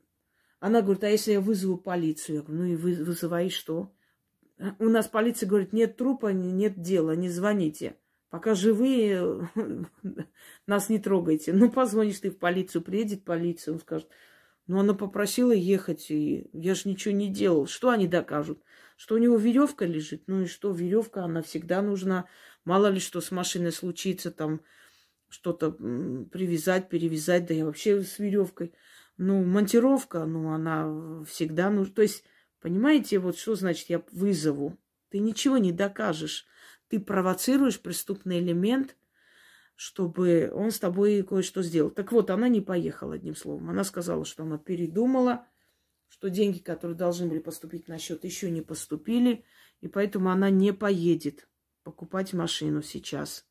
она 0.61 0.83
говорит, 0.83 1.03
а 1.03 1.09
если 1.09 1.33
я 1.33 1.41
вызову 1.41 1.79
полицию? 1.79 2.37
Я 2.37 2.43
говорю, 2.43 2.63
ну 2.63 2.69
и 2.69 2.77
вы, 2.77 2.93
вызывай 2.93 3.49
что? 3.49 3.91
У 4.79 4.91
нас 4.91 5.09
полиция 5.09 5.49
говорит, 5.49 5.73
нет 5.73 5.97
трупа, 5.97 6.35
нет 6.35 6.79
дела, 6.79 7.17
не 7.17 7.31
звоните. 7.31 7.97
Пока 8.29 8.55
живые, 8.55 9.49
нас 10.67 10.91
не 10.91 10.99
трогайте. 10.99 11.55
Ну, 11.55 11.71
позвонишь 11.71 12.21
ты 12.21 12.31
в 12.31 12.37
полицию, 12.37 12.83
приедет 12.83 13.25
полиция, 13.25 13.73
он 13.73 13.81
скажет, 13.81 14.11
ну, 14.67 14.79
она 14.79 14.93
попросила 14.93 15.53
ехать, 15.53 16.11
и 16.11 16.51
я 16.53 16.75
же 16.75 16.87
ничего 16.91 17.15
не 17.15 17.31
делал. 17.31 17.67
Что 17.67 17.89
они 17.89 18.07
докажут? 18.07 18.61
Что 18.97 19.17
у 19.17 19.19
него 19.19 19.37
веревка 19.37 19.87
лежит? 19.87 20.25
Ну 20.27 20.43
и 20.43 20.47
что, 20.47 20.71
веревка, 20.71 21.25
она 21.25 21.43
всегда 21.43 21.83
нужна. 21.83 22.27
Мало 22.65 22.87
ли 22.89 23.01
что 23.01 23.21
с 23.21 23.31
машиной 23.31 23.73
случится, 23.73 24.31
там 24.31 24.61
что-то 25.29 25.73
привязать, 25.73 26.89
перевязать, 26.89 27.47
да 27.47 27.55
я 27.55 27.67
вообще 27.67 28.03
с 28.03 28.19
веревкой. 28.19 28.73
Ну, 29.17 29.45
монтировка, 29.45 30.25
ну, 30.25 30.53
она 30.53 31.25
всегда 31.25 31.71
нужна. 31.71 31.95
То 31.95 32.03
есть, 32.03 32.25
понимаете, 32.61 33.19
вот 33.19 33.37
что 33.37 33.55
значит 33.57 33.89
я 33.91 34.03
вызову? 34.13 34.79
Ты 35.11 35.19
ничего 35.19 35.59
не 35.59 35.73
докажешь. 35.73 36.47
Ты 36.89 37.01
провоцируешь 37.01 37.81
преступный 37.81 38.39
элемент, 38.39 38.97
чтобы 39.77 40.51
он 40.55 40.71
с 40.71 40.79
тобой 40.79 41.23
кое-что 41.23 41.63
сделал. 41.63 41.91
Так 41.91 42.13
вот, 42.13 42.31
она 42.31 42.49
не 42.49 42.61
поехала, 42.61 43.15
одним 43.15 43.35
словом. 43.35 43.71
Она 43.71 43.85
сказала, 43.85 44.25
что 44.25 44.45
она 44.45 44.59
передумала, 44.59 45.47
что 46.15 46.31
деньги, 46.31 46.59
которые 46.59 46.97
должны 46.97 47.27
были 47.27 47.41
поступить 47.41 47.89
на 47.89 47.99
счет, 47.99 48.23
еще 48.23 48.49
не 48.49 48.63
поступили, 48.63 49.45
и 49.81 49.89
поэтому 49.89 50.31
она 50.31 50.49
не 50.49 50.73
поедет 50.73 51.49
покупать 51.83 52.33
машину 52.33 52.83
сейчас. 52.83 53.45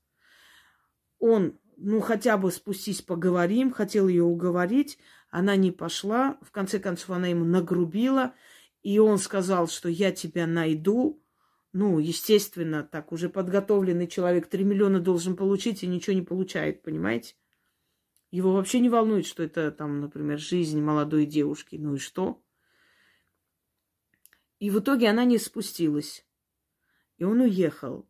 Он, 1.20 1.60
ну 1.76 2.00
хотя 2.00 2.38
бы 2.38 2.54
спустись 2.54 3.02
поговорим, 3.02 3.70
хотел 3.70 4.08
ее 4.08 4.24
уговорить, 4.24 4.98
она 5.30 5.58
не 5.58 5.72
пошла, 5.72 6.38
в 6.42 6.52
конце 6.52 6.80
концов 6.80 7.10
она 7.10 7.28
ему 7.28 7.44
нагрубила, 7.44 8.34
и 8.82 8.98
он 8.98 9.18
сказал, 9.18 9.68
что 9.68 9.90
я 9.90 10.14
тебя 10.14 10.48
найду, 10.48 11.22
ну, 11.74 12.00
естественно, 12.00 12.82
так 12.90 13.12
уже 13.12 13.28
подготовленный 13.28 14.08
человек 14.08 14.48
3 14.48 14.64
миллиона 14.64 15.02
должен 15.02 15.36
получить 15.36 15.84
и 15.84 15.88
ничего 15.88 16.16
не 16.16 16.22
получает, 16.22 16.82
понимаете? 16.82 17.36
Его 18.32 18.54
вообще 18.54 18.80
не 18.80 18.88
волнует, 18.88 19.26
что 19.26 19.44
это 19.44 19.70
там, 19.70 20.00
например, 20.00 20.40
жизнь 20.40 20.82
молодой 20.82 21.26
девушки. 21.26 21.76
Ну 21.76 21.96
и 21.96 21.98
что? 21.98 22.42
И 24.64 24.70
в 24.70 24.80
итоге 24.80 25.10
она 25.10 25.26
не 25.26 25.38
спустилась. 25.38 26.26
И 27.18 27.26
он 27.26 27.42
уехал. 27.42 28.08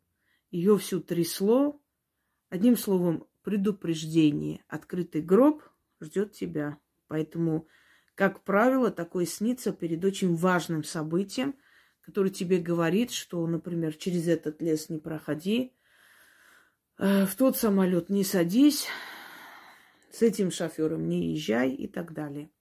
Ее 0.52 0.78
всю 0.78 1.00
трясло. 1.00 1.82
Одним 2.50 2.78
словом, 2.78 3.26
предупреждение. 3.42 4.64
Открытый 4.68 5.22
гроб 5.22 5.64
ждет 6.00 6.34
тебя. 6.34 6.78
Поэтому, 7.08 7.68
как 8.14 8.44
правило, 8.44 8.92
такое 8.92 9.26
снится 9.26 9.74
перед 9.74 10.06
очень 10.06 10.36
важным 10.36 10.84
событием– 10.84 11.56
который 12.04 12.32
тебе 12.32 12.60
говорит, 12.60 13.12
что, 13.12 13.46
например, 13.48 13.94
через 13.96 14.28
этот 14.28 14.62
лес 14.62 14.90
не 14.90 15.00
проходи, 15.00 15.74
э, 16.98 17.26
в 17.26 17.36
тот 17.36 17.58
самолет 17.58 18.10
не 18.10 18.24
садись, 18.24 18.88
с 20.12 20.22
этим 20.22 20.52
шофером 20.52 21.08
не 21.08 21.34
езжай 21.34 21.72
и 21.72 21.88
так 21.88 22.14
далее. 22.14 22.52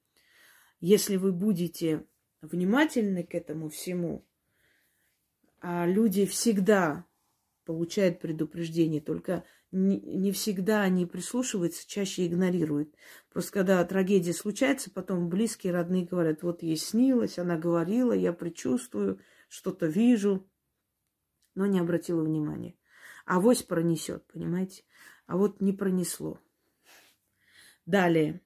Если 0.81 1.17
вы 1.17 1.33
будете 1.33 2.07
внимательны 2.43 3.23
к 3.25 3.35
этому 3.35 3.71
всему, 3.71 4.27
а 5.61 5.87
люди 5.87 6.27
всегда 6.27 7.07
получают 7.65 8.21
предупреждение, 8.21 9.01
только 9.01 9.45
не, 9.71 9.99
не 10.01 10.33
всегда 10.33 10.83
они 10.83 11.07
прислушиваются, 11.07 11.89
чаще 11.89 12.27
игнорируют. 12.27 12.95
Просто 13.31 13.53
когда 13.53 13.85
трагедия 13.85 14.35
случается, 14.35 14.91
потом 14.91 15.29
близкие, 15.29 15.73
родные 15.73 16.05
говорят, 16.05 16.43
вот 16.43 16.63
ей 16.63 16.77
снилось, 16.77 17.39
она 17.39 17.57
говорила, 17.57 18.13
я 18.13 18.33
предчувствую, 18.33 19.21
что-то 19.49 19.87
вижу, 19.87 20.47
но 21.55 21.67
не 21.67 21.79
обратила 21.79 22.23
внимания. 22.23 22.75
А 23.25 23.41
вось 23.41 23.63
пронесет, 23.63 24.27
понимаете? 24.27 24.85
А 25.27 25.37
вот 25.37 25.61
не 25.61 25.73
пронесло. 25.73 26.41
Далее. 27.87 28.41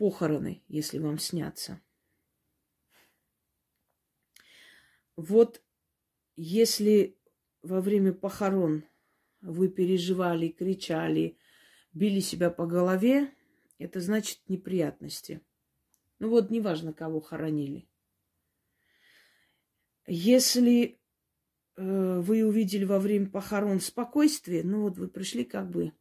Похороны, 0.00 0.62
если 0.66 0.98
вам 0.98 1.18
снятся. 1.18 1.78
Вот 5.14 5.62
если 6.36 7.18
во 7.60 7.82
время 7.82 8.14
похорон 8.14 8.84
вы 9.42 9.68
переживали, 9.68 10.48
кричали, 10.48 11.36
били 11.92 12.20
себя 12.20 12.48
по 12.48 12.64
голове, 12.64 13.30
это 13.76 14.00
значит 14.00 14.40
неприятности. 14.48 15.42
Ну 16.18 16.30
вот, 16.30 16.50
неважно, 16.50 16.94
кого 16.94 17.20
хоронили. 17.20 17.86
Если 20.06 20.98
э, 21.76 22.20
вы 22.20 22.46
увидели 22.46 22.86
во 22.86 23.00
время 23.00 23.28
похорон 23.28 23.80
спокойствие, 23.80 24.64
ну 24.64 24.80
вот 24.80 24.96
вы 24.96 25.08
пришли 25.08 25.44
как 25.44 25.68
бы, 25.68 25.92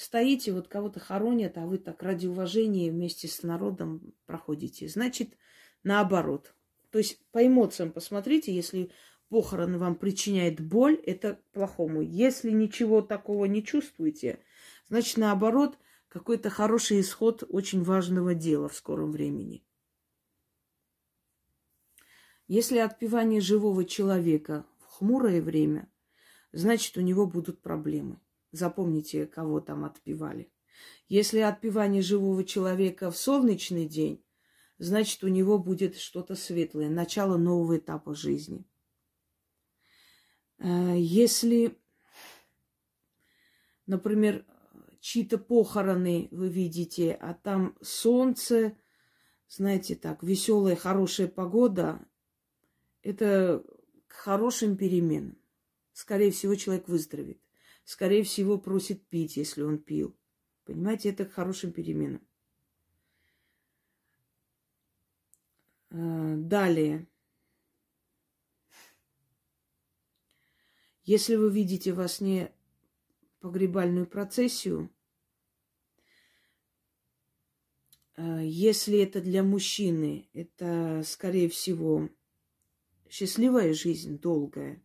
стоите, 0.00 0.52
вот 0.52 0.66
кого-то 0.66 0.98
хоронят, 0.98 1.58
а 1.58 1.66
вы 1.66 1.76
так 1.76 2.02
ради 2.02 2.26
уважения 2.26 2.90
вместе 2.90 3.28
с 3.28 3.42
народом 3.42 4.14
проходите. 4.24 4.88
Значит, 4.88 5.36
наоборот. 5.82 6.54
То 6.90 6.98
есть 6.98 7.20
по 7.32 7.46
эмоциям 7.46 7.92
посмотрите, 7.92 8.54
если 8.54 8.90
похороны 9.28 9.78
вам 9.78 9.96
причиняет 9.96 10.58
боль, 10.58 10.94
это 10.94 11.38
плохому. 11.52 12.00
Если 12.00 12.50
ничего 12.50 13.02
такого 13.02 13.44
не 13.44 13.62
чувствуете, 13.62 14.40
значит, 14.88 15.18
наоборот, 15.18 15.78
какой-то 16.08 16.48
хороший 16.48 17.00
исход 17.00 17.44
очень 17.48 17.82
важного 17.82 18.34
дела 18.34 18.70
в 18.70 18.74
скором 18.74 19.12
времени. 19.12 19.62
Если 22.48 22.78
отпевание 22.78 23.42
живого 23.42 23.84
человека 23.84 24.64
в 24.78 24.86
хмурое 24.86 25.42
время, 25.42 25.92
значит, 26.52 26.96
у 26.96 27.02
него 27.02 27.26
будут 27.26 27.60
проблемы. 27.60 28.18
Запомните, 28.52 29.26
кого 29.26 29.60
там 29.60 29.84
отпевали. 29.84 30.50
Если 31.08 31.40
отпевание 31.40 32.02
живого 32.02 32.44
человека 32.44 33.10
в 33.10 33.16
солнечный 33.16 33.86
день, 33.86 34.24
значит, 34.78 35.22
у 35.24 35.28
него 35.28 35.58
будет 35.58 35.96
что-то 35.96 36.34
светлое, 36.34 36.88
начало 36.88 37.36
нового 37.36 37.78
этапа 37.78 38.14
жизни. 38.14 38.64
Э, 40.58 40.94
если, 40.96 41.78
например, 43.86 44.44
чьи-то 45.00 45.38
похороны 45.38 46.28
вы 46.30 46.48
видите, 46.48 47.12
а 47.12 47.34
там 47.34 47.76
солнце, 47.80 48.76
знаете, 49.48 49.96
так, 49.96 50.22
веселая, 50.22 50.76
хорошая 50.76 51.28
погода, 51.28 52.00
это 53.02 53.64
к 54.06 54.12
хорошим 54.12 54.76
переменам. 54.76 55.38
Скорее 55.92 56.30
всего, 56.30 56.54
человек 56.54 56.88
выздоровеет. 56.88 57.40
Скорее 57.90 58.22
всего, 58.22 58.56
просит 58.56 59.04
пить, 59.08 59.36
если 59.36 59.62
он 59.62 59.76
пил. 59.76 60.16
Понимаете, 60.64 61.08
это 61.08 61.24
к 61.24 61.32
хорошим 61.32 61.72
переменам. 61.72 62.24
Э, 65.90 66.36
далее. 66.36 67.08
Если 71.02 71.34
вы 71.34 71.50
видите 71.50 71.92
во 71.92 72.06
сне 72.06 72.52
погребальную 73.40 74.06
процессию, 74.06 74.88
э, 78.16 78.42
если 78.44 79.00
это 79.00 79.20
для 79.20 79.42
мужчины, 79.42 80.28
это, 80.32 81.02
скорее 81.04 81.48
всего, 81.48 82.08
счастливая 83.08 83.74
жизнь, 83.74 84.20
долгая. 84.20 84.80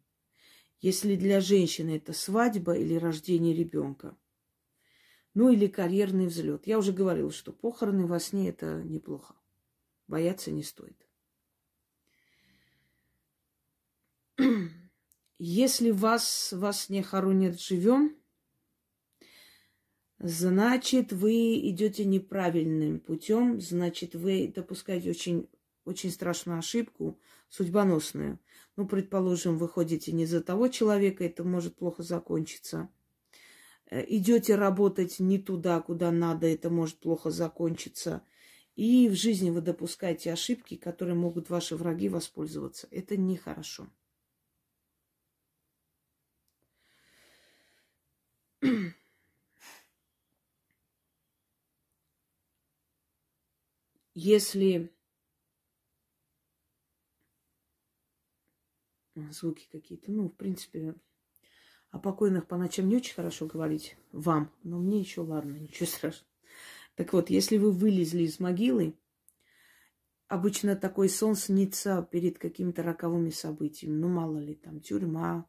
Если 0.82 1.16
для 1.16 1.42
женщины 1.42 1.98
это 1.98 2.14
свадьба 2.14 2.74
или 2.76 2.96
рождение 2.96 3.56
ребенка. 3.56 4.18
Ну 5.34 5.50
или 5.50 5.68
карьерный 5.68 6.28
взлет. 6.28 6.68
Я 6.68 6.78
уже 6.78 6.94
говорила, 6.94 7.32
что 7.32 7.52
похороны 7.52 8.06
во 8.06 8.20
сне 8.20 8.50
это 8.50 8.84
неплохо. 8.84 9.36
Бояться 10.08 10.52
не 10.52 10.64
стоит. 10.64 11.08
Если 15.38 15.92
вас, 15.92 16.54
вас 16.54 16.90
не 16.90 17.02
хоронят 17.02 17.60
живем, 17.60 18.16
значит, 20.20 21.12
вы 21.12 21.60
идете 21.70 22.06
неправильным 22.06 23.00
путем, 23.00 23.60
значит, 23.60 24.16
вы 24.16 24.52
допускаете 24.54 25.10
очень 25.10 25.50
очень 25.86 26.12
страшную 26.12 26.60
ошибку, 26.60 27.20
судьбоносную. 27.50 28.40
Ну, 28.78 28.88
предположим, 28.88 29.58
вы 29.58 29.70
ходите 29.70 30.12
не 30.12 30.26
за 30.26 30.42
того 30.42 30.68
человека, 30.68 31.24
это 31.24 31.44
может 31.44 31.76
плохо 31.78 32.04
закончиться. 32.04 32.90
Э, 33.90 34.04
идете 34.08 34.56
работать 34.56 35.20
не 35.20 35.38
туда, 35.40 35.82
куда 35.82 36.12
надо, 36.12 36.48
это 36.48 36.70
может 36.70 37.00
плохо 37.00 37.32
закончиться. 37.32 38.24
И 38.76 39.08
в 39.08 39.14
жизни 39.14 39.50
вы 39.50 39.62
допускаете 39.62 40.34
ошибки, 40.34 40.76
которые 40.76 41.16
могут 41.16 41.50
ваши 41.50 41.78
враги 41.78 42.10
воспользоваться. 42.10 42.88
Это 42.92 43.16
нехорошо. 43.16 43.88
Если 54.14 54.95
звуки 59.32 59.68
какие-то. 59.72 60.12
Ну, 60.12 60.30
в 60.30 60.36
принципе, 60.36 60.96
о 61.92 62.00
покойных 62.00 62.48
по 62.48 62.58
ночам 62.58 62.90
не 62.90 62.98
очень 62.98 63.16
хорошо 63.16 63.46
говорить 63.46 63.98
вам, 64.12 64.52
но 64.64 64.78
мне 64.78 65.00
еще 65.00 65.22
ладно, 65.22 65.56
ничего 65.60 65.88
страшного. 65.88 66.32
Так 66.96 67.14
вот, 67.14 67.30
если 67.30 67.58
вы 67.58 67.72
вылезли 67.72 68.24
из 68.24 68.40
могилы, 68.40 68.96
обычно 70.28 70.76
такой 70.76 71.10
сон 71.10 71.36
снится 71.36 72.08
перед 72.10 72.38
какими-то 72.38 72.84
роковыми 72.84 73.30
событиями. 73.30 73.96
Ну, 73.96 74.08
мало 74.08 74.38
ли, 74.38 74.56
там 74.56 74.80
тюрьма, 74.80 75.48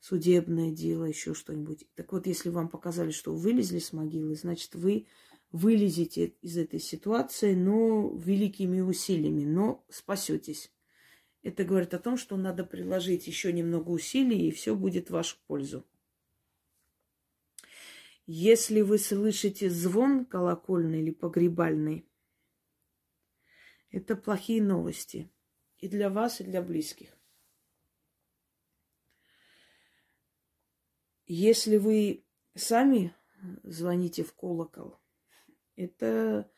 судебное 0.00 0.70
дело, 0.70 1.04
еще 1.04 1.34
что-нибудь. 1.34 1.86
Так 1.94 2.12
вот, 2.12 2.26
если 2.26 2.50
вам 2.50 2.68
показали, 2.68 3.10
что 3.10 3.32
вы 3.32 3.38
вылезли 3.38 3.78
с 3.78 3.92
могилы, 3.92 4.34
значит, 4.34 4.74
вы 4.74 5.06
вылезете 5.50 6.34
из 6.42 6.56
этой 6.56 6.80
ситуации, 6.80 7.54
но 7.54 8.14
великими 8.16 8.80
усилиями, 8.80 9.44
но 9.44 9.84
спасетесь. 9.88 10.70
Это 11.46 11.62
говорит 11.62 11.94
о 11.94 12.00
том, 12.00 12.16
что 12.16 12.36
надо 12.36 12.64
приложить 12.64 13.28
еще 13.28 13.52
немного 13.52 13.90
усилий, 13.90 14.48
и 14.48 14.50
все 14.50 14.74
будет 14.74 15.06
в 15.06 15.12
вашу 15.12 15.36
пользу. 15.46 15.86
Если 18.26 18.80
вы 18.80 18.98
слышите 18.98 19.70
звон 19.70 20.24
колокольный 20.24 21.02
или 21.02 21.12
погребальный, 21.12 22.04
это 23.90 24.16
плохие 24.16 24.60
новости 24.60 25.30
и 25.78 25.86
для 25.86 26.10
вас, 26.10 26.40
и 26.40 26.44
для 26.44 26.60
близких. 26.62 27.16
Если 31.26 31.76
вы 31.76 32.24
сами 32.56 33.14
звоните 33.62 34.24
в 34.24 34.34
колокол, 34.34 34.98
это 35.76 36.50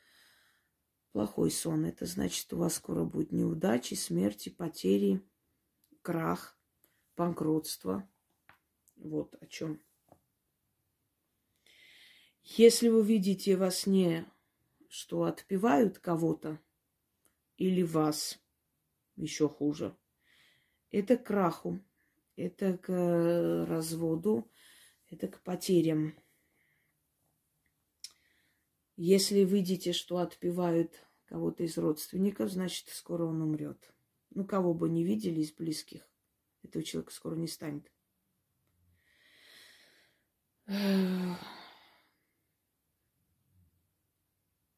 плохой 1.19 1.51
сон. 1.51 1.85
Это 1.85 2.07
значит, 2.07 2.53
у 2.53 2.59
вас 2.59 2.75
скоро 2.75 3.03
будет 3.03 3.33
неудачи, 3.33 3.95
смерти, 3.95 4.51
потери, 4.51 5.21
крах, 6.01 6.57
банкротство. 7.17 8.09
Вот 8.95 9.35
о 9.41 9.47
чем. 9.49 9.83
Если 12.45 12.87
вы 12.87 13.05
видите 13.05 13.57
во 13.57 13.73
сне, 13.73 14.31
что 14.89 15.25
отпевают 15.25 15.99
кого-то 15.99 16.61
или 17.57 17.83
вас, 17.83 18.39
еще 19.17 19.49
хуже, 19.49 19.97
это 20.93 21.17
к 21.17 21.27
краху, 21.27 21.81
это 22.37 22.79
к 22.79 23.67
разводу, 23.67 24.49
это 25.11 25.27
к 25.27 25.41
потерям. 25.43 26.15
Если 28.95 29.41
видите, 29.41 29.93
что 29.93 30.19
отпевают 30.19 31.08
кого-то 31.29 31.63
из 31.63 31.77
родственников, 31.77 32.51
значит, 32.51 32.89
скоро 32.89 33.25
он 33.25 33.43
умрет. 33.43 33.93
Ну, 34.31 34.45
кого 34.45 34.75
бы 34.75 34.89
не 34.89 35.05
видели 35.05 35.41
из 35.41 35.53
близких, 35.53 36.09
этого 36.63 36.83
человека 36.83 37.13
скоро 37.13 37.37
не 37.37 37.49
станет. 37.49 37.91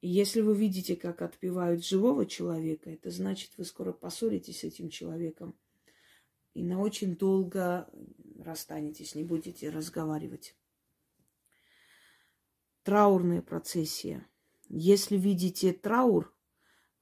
Если 0.02 0.40
вы 0.40 0.56
видите, 0.56 0.96
как 0.96 1.20
отпевают 1.20 1.84
живого 1.84 2.26
человека, 2.26 2.90
это 2.90 3.10
значит, 3.10 3.52
вы 3.58 3.64
скоро 3.64 3.92
поссоритесь 3.92 4.60
с 4.60 4.64
этим 4.64 4.88
человеком 4.88 5.54
и 6.54 6.62
на 6.64 6.80
очень 6.80 7.16
долго 7.16 7.88
расстанетесь, 8.38 9.14
не 9.14 9.24
будете 9.24 9.68
разговаривать. 9.68 10.56
Траурная 12.82 13.42
процессия. 13.42 14.26
Если 14.68 15.16
видите 15.16 15.72
траур, 15.72 16.32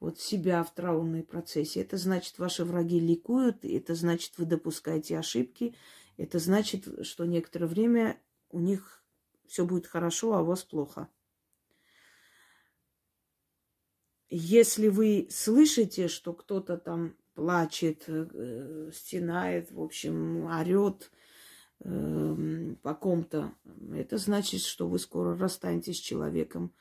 вот 0.01 0.21
себя 0.21 0.63
в 0.63 0.73
траурной 0.75 1.23
процессе, 1.23 1.81
это 1.81 1.97
значит, 1.97 2.39
ваши 2.39 2.65
враги 2.65 3.01
ликуют, 3.01 3.65
это 3.65 3.95
значит, 3.95 4.35
вы 4.39 4.47
допускаете 4.47 5.19
ошибки, 5.19 5.75
это 6.17 6.39
значит, 6.39 7.07
что 7.07 7.25
некоторое 7.25 7.67
время 7.67 8.21
у 8.51 8.61
них 8.61 9.03
все 9.47 9.65
будет 9.65 9.87
хорошо, 9.87 10.35
а 10.35 10.43
у 10.43 10.47
вас 10.47 10.63
плохо. 10.63 11.09
Если 14.31 14.89
вы 14.89 15.27
слышите, 15.31 16.09
что 16.09 16.35
кто-то 16.35 16.77
там 16.77 17.17
плачет, 17.35 18.05
э, 18.09 18.91
стенает, 18.93 19.71
в 19.71 19.81
общем, 19.81 20.45
орет 20.47 21.11
э, 21.81 22.75
по 22.83 22.95
ком-то, 22.95 23.55
это 23.95 24.19
значит, 24.19 24.61
что 24.61 24.87
вы 24.87 24.99
скоро 24.99 25.37
расстанетесь 25.37 25.97
с 25.97 26.01
человеком, 26.01 26.75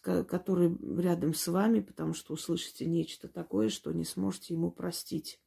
который 0.00 0.76
рядом 1.00 1.34
с 1.34 1.48
вами, 1.48 1.80
потому 1.80 2.14
что 2.14 2.34
услышите 2.34 2.86
нечто 2.86 3.28
такое, 3.28 3.68
что 3.68 3.92
не 3.92 4.04
сможете 4.04 4.54
ему 4.54 4.70
простить. 4.70 5.40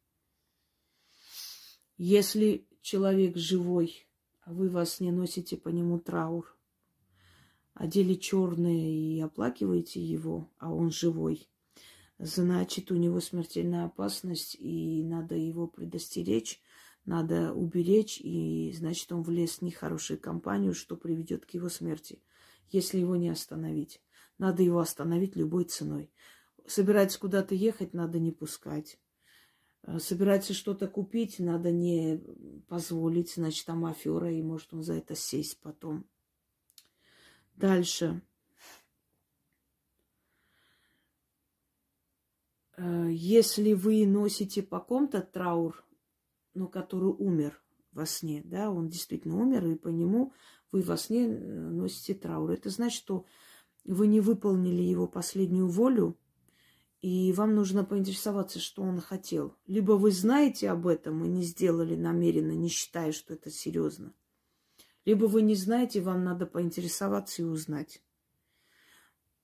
Если 1.98 2.68
человек 2.82 3.38
живой, 3.38 4.08
а 4.42 4.54
вы 4.54 4.70
вас 4.70 5.00
не 5.00 5.12
носите 5.12 5.56
по 5.56 5.70
нему 5.70 6.00
траур, 6.00 6.58
одели 7.74 8.16
черное 8.16 8.90
и 8.90 9.20
оплакиваете 9.22 10.04
его, 10.04 10.52
а 10.58 10.74
он 10.74 10.92
живой, 10.92 11.48
значит, 12.20 12.92
у 12.92 12.96
него 12.96 13.22
смертельная 13.22 13.86
опасность, 13.86 14.56
и 14.60 15.04
надо 15.04 15.36
его 15.36 15.68
предостеречь, 15.68 16.62
надо 17.06 17.54
уберечь, 17.54 18.20
и 18.22 18.74
значит, 18.76 19.12
он 19.12 19.24
влез 19.24 19.58
в 19.58 19.62
нехорошую 19.62 20.20
компанию, 20.20 20.74
что 20.74 20.96
приведет 20.96 21.46
к 21.46 21.52
его 21.52 21.70
смерти, 21.70 22.22
если 22.70 23.00
его 23.00 23.16
не 23.16 23.30
остановить. 23.30 24.02
Надо 24.38 24.64
его 24.64 24.80
остановить 24.80 25.36
любой 25.36 25.66
ценой. 25.66 26.12
Собирается 26.66 27.20
куда-то 27.20 27.56
ехать, 27.56 27.94
надо 27.94 28.20
не 28.20 28.32
пускать. 28.32 29.00
Э, 29.84 30.00
собирается 30.00 30.54
что-то 30.54 30.88
купить, 30.88 31.40
надо 31.40 31.72
не 31.72 32.22
позволить, 32.68 33.34
значит, 33.34 33.66
там 33.66 33.86
афера, 33.86 34.32
и 34.32 34.42
может 34.42 34.74
он 34.74 34.84
за 34.84 34.94
это 34.94 35.16
сесть 35.16 35.60
потом. 35.62 36.06
Дальше. 37.56 38.22
Э, 42.78 43.08
если 43.12 43.74
вы 43.74 44.08
носите 44.08 44.64
по 44.64 44.80
ком-то 44.80 45.22
траур, 45.22 45.86
но 46.54 46.68
который 46.68 47.10
умер 47.12 47.62
во 47.92 48.06
сне, 48.06 48.42
да, 48.44 48.72
он 48.72 48.90
действительно 48.90 49.38
умер, 49.38 49.68
и 49.68 49.76
по 49.76 49.90
нему 49.90 50.34
вы 50.72 50.82
во 50.82 50.98
сне 50.98 51.28
э, 51.28 51.30
носите 51.30 52.14
траур. 52.14 52.52
Это 52.52 52.70
значит, 52.70 52.98
что 52.98 53.26
вы 53.86 54.08
не 54.08 54.22
выполнили 54.22 54.82
его 54.82 55.08
последнюю 55.08 55.68
волю, 55.68 56.18
и 57.02 57.34
вам 57.34 57.54
нужно 57.54 57.84
поинтересоваться, 57.84 58.60
что 58.60 58.82
он 58.82 59.02
хотел. 59.02 59.58
Либо 59.68 59.94
вы 59.94 60.12
знаете 60.12 60.70
об 60.70 60.88
этом 60.88 61.26
и 61.26 61.28
не 61.28 61.44
сделали 61.44 61.96
намеренно, 61.96 62.54
не 62.54 62.70
считая, 62.70 63.12
что 63.12 63.34
это 63.34 63.52
серьезно. 63.52 64.14
Либо 65.04 65.26
вы 65.26 65.42
не 65.42 65.56
знаете, 65.56 66.00
вам 66.00 66.24
надо 66.24 66.46
поинтересоваться 66.46 67.42
и 67.42 67.46
узнать. 67.46 68.02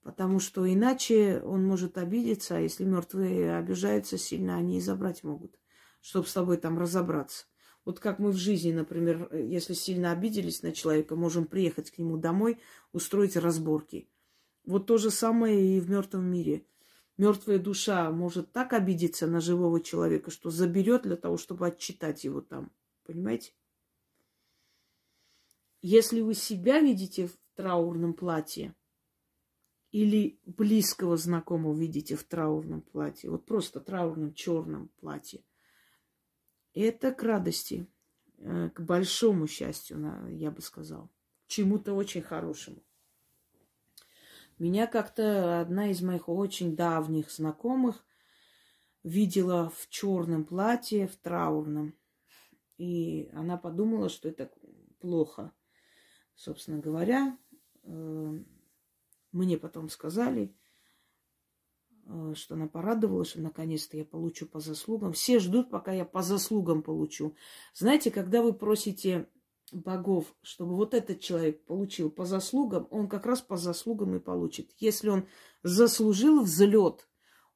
Потому 0.03 0.39
что 0.39 0.71
иначе 0.71 1.41
он 1.41 1.65
может 1.65 1.97
обидеться, 1.97 2.55
а 2.55 2.61
если 2.61 2.85
мертвые 2.85 3.57
обижаются 3.57 4.17
сильно, 4.17 4.55
они 4.55 4.77
и 4.77 4.81
забрать 4.81 5.25
могут, 5.25 5.59
чтобы 5.99 6.27
с 6.27 6.33
тобой 6.33 6.55
там 6.55 6.79
разобраться. 6.79 7.45
Вот 7.83 7.99
как 7.99 8.19
мы 8.19 8.31
в 8.31 8.37
жизни, 8.37 8.71
например, 8.71 9.33
если 9.35 9.73
сильно 9.73 10.11
обиделись 10.11 10.63
на 10.63 10.71
человека, 10.71 11.17
можем 11.17 11.45
приехать 11.45 11.91
к 11.91 11.97
нему 11.97 12.17
домой, 12.17 12.59
устроить 12.93 13.35
разборки. 13.35 14.07
Вот 14.69 14.85
то 14.85 14.99
же 14.99 15.09
самое 15.09 15.77
и 15.77 15.79
в 15.79 15.89
мертвом 15.89 16.25
мире. 16.25 16.63
Мертвая 17.17 17.57
душа 17.57 18.11
может 18.11 18.51
так 18.51 18.73
обидеться 18.73 19.25
на 19.25 19.41
живого 19.41 19.81
человека, 19.81 20.29
что 20.29 20.51
заберет 20.51 21.01
для 21.01 21.15
того, 21.15 21.37
чтобы 21.37 21.65
отчитать 21.65 22.23
его 22.23 22.41
там. 22.41 22.71
Понимаете? 23.03 23.51
Если 25.81 26.21
вы 26.21 26.35
себя 26.35 26.81
видите 26.81 27.25
в 27.25 27.35
траурном 27.55 28.13
платье, 28.13 28.75
или 29.91 30.39
близкого 30.45 31.17
знакомого 31.17 31.75
видите 31.75 32.15
в 32.15 32.23
траурном 32.23 32.81
платье, 32.81 33.31
вот 33.31 33.47
просто 33.47 33.79
траурном 33.79 34.35
черном 34.35 34.89
платье, 34.99 35.43
это 36.75 37.11
к 37.11 37.23
радости, 37.23 37.87
э, 38.37 38.69
к 38.69 38.81
большому 38.81 39.47
счастью, 39.47 40.27
я 40.29 40.51
бы 40.51 40.61
сказал, 40.61 41.09
чему-то 41.47 41.95
очень 41.95 42.21
хорошему. 42.21 42.83
Меня 44.59 44.87
как-то 44.87 45.61
одна 45.61 45.89
из 45.89 46.01
моих 46.01 46.27
очень 46.27 46.75
давних 46.75 47.31
знакомых 47.31 48.05
видела 49.03 49.69
в 49.69 49.87
черном 49.87 50.43
платье, 50.43 51.07
в 51.07 51.15
траурном. 51.15 51.95
И 52.77 53.29
она 53.33 53.55
подумала, 53.55 54.09
что 54.09 54.27
это 54.27 54.51
плохо. 54.99 55.53
Собственно 56.35 56.79
говоря, 56.79 57.37
э, 57.83 58.39
мне 59.31 59.57
потом 59.57 59.87
сказали, 59.87 60.53
э, 62.05 62.33
что 62.35 62.55
она 62.55 62.67
порадовалась, 62.67 63.29
что 63.29 63.41
наконец-то 63.41 63.95
я 63.95 64.03
получу 64.03 64.45
по 64.45 64.59
заслугам. 64.59 65.13
Все 65.13 65.39
ждут, 65.39 65.69
пока 65.69 65.93
я 65.93 66.03
по 66.03 66.21
заслугам 66.21 66.83
получу. 66.83 67.33
Знаете, 67.73 68.11
когда 68.11 68.41
вы 68.41 68.53
просите 68.53 69.29
богов, 69.73 70.33
чтобы 70.41 70.75
вот 70.75 70.93
этот 70.93 71.19
человек 71.19 71.63
получил 71.65 72.09
по 72.09 72.25
заслугам, 72.25 72.87
он 72.91 73.07
как 73.07 73.25
раз 73.25 73.41
по 73.41 73.57
заслугам 73.57 74.15
и 74.15 74.19
получит. 74.19 74.71
Если 74.77 75.09
он 75.09 75.27
заслужил 75.63 76.41
взлет, 76.41 77.07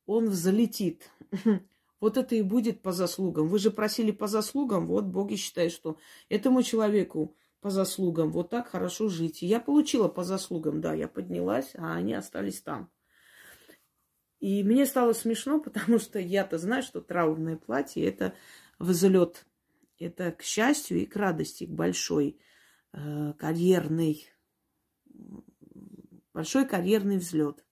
он 0.05 0.29
взлетит. 0.29 1.09
Вот 1.99 2.17
это 2.17 2.35
и 2.35 2.41
будет 2.41 2.81
по 2.81 2.91
заслугам. 2.91 3.47
Вы 3.47 3.59
же 3.59 3.71
просили 3.71 4.11
по 4.11 4.27
заслугам, 4.27 4.87
вот 4.87 5.05
боги 5.05 5.35
считают, 5.35 5.71
что 5.71 5.97
этому 6.27 6.61
человеку 6.61 7.37
по 7.61 7.69
заслугам 7.69 8.29
вот 8.29 8.49
так 8.49 8.67
хорошо 8.67 9.07
жить. 9.07 9.41
И 9.41 9.47
я 9.47 9.61
получила 9.61 10.09
по 10.09 10.25
заслугам, 10.25 10.81
да, 10.81 10.93
я 10.93 11.07
поднялась, 11.07 11.71
а 11.75 11.95
они 11.95 12.13
остались 12.13 12.61
там. 12.61 12.91
И 14.41 14.61
мне 14.63 14.85
стало 14.85 15.13
смешно, 15.13 15.59
потому 15.63 15.97
что 15.97 16.19
я-то 16.19 16.57
знаю, 16.57 16.83
что 16.83 16.99
траурное 16.99 17.55
платье– 17.55 18.05
это 18.05 18.33
взлет 18.79 19.45
это 19.99 20.31
к 20.31 20.41
счастью 20.41 21.01
и 21.01 21.05
к 21.05 21.15
радости, 21.15 21.65
к 21.65 21.69
большой 21.69 22.39
э, 22.91 23.33
карьерной, 23.33 24.27
большой 26.33 26.67
карьерный 26.67 27.17
взлет. 27.17 27.65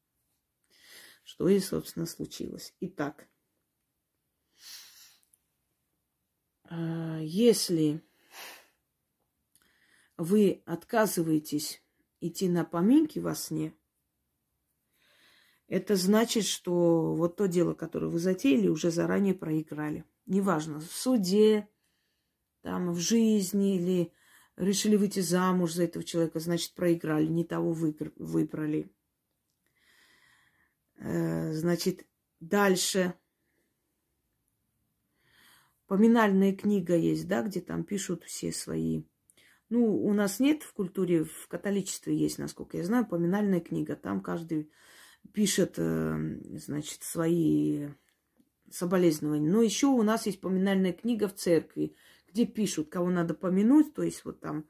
Что 1.24 1.48
и, 1.48 1.60
собственно, 1.60 2.06
случилось. 2.06 2.74
Итак, 2.80 3.28
э, 6.70 7.20
если 7.24 8.04
вы 10.18 10.62
отказываетесь 10.66 11.84
идти 12.20 12.50
на 12.50 12.66
поминки 12.66 13.20
во 13.20 13.36
сне, 13.36 13.76
это 15.72 15.96
значит, 15.96 16.44
что 16.44 17.16
вот 17.16 17.38
то 17.38 17.48
дело, 17.48 17.74
которое 17.74 18.08
вы 18.08 18.20
затеяли, 18.20 18.68
уже 18.68 18.92
заранее 18.92 19.34
проиграли. 19.34 20.04
Неважно, 20.26 20.82
в 20.82 20.92
суде, 20.92 21.70
там, 22.62 22.91
в 22.91 22.99
жизни 22.99 23.78
или 23.78 24.14
решили 24.57 24.95
выйти 24.95 25.20
замуж 25.20 25.74
за 25.74 25.84
этого 25.84 26.03
человека, 26.03 26.39
значит, 26.39 26.74
проиграли, 26.74 27.28
не 27.28 27.43
того 27.43 27.74
выбрали. 27.74 28.91
Э, 30.97 31.53
значит, 31.53 32.05
дальше. 32.39 33.16
Поминальная 35.88 36.55
книга 36.55 36.95
есть, 36.95 37.28
да, 37.28 37.41
где 37.41 37.59
там 37.59 37.84
пишут 37.84 38.24
все 38.24 38.51
свои. 38.51 39.03
Ну, 39.70 40.05
у 40.05 40.14
нас 40.14 40.39
нет 40.39 40.64
в 40.64 40.74
культуре, 40.74 41.24
в 41.24 41.47
католичестве 41.47 42.16
есть, 42.16 42.38
насколько 42.38 42.78
я 42.78 42.84
знаю, 42.84 43.05
поминальная 43.05 43.62
книга. 43.62 43.95
Там 43.95 44.22
каждый 44.22 44.72
пишет, 45.34 45.76
э, 45.78 46.39
значит, 46.57 47.03
свои 47.03 47.89
соболезнования. 48.70 49.49
Но 49.49 49.62
еще 49.62 49.88
у 49.88 50.01
нас 50.03 50.26
есть 50.26 50.39
поминальная 50.39 50.93
книга 50.93 51.28
в 51.28 51.36
церкви, 51.36 51.95
где 52.32 52.46
пишут, 52.46 52.90
кого 52.90 53.10
надо 53.10 53.34
помянуть, 53.34 53.94
то 53.94 54.04
есть 54.04 54.26
вот 54.26 54.40
там 54.40 54.66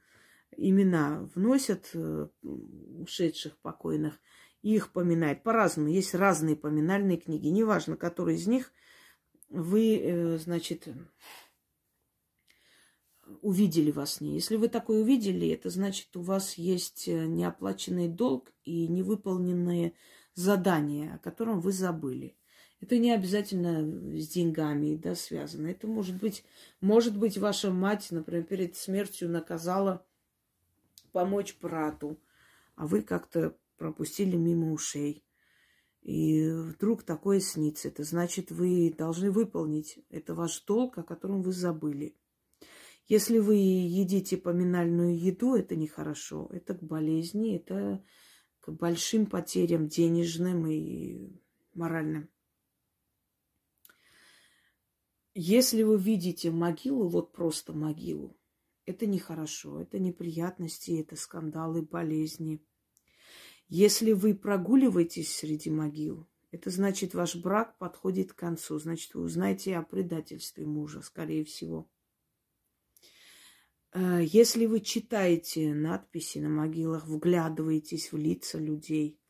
имена 0.58 1.30
вносят 1.36 1.90
э, 1.94 2.28
ушедших 2.42 3.58
покойных 3.60 4.20
и 4.62 4.76
их 4.76 4.92
поминают. 4.92 5.44
По-разному. 5.44 5.90
Есть 5.90 6.14
разные 6.14 6.56
поминальные 6.56 7.18
книги. 7.18 7.48
Неважно, 7.48 7.96
который 7.96 8.36
из 8.36 8.48
них 8.48 8.72
вы, 9.50 9.98
э, 9.98 10.38
значит, 10.38 10.88
увидели 13.42 13.92
во 13.92 14.06
сне. 14.06 14.36
Если 14.36 14.56
вы 14.56 14.68
такое 14.68 15.02
увидели, 15.02 15.50
это 15.50 15.70
значит, 15.70 16.16
у 16.16 16.22
вас 16.22 16.56
есть 16.56 17.08
э, 17.08 17.26
неоплаченный 17.26 18.08
долг 18.08 18.52
и 18.64 18.88
невыполненные 18.88 19.94
задания, 20.36 21.16
о 21.16 21.20
котором 21.20 21.60
вы 21.60 21.72
забыли. 21.72 22.36
Это 22.82 22.98
не 22.98 23.12
обязательно 23.12 24.20
с 24.20 24.28
деньгами 24.28 24.96
да, 24.96 25.14
связано. 25.14 25.68
Это 25.68 25.86
может 25.88 26.18
быть, 26.18 26.44
может 26.82 27.16
быть, 27.16 27.38
ваша 27.38 27.72
мать, 27.72 28.08
например, 28.10 28.44
перед 28.44 28.76
смертью 28.76 29.30
наказала 29.30 30.04
помочь 31.12 31.56
брату, 31.62 32.20
а 32.76 32.88
вы 32.88 33.04
как-то 33.04 33.56
пропустили 33.78 34.36
мимо 34.36 34.74
ушей. 34.74 35.24
И 36.02 36.50
вдруг 36.50 37.04
такое 37.04 37.40
снится. 37.40 37.88
Это 37.88 38.04
значит, 38.04 38.50
вы 38.50 38.92
должны 38.98 39.30
выполнить. 39.30 40.00
Это 40.10 40.34
ваш 40.34 40.60
долг, 40.62 40.98
о 40.98 41.04
котором 41.04 41.44
вы 41.44 41.52
забыли. 41.52 42.16
Если 43.08 43.38
вы 43.38 43.56
едите 43.56 44.38
поминальную 44.38 45.20
еду, 45.20 45.54
это 45.54 45.76
нехорошо. 45.76 46.50
Это 46.52 46.74
к 46.74 46.82
болезни, 46.82 47.56
это 47.56 48.04
к 48.62 48.72
большим 48.72 49.28
потерям 49.28 49.88
денежным 49.88 50.66
и 50.66 51.30
моральным. 51.76 52.30
Если 55.34 55.84
вы 55.84 55.98
видите 55.98 56.52
могилу, 56.52 57.08
вот 57.08 57.32
просто 57.32 57.72
могилу, 57.72 58.38
это 58.86 59.06
нехорошо, 59.06 59.82
это 59.82 59.98
неприятности, 59.98 61.00
это 61.00 61.16
скандалы, 61.16 61.84
болезни. 61.84 62.62
Если 63.70 64.12
вы 64.12 64.36
прогуливаетесь 64.36 65.34
среди 65.34 65.70
могил, 65.70 66.28
это 66.52 66.70
значит, 66.70 67.14
ваш 67.14 67.38
брак 67.38 67.78
подходит 67.78 68.34
к 68.34 68.36
концу, 68.36 68.78
значит, 68.78 69.14
вы 69.14 69.22
узнаете 69.22 69.78
о 69.78 69.84
предательстве 69.84 70.66
мужа, 70.66 71.02
скорее 71.02 71.46
всего. 71.46 71.90
Э, 73.94 74.20
если 74.22 74.66
вы 74.66 74.82
читаете 74.82 75.74
надписи 75.74 76.40
на 76.40 76.50
могилах, 76.50 77.08
вглядываетесь 77.08 78.12
в 78.12 78.18
лица 78.18 78.60
людей, 78.60 79.21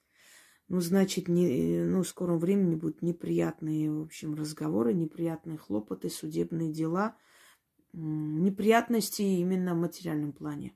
ну, 0.71 0.79
значит, 0.79 1.27
не, 1.27 1.83
ну, 1.83 2.01
в 2.01 2.07
скором 2.07 2.39
времени 2.39 2.75
будут 2.75 3.01
неприятные, 3.01 3.91
в 3.91 4.03
общем, 4.03 4.35
разговоры, 4.35 4.93
неприятные 4.93 5.57
хлопоты, 5.57 6.09
судебные 6.09 6.71
дела, 6.71 7.17
неприятности 7.91 9.21
именно 9.21 9.75
в 9.75 9.79
материальном 9.79 10.31
плане. 10.31 10.73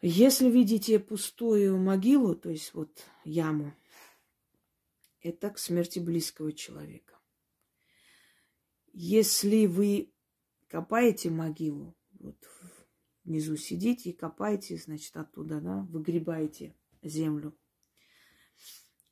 Если 0.00 0.48
видите 0.48 0.98
пустую 0.98 1.76
могилу, 1.76 2.34
то 2.34 2.48
есть 2.48 2.72
вот 2.72 3.04
яму, 3.22 3.74
это 5.20 5.50
к 5.50 5.58
смерти 5.58 5.98
близкого 5.98 6.54
человека. 6.54 7.18
Если 8.94 9.66
вы 9.66 10.10
копаете 10.68 11.28
могилу, 11.28 11.94
вот 12.18 12.48
внизу 13.24 13.58
сидите 13.58 14.08
и 14.08 14.16
копаете, 14.16 14.78
значит, 14.78 15.14
оттуда, 15.18 15.60
да, 15.60 15.86
выгребаете 15.90 16.74
землю. 17.02 17.56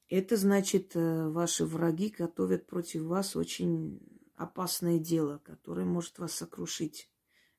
Это 0.09 0.37
значит, 0.37 0.97
э, 0.97 1.29
ваши 1.29 1.65
враги 1.65 2.09
готовят 2.09 2.67
против 2.67 3.03
вас 3.03 3.37
очень 3.37 4.01
опасное 4.37 4.99
дело, 4.99 5.39
которое 5.39 5.87
может 5.87 6.19
вас 6.19 6.33
сокрушить. 6.33 7.11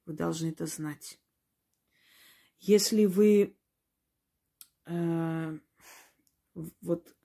Вы 0.06 0.14
должны 0.14 0.48
это 0.48 0.66
знать. 0.66 1.20
Если 2.60 3.06
вы 3.06 3.58
э, 4.86 5.60
вот 6.82 7.16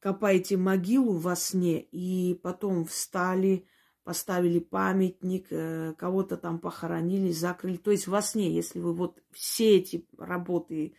копаете 0.00 0.56
могилу 0.56 1.18
во 1.18 1.34
сне 1.34 1.80
и 1.80 2.34
потом 2.34 2.84
встали, 2.84 3.66
поставили 4.04 4.58
памятник, 4.58 5.48
э, 5.50 5.94
кого-то 5.98 6.36
там 6.36 6.60
похоронили, 6.60 7.30
закрыли. 7.32 7.76
То 7.76 7.90
есть 7.90 8.06
во 8.06 8.22
сне, 8.22 8.54
если 8.54 8.78
вы 8.78 8.94
вот 8.94 9.22
все 9.32 9.76
эти 9.76 10.06
работы 10.16 10.94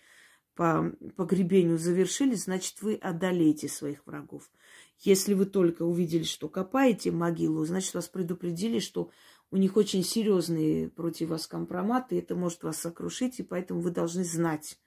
по 0.59 0.91
погребению 1.15 1.77
завершили, 1.77 2.35
значит, 2.35 2.81
вы 2.81 2.95
одолеете 2.95 3.69
своих 3.69 4.05
врагов. 4.05 4.51
Если 4.97 5.33
вы 5.33 5.45
только 5.45 5.83
увидели, 5.83 6.23
что 6.23 6.49
копаете 6.49 7.11
могилу, 7.11 7.63
значит, 7.63 7.93
вас 7.93 8.09
предупредили, 8.09 8.79
что 8.79 9.09
у 9.51 9.55
них 9.55 9.77
очень 9.77 10.03
серьезные 10.03 10.89
против 10.89 11.29
вас 11.29 11.47
компроматы, 11.47 12.19
это 12.19 12.35
может 12.35 12.61
вас 12.63 12.77
сокрушить, 12.77 13.39
и 13.39 13.43
поэтому 13.43 13.79
вы 13.79 13.91
должны 13.91 14.25
знать 14.25 14.77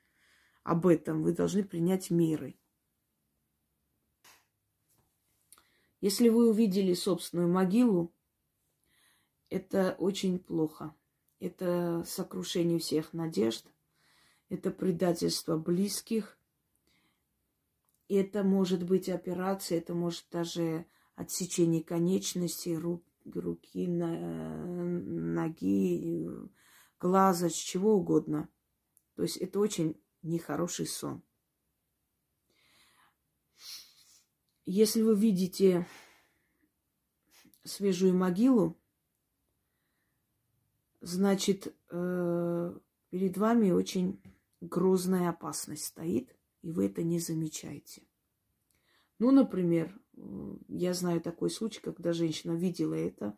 об 0.62 0.86
этом, 0.86 1.22
вы 1.22 1.32
должны 1.32 1.64
принять 1.64 2.10
меры. 2.10 2.54
Если 6.02 6.28
вы 6.28 6.50
увидели 6.50 6.92
собственную 6.92 7.48
могилу, 7.48 8.12
это 9.48 9.96
очень 9.98 10.38
плохо. 10.38 10.94
Это 11.40 12.04
сокрушение 12.06 12.78
всех 12.78 13.14
надежд, 13.14 13.64
это 14.53 14.70
предательство 14.70 15.57
близких, 15.57 16.38
это 18.06 18.44
может 18.44 18.85
быть 18.85 19.09
операция, 19.09 19.78
это 19.78 19.94
может 19.94 20.26
даже 20.31 20.85
отсечение 21.14 21.82
конечностей, 21.82 22.76
рук, 22.76 23.02
руки, 23.24 23.89
ноги, 23.89 24.28
глаза, 27.01 27.48
чего 27.48 27.94
угодно. 27.94 28.51
То 29.14 29.22
есть 29.22 29.39
это 29.39 29.59
очень 29.59 29.98
нехороший 30.20 30.86
сон. 30.86 31.22
Если 34.66 35.01
вы 35.01 35.16
видите 35.16 35.86
свежую 37.64 38.14
могилу, 38.14 38.78
значит, 41.01 41.74
э, 41.89 42.78
перед 43.09 43.39
вами 43.39 43.70
очень 43.70 44.20
грозная 44.62 45.28
опасность 45.28 45.84
стоит, 45.84 46.34
и 46.62 46.70
вы 46.70 46.86
это 46.86 47.02
не 47.02 47.18
замечаете. 47.18 48.02
Ну, 49.18 49.30
например, 49.30 50.01
я 50.68 50.94
знаю 50.94 51.20
такой 51.20 51.51
случай, 51.51 51.80
когда 51.80 52.12
женщина 52.12 52.52
видела 52.52 52.94
это, 52.94 53.36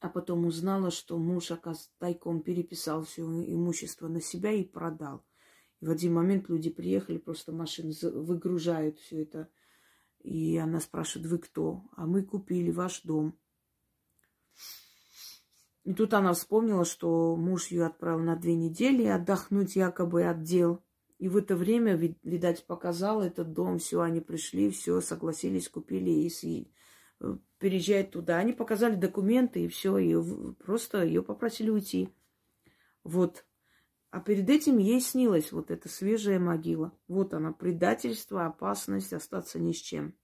а 0.00 0.08
потом 0.08 0.46
узнала, 0.46 0.90
что 0.90 1.18
муж, 1.18 1.50
оказывается, 1.50 1.90
тайком 1.98 2.42
переписал 2.42 3.04
все 3.04 3.22
имущество 3.22 4.08
на 4.08 4.20
себя 4.20 4.52
и 4.52 4.64
продал. 4.64 5.24
И 5.80 5.86
в 5.86 5.90
один 5.90 6.14
момент 6.14 6.48
люди 6.48 6.70
приехали, 6.70 7.18
просто 7.18 7.52
машины 7.52 7.92
выгружают 8.02 8.98
все 8.98 9.22
это 9.22 9.48
и 10.24 10.56
она 10.56 10.80
спрашивает, 10.80 11.30
вы 11.30 11.38
кто? 11.38 11.82
А 11.96 12.06
мы 12.06 12.22
купили 12.22 12.70
ваш 12.70 13.02
дом. 13.02 13.38
И 15.84 15.92
тут 15.92 16.14
она 16.14 16.32
вспомнила, 16.32 16.84
что 16.84 17.36
муж 17.36 17.68
ее 17.68 17.86
отправил 17.86 18.20
на 18.20 18.36
две 18.36 18.54
недели 18.54 19.04
отдохнуть 19.04 19.76
якобы 19.76 20.24
от 20.24 20.42
дел. 20.42 20.82
И 21.18 21.28
в 21.28 21.36
это 21.36 21.56
время, 21.56 21.94
видать, 21.94 22.66
показал 22.66 23.22
этот 23.22 23.52
дом, 23.52 23.78
все, 23.78 24.00
они 24.00 24.20
пришли, 24.20 24.70
все, 24.70 25.00
согласились, 25.00 25.68
купили 25.68 26.10
и 26.10 26.30
с... 26.30 26.42
Э, 26.44 27.36
переезжать 27.58 28.10
туда. 28.10 28.38
Они 28.38 28.52
показали 28.52 28.94
документы 28.94 29.64
и 29.64 29.68
все, 29.68 29.98
ее 29.98 30.24
просто 30.64 31.04
ее 31.04 31.22
попросили 31.22 31.70
уйти. 31.70 32.08
Вот. 33.04 33.44
А 34.10 34.20
перед 34.20 34.48
этим 34.48 34.78
ей 34.78 35.00
снилась 35.00 35.52
вот 35.52 35.70
эта 35.70 35.88
свежая 35.88 36.38
могила. 36.38 36.92
Вот 37.08 37.34
она, 37.34 37.52
предательство, 37.52 38.46
опасность 38.46 39.12
остаться 39.12 39.58
ни 39.58 39.72
с 39.72 39.76
чем. 39.76 40.14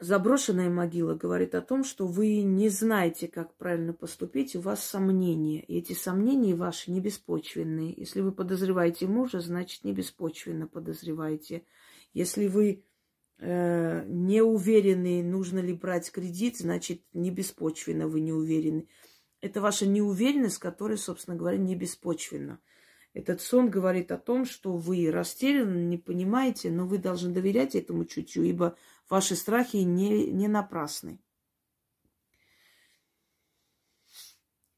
Заброшенная 0.00 0.70
могила 0.70 1.14
говорит 1.14 1.54
о 1.54 1.62
том, 1.62 1.84
что 1.84 2.06
вы 2.06 2.42
не 2.42 2.68
знаете, 2.68 3.28
как 3.28 3.54
правильно 3.56 3.92
поступить, 3.92 4.56
у 4.56 4.60
вас 4.60 4.84
сомнения. 4.84 5.60
И 5.62 5.78
эти 5.78 5.92
сомнения 5.92 6.54
ваши 6.54 6.90
не 6.90 7.00
беспочвенные. 7.00 7.94
Если 7.96 8.20
вы 8.20 8.32
подозреваете 8.32 9.06
мужа, 9.06 9.40
значит, 9.40 9.84
не 9.84 9.92
беспочвенно 9.92 10.66
подозреваете. 10.66 11.64
Если 12.12 12.46
вы 12.46 12.84
э, 13.38 14.04
не 14.06 14.42
уверены, 14.42 15.22
нужно 15.22 15.60
ли 15.60 15.72
брать 15.72 16.10
кредит, 16.10 16.58
значит, 16.58 17.02
не 17.12 17.30
беспочвенно 17.30 18.08
вы 18.08 18.20
не 18.20 18.32
уверены. 18.32 18.88
Это 19.40 19.60
ваша 19.60 19.86
неуверенность, 19.86 20.58
которая, 20.58 20.96
собственно 20.96 21.36
говоря, 21.36 21.58
не 21.58 21.74
беспочвенна. 21.74 22.60
Этот 23.16 23.40
сон 23.40 23.70
говорит 23.70 24.12
о 24.12 24.18
том, 24.18 24.44
что 24.44 24.76
вы 24.76 25.10
растеряны, 25.10 25.78
не 25.78 25.96
понимаете, 25.96 26.70
но 26.70 26.86
вы 26.86 26.98
должны 26.98 27.32
доверять 27.32 27.74
этому 27.74 28.04
чутью, 28.04 28.44
ибо 28.44 28.76
ваши 29.08 29.36
страхи 29.36 29.78
не, 29.78 30.30
не 30.30 30.48
напрасны. 30.48 31.20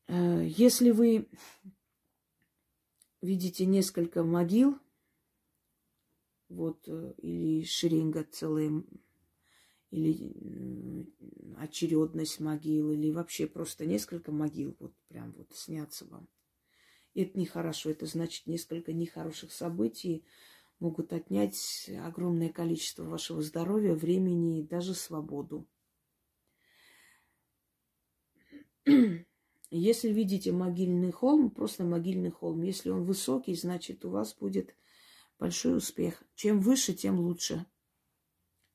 Э, 0.06 0.46
если 0.46 0.90
вы 0.90 1.28
видите 3.20 3.66
несколько 3.66 4.22
могил, 4.24 4.78
вот, 6.48 6.88
э, 6.88 7.14
или 7.18 7.64
шеренга 7.64 8.24
целая, 8.24 8.82
или 9.90 11.12
очередность 11.59 12.40
могил, 12.40 12.92
или 12.92 13.10
вообще 13.10 13.46
просто 13.46 13.86
несколько 13.86 14.32
могил, 14.32 14.76
вот 14.78 14.94
прям 15.09 15.32
вот 15.32 15.55
снятся 15.55 16.05
вам– 16.06 16.28
это 17.22 17.38
нехорошо. 17.38 17.90
Это 17.90 18.06
значит, 18.06 18.46
несколько 18.46 18.92
нехороших 18.92 19.52
событий 19.52 20.24
могут 20.80 21.12
отнять 21.12 21.90
огромное 22.05 22.50
количество 22.50 23.05
вашего 23.05 23.42
здоровья, 23.42 23.94
времени 23.94 24.60
и 24.60 24.66
даже 24.66 24.94
свободу. 24.94 25.66
Если 29.70 30.09
видите 30.09 30.52
могильный 30.52 31.10
холм, 31.12 31.50
просто 31.50 31.84
могильный 31.84 32.30
холм. 32.30 32.62
Если 32.62 32.90
он 32.90 33.05
высокий, 33.05 33.55
значит, 33.55 34.05
у 34.05 34.10
вас 34.10 34.34
будет 34.34 34.74
большой 35.38 35.76
успех. 35.76 36.22
Чем 36.34 36.60
выше, 36.60 36.94
тем 36.94 37.20
лучше. 37.20 37.66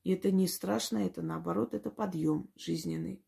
И 0.04 0.12
это 0.12 0.32
не 0.32 0.48
страшно, 0.48 0.98
это 0.98 1.22
наоборот, 1.22 1.74
это 1.74 1.90
подъем 1.90 2.52
жизненный. 2.56 3.24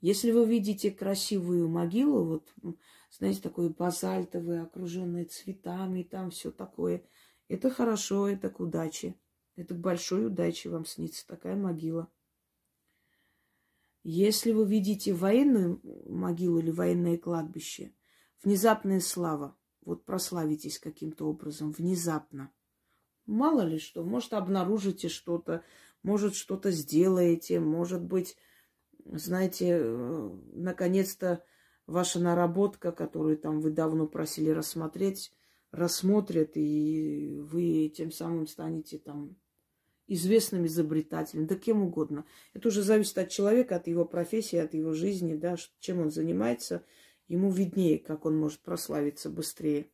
Если 0.00 0.30
вы 0.30 0.46
видите 0.46 0.90
красивую 0.90 1.68
могилу, 1.68 2.24
вот, 2.24 2.54
знаете, 3.10 3.40
такой 3.40 3.70
базальтовый, 3.70 4.62
окруженный 4.62 5.24
цветами, 5.24 6.04
там 6.04 6.30
все 6.30 6.52
такое, 6.52 7.04
это 7.48 7.68
хорошо, 7.70 8.28
это 8.28 8.48
к 8.50 8.60
удаче. 8.60 9.16
Это 9.56 9.74
к 9.74 9.80
большой 9.80 10.26
удаче 10.26 10.68
вам 10.68 10.86
снится 10.86 11.26
такая 11.26 11.56
могила. 11.56 12.08
Если 14.04 14.52
вы 14.52 14.64
видите 14.66 15.12
военную 15.12 15.80
могилу 16.08 16.60
или 16.60 16.70
военное 16.70 17.18
кладбище, 17.18 17.92
внезапная 18.44 19.00
слава, 19.00 19.56
вот 19.82 20.04
прославитесь 20.04 20.78
каким-то 20.78 21.26
образом, 21.26 21.72
внезапно. 21.72 22.52
Мало 23.26 23.62
ли 23.62 23.78
что, 23.78 24.04
может, 24.04 24.32
обнаружите 24.32 25.08
что-то, 25.08 25.64
может, 26.04 26.36
что-то 26.36 26.70
сделаете, 26.70 27.58
может 27.58 28.02
быть, 28.02 28.36
знаете, 29.12 29.78
э, 29.80 30.30
наконец-то 30.52 31.42
ваша 31.86 32.20
наработка, 32.20 32.92
которую 32.92 33.38
там 33.38 33.60
вы 33.60 33.70
давно 33.70 34.06
просили 34.06 34.50
рассмотреть, 34.50 35.32
рассмотрят, 35.70 36.52
и 36.54 37.38
вы 37.40 37.92
тем 37.94 38.10
самым 38.10 38.46
станете 38.46 38.98
там 38.98 39.36
известным 40.06 40.66
изобретателем, 40.66 41.46
да 41.46 41.54
кем 41.54 41.82
угодно. 41.82 42.24
Это 42.54 42.68
уже 42.68 42.82
зависит 42.82 43.18
от 43.18 43.28
человека, 43.28 43.76
от 43.76 43.86
его 43.86 44.04
профессии, 44.04 44.56
от 44.56 44.74
его 44.74 44.92
жизни, 44.92 45.34
да, 45.34 45.56
чем 45.80 46.00
он 46.00 46.10
занимается. 46.10 46.84
Ему 47.26 47.50
виднее, 47.50 47.98
как 47.98 48.24
он 48.24 48.38
может 48.38 48.60
прославиться 48.60 49.28
быстрее. 49.28 49.90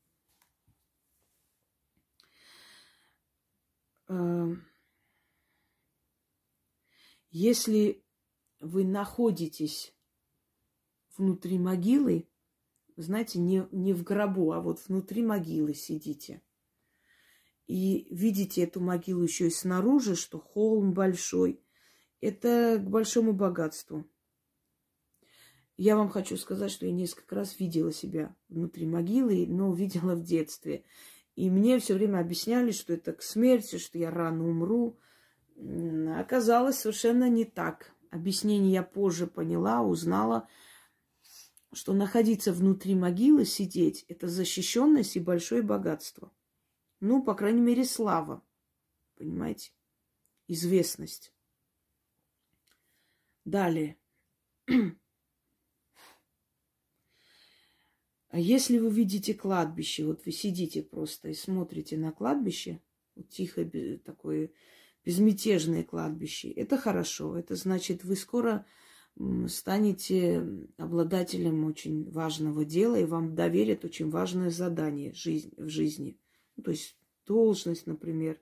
Э, 4.08 4.54
если 7.30 8.03
вы 8.64 8.84
находитесь 8.84 9.94
внутри 11.16 11.58
могилы, 11.58 12.28
знаете, 12.96 13.38
не, 13.38 13.66
не 13.72 13.92
в 13.92 14.02
гробу, 14.02 14.52
а 14.52 14.60
вот 14.60 14.80
внутри 14.86 15.22
могилы 15.22 15.74
сидите. 15.74 16.42
И 17.66 18.06
видите 18.10 18.62
эту 18.62 18.80
могилу 18.80 19.22
еще 19.22 19.48
и 19.48 19.50
снаружи, 19.50 20.16
что 20.16 20.38
холм 20.38 20.92
большой. 20.92 21.60
Это 22.20 22.78
к 22.78 22.88
большому 22.88 23.32
богатству. 23.32 24.06
Я 25.76 25.96
вам 25.96 26.08
хочу 26.08 26.36
сказать, 26.36 26.70
что 26.70 26.86
я 26.86 26.92
несколько 26.92 27.34
раз 27.34 27.58
видела 27.58 27.92
себя 27.92 28.34
внутри 28.48 28.86
могилы, 28.86 29.46
но 29.46 29.72
видела 29.72 30.14
в 30.14 30.22
детстве. 30.22 30.84
И 31.34 31.50
мне 31.50 31.78
все 31.80 31.94
время 31.94 32.20
объясняли, 32.20 32.70
что 32.70 32.92
это 32.92 33.12
к 33.12 33.22
смерти, 33.22 33.78
что 33.78 33.98
я 33.98 34.10
рано 34.10 34.48
умру. 34.48 34.98
Оказалось 36.16 36.78
совершенно 36.78 37.28
не 37.28 37.44
так. 37.44 37.94
Объяснение 38.14 38.70
я 38.70 38.84
позже 38.84 39.26
поняла, 39.26 39.82
узнала, 39.82 40.48
что 41.72 41.92
находиться 41.94 42.52
внутри 42.52 42.94
могилы, 42.94 43.44
сидеть, 43.44 44.04
это 44.06 44.28
защищенность 44.28 45.16
и 45.16 45.20
большое 45.20 45.62
богатство. 45.62 46.32
Ну, 47.00 47.24
по 47.24 47.34
крайней 47.34 47.60
мере, 47.60 47.84
слава. 47.84 48.46
Понимаете? 49.16 49.72
Известность. 50.46 51.34
Далее. 53.44 53.98
А 58.28 58.38
если 58.40 58.78
вы 58.78 58.90
видите 58.90 59.32
кладбище, 59.32 60.04
вот 60.04 60.24
вы 60.26 60.32
сидите 60.32 60.82
просто 60.82 61.28
и 61.28 61.34
смотрите 61.34 61.96
на 61.96 62.10
кладбище, 62.10 62.80
вот 63.14 63.28
тихо 63.28 63.64
такое 64.04 64.50
безмятежное 65.05 65.85
кладбище. 65.85 66.51
Это 66.51 66.76
хорошо. 66.78 67.36
Это 67.36 67.56
значит, 67.56 68.05
вы 68.05 68.16
скоро 68.16 68.66
станете 69.47 70.44
обладателем 70.76 71.64
очень 71.64 72.10
важного 72.10 72.64
дела, 72.64 72.97
и 72.97 73.05
вам 73.05 73.35
доверят 73.35 73.85
очень 73.85 74.10
важное 74.10 74.51
задание 74.51 75.12
в 75.12 75.68
жизни. 75.68 76.18
Ну, 76.56 76.64
то 76.64 76.70
есть 76.72 76.97
должность, 77.26 77.86
например. 77.86 78.40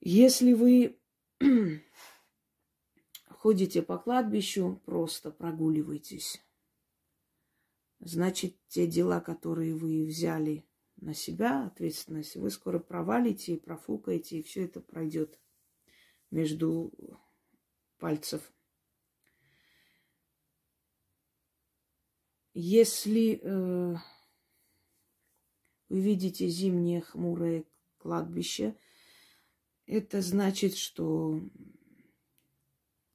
Если 0.00 0.52
вы 0.52 0.98
ходите 3.28 3.82
по 3.82 3.98
кладбищу, 3.98 4.80
просто 4.84 5.30
прогуливаетесь, 5.30 6.42
значит, 8.00 8.56
те 8.68 8.86
дела, 8.86 9.20
которые 9.20 9.74
вы 9.74 10.04
взяли 10.06 10.64
на 11.02 11.14
себя 11.14 11.66
ответственность, 11.66 12.36
вы 12.36 12.48
скоро 12.50 12.78
провалите, 12.78 13.56
профукаете, 13.56 14.38
и 14.38 14.42
все 14.42 14.64
это 14.64 14.80
пройдет 14.80 15.40
между 16.30 16.92
пальцев. 17.98 18.52
Если 22.54 23.40
э, 23.42 23.96
вы 25.88 26.00
видите 26.00 26.46
зимнее 26.46 27.00
хмурое 27.00 27.64
кладбище, 27.98 28.76
это 29.86 30.20
значит, 30.20 30.76
что 30.76 31.40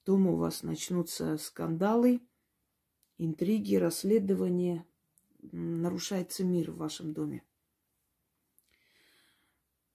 дома 0.06 0.32
у 0.32 0.36
вас 0.36 0.62
начнутся 0.62 1.38
скандалы, 1.38 2.22
интриги, 3.18 3.76
расследования, 3.76 4.86
нарушается 5.40 6.44
мир 6.44 6.72
в 6.72 6.78
вашем 6.78 7.14
доме. 7.14 7.44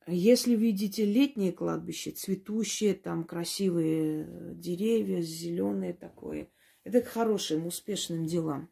Если 0.06 0.56
видите 0.56 1.04
летнее 1.04 1.52
кладбище, 1.52 2.10
цветущие, 2.10 2.94
там 2.94 3.24
красивые 3.24 4.24
э, 4.24 4.54
деревья, 4.54 5.20
зеленые 5.20 5.92
такое, 5.92 6.50
это 6.82 7.00
к 7.00 7.06
хорошим, 7.06 7.66
успешным 7.66 8.26
делам. 8.26 8.68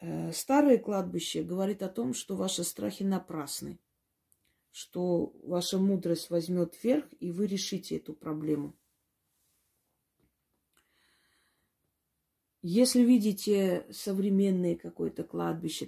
Э, 0.00 0.30
старое 0.32 0.76
кладбище 0.76 1.42
говорит 1.42 1.82
о 1.82 1.88
том, 1.88 2.12
что 2.12 2.36
ваши 2.36 2.64
страхи 2.64 3.02
напрасны, 3.02 3.78
что 4.70 5.32
ваша 5.42 5.78
мудрость 5.78 6.28
возьмет 6.28 6.82
верх, 6.84 7.06
и 7.18 7.30
вы 7.30 7.46
решите 7.46 7.96
эту 7.96 8.12
проблему. 8.12 8.76
Если 12.62 13.02
видите 13.02 13.86
современное 13.90 14.76
какое-то 14.76 15.24
кладбище 15.24 15.86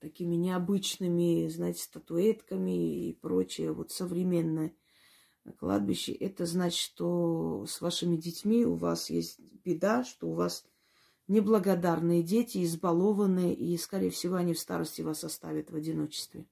такими 0.00 0.34
необычными, 0.34 1.48
знаете, 1.48 1.82
статуэтками 1.82 3.08
и 3.08 3.14
прочее, 3.14 3.72
вот 3.72 3.92
современное 3.92 4.74
кладбище, 5.58 6.12
это 6.12 6.46
значит, 6.46 6.78
что 6.78 7.64
с 7.66 7.80
вашими 7.80 8.16
детьми 8.16 8.64
у 8.64 8.74
вас 8.74 9.10
есть 9.10 9.40
беда, 9.64 10.04
что 10.04 10.28
у 10.28 10.34
вас 10.34 10.64
неблагодарные 11.28 12.22
дети, 12.22 12.64
избалованные, 12.64 13.54
и, 13.54 13.76
скорее 13.76 14.10
всего, 14.10 14.34
они 14.34 14.54
в 14.54 14.58
старости 14.58 15.02
вас 15.02 15.24
оставят 15.24 15.70
в 15.70 15.76
одиночестве. 15.76 16.46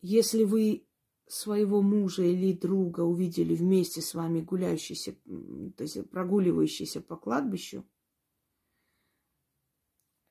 Если 0.00 0.44
вы 0.44 0.86
своего 1.26 1.82
мужа 1.82 2.22
или 2.22 2.52
друга 2.52 3.00
увидели 3.00 3.54
вместе 3.54 4.00
с 4.00 4.14
вами 4.14 4.40
гуляющийся, 4.40 5.14
то 5.76 5.82
есть 5.82 6.08
прогуливающийся 6.10 7.00
по 7.00 7.16
кладбищу, 7.16 7.84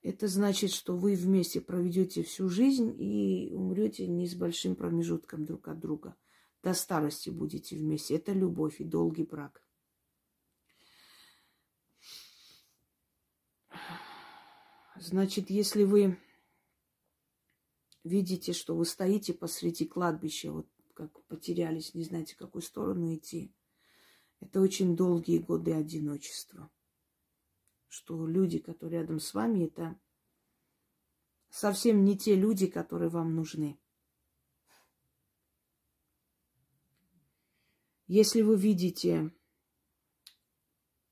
это 0.01 0.27
значит, 0.27 0.71
что 0.71 0.95
вы 0.95 1.15
вместе 1.15 1.59
проведете 1.59 2.23
всю 2.23 2.47
жизнь 2.47 2.95
и 2.97 3.53
умрете 3.53 4.07
не 4.07 4.27
с 4.27 4.35
большим 4.35 4.75
промежутком 4.75 5.45
друг 5.45 5.67
от 5.67 5.79
друга. 5.79 6.15
До 6.63 6.73
старости 6.73 7.29
будете 7.29 7.75
вместе. 7.75 8.15
Это 8.15 8.31
любовь 8.31 8.79
и 8.79 8.85
долгий 8.85 9.23
брак. 9.23 9.63
Значит, 14.95 15.49
если 15.49 15.83
вы 15.83 16.17
видите, 18.03 18.53
что 18.53 18.75
вы 18.75 18.85
стоите 18.85 19.33
посреди 19.33 19.85
кладбища, 19.85 20.51
вот 20.51 20.67
как 20.93 21.23
потерялись, 21.25 21.93
не 21.93 22.03
знаете, 22.03 22.35
в 22.35 22.37
какую 22.37 22.61
сторону 22.61 23.15
идти, 23.15 23.53
это 24.41 24.59
очень 24.59 24.95
долгие 24.95 25.37
годы 25.37 25.73
одиночества. 25.73 26.69
Что 27.89 28.25
люди, 28.25 28.59
которые 28.59 29.01
рядом 29.01 29.19
с 29.19 29.33
вами, 29.33 29.65
это 29.65 29.99
совсем 31.49 32.05
не 32.05 32.17
те 32.17 32.35
люди, 32.35 32.67
которые 32.67 33.09
вам 33.09 33.35
нужны. 33.35 33.79
Если 38.05 38.41
вы 38.41 38.57
видите, 38.57 39.33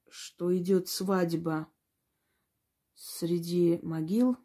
что 0.08 0.56
идет 0.56 0.88
свадьба 0.88 1.72
среди 2.96 3.80
могил, 3.82 4.38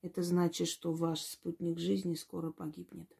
это 0.00 0.22
значит, 0.22 0.68
что 0.68 0.92
ваш 0.92 1.22
спутник 1.22 1.78
жизни 1.78 2.14
скоро 2.14 2.50
погибнет. 2.50 3.10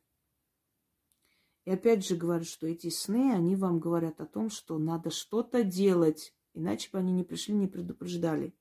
И 1.64 1.70
опять 1.70 2.06
же 2.06 2.14
говорю, 2.14 2.44
что 2.44 2.66
эти 2.66 2.90
сны, 2.90 3.32
они 3.32 3.56
вам 3.56 3.80
говорят 3.80 4.20
о 4.20 4.26
том, 4.26 4.50
что 4.50 4.78
надо 4.78 5.10
что-то 5.10 5.64
делать, 5.64 6.34
иначе 6.54 6.90
бы 6.90 6.98
они 6.98 7.12
не 7.12 7.24
пришли, 7.24 7.54
не 7.54 7.66
предупреждали. 7.66 8.54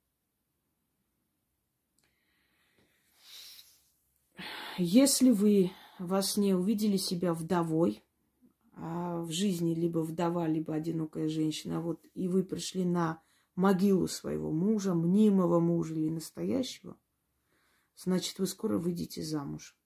Если 4.76 5.30
вы 5.30 5.70
во 5.98 6.20
сне 6.20 6.56
увидели 6.56 6.96
себя 6.96 7.32
вдовой, 7.32 8.04
а 8.72 9.20
в 9.22 9.30
жизни 9.30 9.72
либо 9.72 10.00
вдова, 10.00 10.48
либо 10.48 10.74
одинокая 10.74 11.28
женщина, 11.28 11.80
вот 11.80 12.04
и 12.14 12.26
вы 12.26 12.42
пришли 12.42 12.84
на 12.84 13.22
могилу 13.54 14.08
своего 14.08 14.50
мужа, 14.50 14.94
мнимого 14.94 15.60
мужа 15.60 15.94
или 15.94 16.10
настоящего, 16.10 16.98
значит, 17.96 18.38
вы 18.40 18.48
скоро 18.48 18.78
выйдете 18.78 19.22
замуж. 19.22 19.76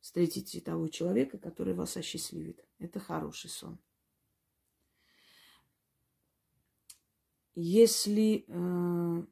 Встретите 0.00 0.60
того 0.60 0.88
человека, 0.88 1.38
который 1.38 1.72
вас 1.72 1.96
осчастливит. 1.96 2.62
Это 2.78 3.00
хороший 3.00 3.48
сон. 3.48 3.78
Если 7.54 8.44
э, 8.48 9.26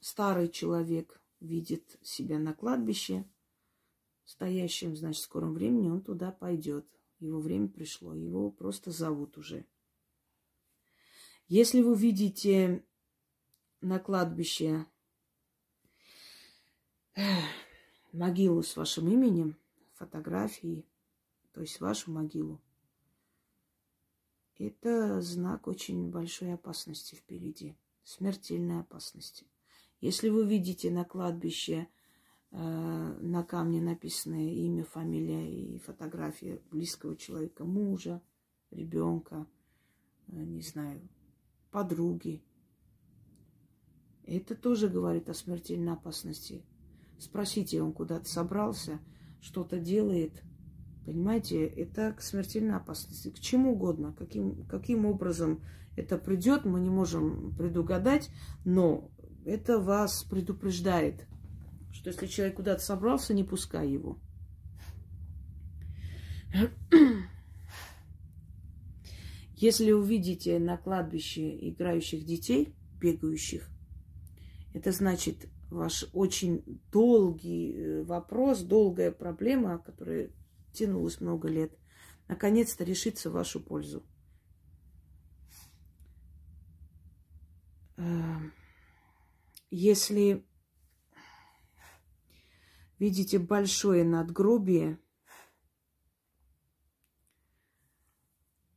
старый 0.00 0.48
человек 0.48 1.20
видит 1.40 1.98
себя 2.02 2.38
на 2.38 2.54
кладбище 2.54 3.24
стоящим, 4.24 4.96
значит, 4.96 5.22
в 5.22 5.24
скором 5.24 5.54
времени 5.54 5.88
он 5.88 6.02
туда 6.02 6.32
пойдет. 6.32 6.86
Его 7.20 7.40
время 7.40 7.68
пришло, 7.68 8.14
его 8.14 8.50
просто 8.50 8.90
зовут 8.90 9.38
уже. 9.38 9.64
Если 11.48 11.80
вы 11.80 11.96
видите 11.96 12.84
на 13.80 13.98
кладбище 13.98 14.86
могилу 18.12 18.62
с 18.62 18.76
вашим 18.76 19.08
именем, 19.08 19.56
фотографии, 19.94 20.86
то 21.52 21.60
есть 21.60 21.80
вашу 21.80 22.12
могилу, 22.12 22.60
это 24.58 25.20
знак 25.20 25.68
очень 25.68 26.10
большой 26.10 26.54
опасности 26.54 27.14
впереди, 27.14 27.76
смертельной 28.02 28.80
опасности. 28.80 29.46
Если 30.00 30.28
вы 30.28 30.46
видите 30.46 30.90
на 30.90 31.04
кладбище 31.04 31.88
э, 32.50 32.56
на 32.56 33.42
камне 33.44 33.80
написанное 33.80 34.48
имя, 34.50 34.84
фамилия 34.84 35.48
и 35.48 35.78
фотография 35.78 36.60
близкого 36.70 37.16
человека, 37.16 37.64
мужа, 37.64 38.22
ребенка, 38.70 39.46
э, 40.28 40.32
не 40.32 40.62
знаю, 40.62 41.08
подруги. 41.70 42.42
Это 44.24 44.54
тоже 44.54 44.88
говорит 44.88 45.28
о 45.28 45.34
смертельной 45.34 45.92
опасности. 45.92 46.64
Спросите, 47.18 47.82
он 47.82 47.92
куда-то 47.92 48.28
собрался, 48.28 49.00
что-то 49.40 49.78
делает. 49.78 50.42
Понимаете, 51.04 51.66
это 51.66 52.12
к 52.12 52.20
смертельной 52.20 52.76
опасности. 52.76 53.30
К 53.30 53.40
чему 53.40 53.72
угодно, 53.72 54.14
каким, 54.18 54.64
каким 54.66 55.06
образом 55.06 55.62
это 55.96 56.18
придет, 56.18 56.64
мы 56.64 56.80
не 56.80 56.90
можем 56.90 57.54
предугадать, 57.56 58.30
но 58.64 59.10
это 59.44 59.78
вас 59.78 60.22
предупреждает, 60.24 61.26
что 61.92 62.10
если 62.10 62.26
человек 62.26 62.56
куда-то 62.56 62.82
собрался, 62.82 63.34
не 63.34 63.44
пускай 63.44 63.90
его. 63.90 64.18
Если 69.56 69.90
увидите 69.90 70.58
на 70.60 70.76
кладбище 70.76 71.68
играющих 71.70 72.24
детей, 72.24 72.74
бегающих, 73.00 73.68
это 74.72 74.92
значит 74.92 75.48
ваш 75.68 76.08
очень 76.12 76.80
долгий 76.92 77.74
э, 77.74 78.02
вопрос, 78.04 78.62
долгая 78.62 79.10
проблема, 79.10 79.78
которая 79.78 80.30
тянулась 80.72 81.20
много 81.20 81.48
лет, 81.48 81.76
наконец-то 82.28 82.84
решится 82.84 83.30
в 83.30 83.34
вашу 83.34 83.60
пользу. 83.60 84.04
Эм, 87.96 88.52
если 89.70 90.46
видите 92.98 93.38
большое 93.38 94.04
надгробие, 94.04 94.98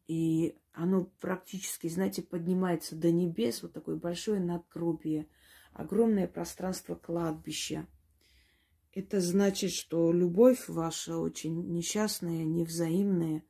и 0.07 0.57
оно 0.73 1.05
практически, 1.19 1.88
знаете, 1.88 2.22
поднимается 2.22 2.95
до 2.95 3.11
небес, 3.11 3.61
вот 3.61 3.73
такое 3.73 3.95
большое 3.95 4.39
надгробие, 4.39 5.27
огромное 5.73 6.27
пространство 6.27 6.95
кладбища. 6.95 7.88
Это 8.93 9.22
значит, 9.22 9.72
что 9.72 10.11
любовь 10.11 10.68
ваша 10.68 11.18
очень 11.18 11.72
несчастная, 11.72 12.43
невзаимная, 12.43 13.43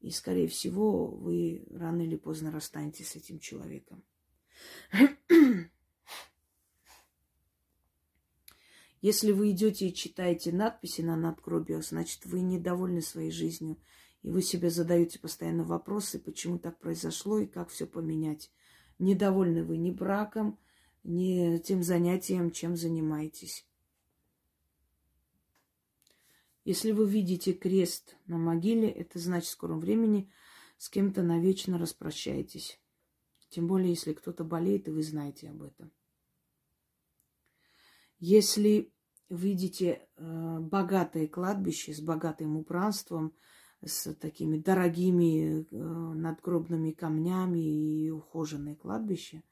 и, 0.00 0.10
скорее 0.10 0.46
всего, 0.46 1.08
вы 1.08 1.66
рано 1.70 2.02
или 2.02 2.14
поздно 2.16 2.52
расстанетесь 2.52 3.08
с 3.08 3.16
этим 3.16 3.40
человеком. 3.40 4.04
Если 9.00 9.32
вы 9.32 9.50
идете 9.50 9.88
и 9.88 9.94
читаете 9.94 10.52
надписи 10.52 11.00
на 11.00 11.16
надгробиях, 11.16 11.84
значит, 11.84 12.24
вы 12.26 12.40
недовольны 12.40 13.02
своей 13.02 13.32
жизнью. 13.32 13.78
И 14.22 14.30
вы 14.30 14.42
себе 14.42 14.70
задаете 14.70 15.18
постоянно 15.18 15.64
вопросы, 15.64 16.20
почему 16.20 16.58
так 16.58 16.78
произошло 16.78 17.38
и 17.38 17.46
как 17.46 17.70
все 17.70 17.86
поменять. 17.86 18.52
Недовольны 18.98 19.64
вы 19.64 19.76
ни 19.76 19.90
браком, 19.90 20.58
ни 21.02 21.58
тем 21.58 21.82
занятием, 21.82 22.50
чем 22.50 22.76
занимаетесь. 22.76 23.66
Если 26.66 26.90
вы 26.90 27.08
видите 27.08 27.52
крест 27.52 28.16
на 28.26 28.38
могиле, 28.38 28.90
это 28.90 29.20
значит, 29.20 29.46
в 29.46 29.52
скором 29.52 29.78
времени 29.78 30.28
с 30.78 30.88
кем-то 30.88 31.22
навечно 31.22 31.78
распрощаетесь. 31.78 32.80
Тем 33.50 33.68
более, 33.68 33.90
если 33.90 34.12
кто-то 34.12 34.42
болеет, 34.42 34.88
и 34.88 34.90
вы 34.90 35.04
знаете 35.04 35.48
об 35.48 35.62
этом. 35.62 35.92
Если 38.18 38.92
видите 39.28 40.08
э, 40.16 40.58
богатое 40.58 41.28
кладбище 41.28 41.94
с 41.94 42.00
богатым 42.00 42.56
убранством, 42.56 43.36
с 43.80 44.12
такими 44.14 44.58
дорогими 44.58 45.60
э, 45.60 45.64
надгробными 45.70 46.90
камнями 46.90 47.60
и 47.60 48.10
ухоженное 48.10 48.74
кладбище, 48.74 49.44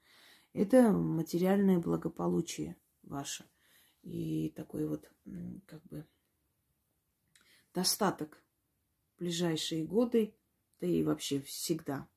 это 0.52 0.90
материальное 0.90 1.78
благополучие 1.78 2.76
ваше. 3.04 3.48
И 4.02 4.52
такой 4.56 4.88
вот, 4.88 5.08
как 5.66 5.80
бы, 5.84 6.08
достаток 7.74 8.42
в 9.14 9.20
ближайшие 9.20 9.84
годы, 9.84 10.34
да 10.80 10.86
и 10.86 11.02
вообще 11.02 11.40
всегда. 11.40 12.08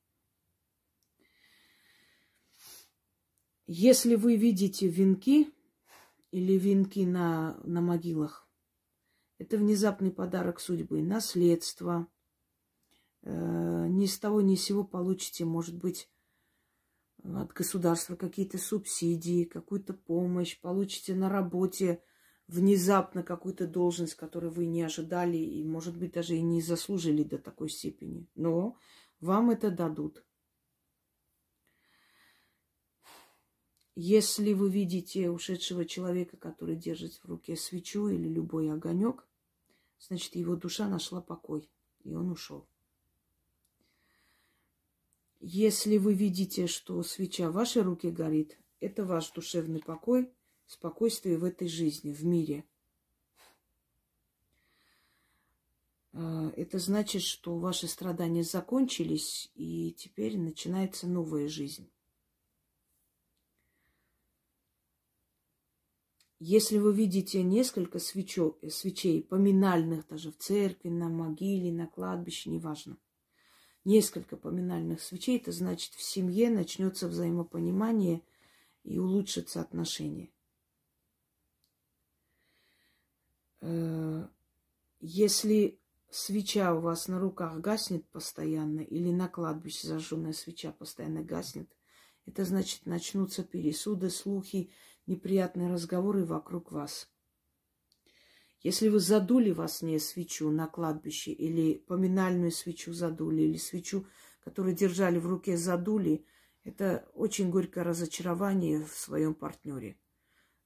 Если 3.66 4.16
вы 4.16 4.38
видите 4.38 4.88
венки 4.88 5.54
или 6.32 6.54
венки 6.54 7.00
на, 7.00 7.60
на 7.66 7.82
могилах, 7.82 8.48
это 9.40 9.58
внезапный 9.58 10.12
подарок 10.12 10.60
судьбы, 10.60 11.02
наследство. 11.02 12.08
Э, 13.24 13.88
ни 13.90 14.06
с 14.06 14.18
того 14.18 14.42
ни 14.42 14.56
с 14.56 14.64
сего 14.64 14.84
получите, 14.84 15.46
может 15.46 15.76
быть, 15.76 16.10
от 17.24 17.52
государства 17.52 18.16
какие-то 18.16 18.58
субсидии, 18.58 19.44
какую-то 19.44 19.94
помощь, 19.94 20.60
получите 20.60 21.14
на 21.14 21.30
работе 21.30 22.02
внезапно 22.48 23.24
какую-то 23.24 23.68
должность, 23.68 24.15
которую 24.15 24.52
вы 24.52 24.65
не 24.65 24.82
ожидали 24.82 25.38
и, 25.38 25.64
может 25.64 25.98
быть, 25.98 26.14
даже 26.14 26.36
и 26.36 26.41
не 26.41 26.61
заслужили 26.61 27.24
до 27.24 27.38
такой 27.38 27.69
степени. 27.69 28.28
Но 28.36 28.78
вам 29.19 29.49
это 29.49 29.69
дадут. 29.69 30.24
Если 33.95 34.53
вы 34.53 34.69
видите 34.69 35.30
ушедшего 35.30 35.84
человека, 35.84 36.38
который 36.38 36.76
держит 36.76 37.15
в 37.15 37.26
руке 37.26 37.56
свечу 37.56 38.07
или 38.10 38.28
любой 38.28 38.72
огонек, 38.72 39.28
значит, 39.99 40.36
его 40.36 40.56
душа 40.56 40.88
нашла 40.88 41.19
покой, 41.19 41.68
и 42.03 42.14
он 42.14 42.30
ушел. 42.30 42.68
Если 45.40 45.98
вы 45.98 46.14
видите, 46.14 46.68
что 46.68 47.02
свеча 47.03 47.49
в 47.49 47.53
вашей 47.53 47.82
руке 47.82 48.11
горит, 48.11 48.60
это 48.80 49.03
ваш 49.03 49.32
душевный 49.32 49.82
покой, 49.82 50.32
спокойствие 50.68 51.38
в 51.38 51.44
этой 51.44 51.68
жизни, 51.68 52.14
в 52.14 52.23
мире. 52.26 52.65
А, 56.14 56.52
это 56.56 56.77
значит, 56.77 57.23
что 57.23 57.57
ваши 57.57 57.88
страдания 57.88 58.44
закончились, 58.44 59.49
и 59.56 59.94
теперь 59.94 60.38
начинается 60.38 61.07
новая 61.07 61.48
жизнь. 61.48 61.89
Если 66.39 66.77
вы 66.77 66.94
видите 66.94 67.41
несколько 67.41 67.98
свечо, 67.98 68.60
свечей, 68.69 69.23
поминальных 69.23 70.07
даже 70.07 70.31
в 70.31 70.38
церкви, 70.38 70.89
на 70.89 71.10
могиле, 71.10 71.72
на 71.72 71.88
кладбище, 71.88 72.52
неважно, 72.52 72.98
несколько 73.85 74.38
поминальных 74.38 75.02
свечей, 75.02 75.38
это 75.38 75.52
значит, 75.52 75.94
в 75.94 76.03
семье 76.03 76.52
начнется 76.52 77.07
взаимопонимание 77.07 78.22
и 78.84 78.99
улучшится 78.99 79.61
отношения. 79.61 80.26
Э, 80.26 80.31
если 84.99 85.80
свеча 86.10 86.73
у 86.73 86.81
вас 86.81 87.07
на 87.07 87.19
руках 87.19 87.60
гаснет 87.60 88.07
постоянно, 88.10 88.81
или 88.81 89.11
на 89.11 89.27
кладбище 89.27 89.88
зажженная 89.88 90.34
свеча 90.34 90.72
постоянно 90.72 91.23
гаснет, 91.23 91.69
это 92.26 92.44
значит, 92.45 92.85
начнутся 92.85 93.44
пересуды, 93.44 94.10
слухи, 94.10 94.72
неприятные 95.06 95.72
разговоры 95.72 96.26
вокруг 96.26 96.72
вас. 96.72 97.10
Если 98.61 98.89
вы 98.89 98.99
задули 98.99 99.52
во 99.52 99.68
сне 99.68 99.99
свечу 99.99 100.49
на 100.52 100.68
кладбище, 100.68 101.31
или 101.31 101.77
поминальную 101.77 102.52
свечу 102.52 102.91
задули, 102.91 103.44
или 103.44 103.57
свечу, 103.57 104.07
которую 104.44 104.76
держали 104.76 105.19
в 105.19 105.27
руке, 105.27 105.57
задули, 105.57 106.26
это 106.64 107.10
очень 107.14 107.49
горькое 107.49 107.85
разочарование 107.85 108.84
в 108.84 108.94
своем 108.94 109.35
партнере. 109.35 109.98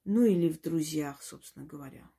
Ну 0.03 0.23
или 0.23 0.49
в 0.49 0.59
друзьях, 0.61 1.21
собственно 1.21 1.65
говоря. 1.65 2.09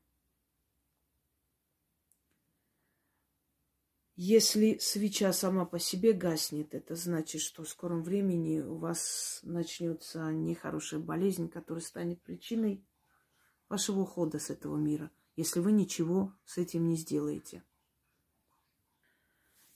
Если 4.24 4.78
свеча 4.78 5.32
сама 5.32 5.65
по 5.65 5.81
себе 5.81 6.12
гаснет, 6.12 6.77
это 6.77 6.94
значит, 6.94 7.40
что 7.40 7.65
в 7.65 7.69
скором 7.69 8.05
времени 8.05 8.61
у 8.61 8.77
вас 8.77 9.40
начнется 9.43 10.31
нехорошая 10.31 11.01
болезнь, 11.01 11.49
которая 11.49 11.82
станет 11.82 12.23
причиной 12.23 12.86
вашего 13.69 14.03
ухода 14.03 14.39
с 14.39 14.49
этого 14.49 14.77
мира, 14.77 15.11
если 15.35 15.59
вы 15.59 15.73
ничего 15.73 16.32
с 16.44 16.57
этим 16.57 16.86
не 16.86 16.94
сделаете. 16.94 17.65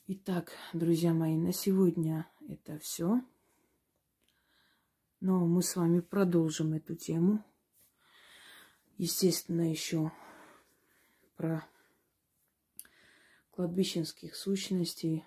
Итак, 0.06 0.52
друзья 0.73 1.12
мои, 1.12 1.36
на 1.36 1.52
сегодня 1.52 2.31
это 2.48 2.78
все. 2.78 3.20
Но 5.18 5.44
мы 5.44 5.60
с 5.60 5.74
вами 5.74 5.98
продолжим 5.98 6.74
эту 6.74 6.94
тему. 6.94 7.44
Естественно, 8.97 9.68
еще 9.68 10.12
про 11.35 11.66
кладбищенских 13.56 14.36
сущностей, 14.36 15.24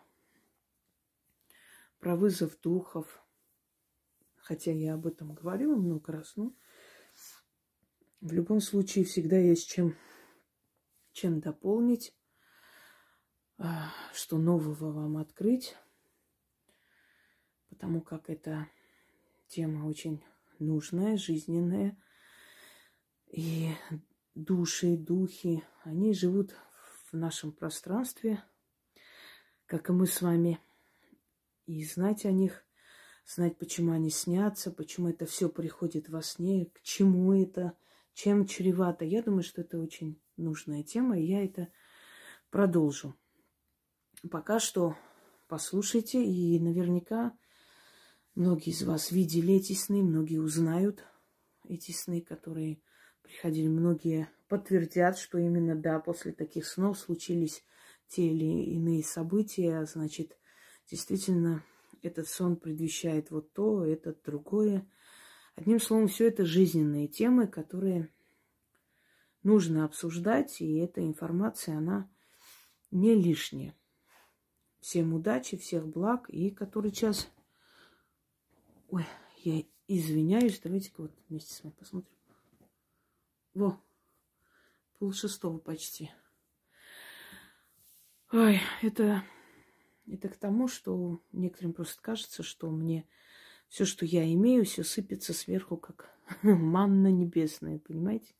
про 1.99 2.15
вызов 2.15 2.61
духов. 2.61 3.23
Хотя 4.35 4.71
я 4.71 4.93
об 4.93 5.07
этом 5.07 5.33
говорила 5.33 5.75
много 5.75 6.13
раз, 6.13 6.35
но 6.35 6.53
в 8.21 8.31
любом 8.31 8.61
случае 8.61 9.03
всегда 9.03 9.37
есть 9.37 9.67
чем, 9.67 9.95
чем 11.11 11.39
дополнить, 11.39 12.15
а, 13.57 13.89
что 14.13 14.37
нового 14.37 14.91
вам 14.91 15.17
открыть, 15.17 15.75
потому 17.69 18.01
как 18.01 18.29
эта 18.29 18.67
тема 19.47 19.87
очень 19.87 20.23
нужная, 20.59 21.17
жизненная. 21.17 21.97
И 23.27 23.69
души, 24.35 24.97
духи, 24.97 25.63
они 25.83 26.13
живут 26.13 26.55
в 27.11 27.17
нашем 27.17 27.51
пространстве, 27.51 28.43
как 29.65 29.89
и 29.89 29.93
мы 29.93 30.07
с 30.07 30.21
вами, 30.21 30.59
и 31.65 31.83
знать 31.83 32.25
о 32.25 32.31
них, 32.31 32.63
знать, 33.25 33.57
почему 33.57 33.91
они 33.91 34.09
снятся, 34.09 34.71
почему 34.71 35.09
это 35.09 35.25
все 35.25 35.49
приходит 35.49 36.09
во 36.09 36.21
сне, 36.21 36.65
к 36.73 36.81
чему 36.81 37.33
это, 37.33 37.77
чем 38.13 38.45
чревато. 38.45 39.05
Я 39.05 39.21
думаю, 39.21 39.43
что 39.43 39.61
это 39.61 39.77
очень 39.77 40.21
нужная 40.37 40.83
тема, 40.83 41.19
и 41.19 41.25
я 41.25 41.43
это 41.43 41.67
продолжу. 42.49 43.15
Пока 44.29 44.59
что 44.59 44.95
послушайте, 45.47 46.23
и 46.23 46.59
наверняка 46.59 47.37
многие 48.35 48.71
из 48.71 48.83
вас 48.83 49.11
видели 49.11 49.55
эти 49.55 49.73
сны, 49.73 50.03
многие 50.03 50.37
узнают 50.37 51.03
эти 51.67 51.91
сны, 51.91 52.21
которые 52.21 52.81
приходили, 53.21 53.67
многие 53.67 54.29
подтвердят, 54.49 55.17
что 55.17 55.37
именно, 55.37 55.75
да, 55.75 55.99
после 55.99 56.33
таких 56.33 56.65
снов 56.65 56.99
случились 56.99 57.63
те 58.07 58.27
или 58.27 58.73
иные 58.73 59.03
события, 59.03 59.85
значит, 59.85 60.37
действительно, 60.89 61.63
этот 62.01 62.27
сон 62.27 62.57
предвещает 62.57 63.29
вот 63.29 63.53
то, 63.53 63.85
этот 63.85 64.23
другое. 64.23 64.89
Одним 65.55 65.79
словом, 65.79 66.07
все 66.07 66.27
это 66.27 66.45
жизненные 66.45 67.07
темы, 67.07 67.47
которые 67.47 68.09
нужно 69.43 69.85
обсуждать, 69.85 70.61
и 70.61 70.77
эта 70.77 71.01
информация, 71.01 71.77
она 71.77 72.09
не 72.91 73.13
лишняя. 73.13 73.75
Всем 74.79 75.13
удачи, 75.13 75.57
всех 75.57 75.87
благ, 75.87 76.29
и 76.29 76.49
который 76.49 76.91
час... 76.91 77.29
Ой, 78.89 79.05
я 79.43 79.63
извиняюсь, 79.87 80.59
давайте-ка 80.59 81.01
вот 81.01 81.11
вместе 81.27 81.53
с 81.53 81.63
вами 81.63 81.73
посмотрим. 81.73 82.15
Во, 83.53 83.79
пол 84.99 85.13
шестого 85.13 85.57
почти. 85.57 86.11
Ой, 88.31 88.59
это, 88.81 89.23
это 90.07 90.29
к 90.29 90.35
тому, 90.35 90.67
что 90.67 91.23
некоторым 91.31 91.73
просто 91.73 92.01
кажется, 92.01 92.43
что 92.43 92.69
мне 92.69 93.07
все, 93.69 93.85
что 93.85 94.05
я 94.05 94.31
имею, 94.33 94.65
все 94.65 94.83
сыпется 94.83 95.33
сверху, 95.33 95.77
как 95.77 96.13
манна 96.43 97.11
небесная, 97.11 97.79
понимаете? 97.79 98.35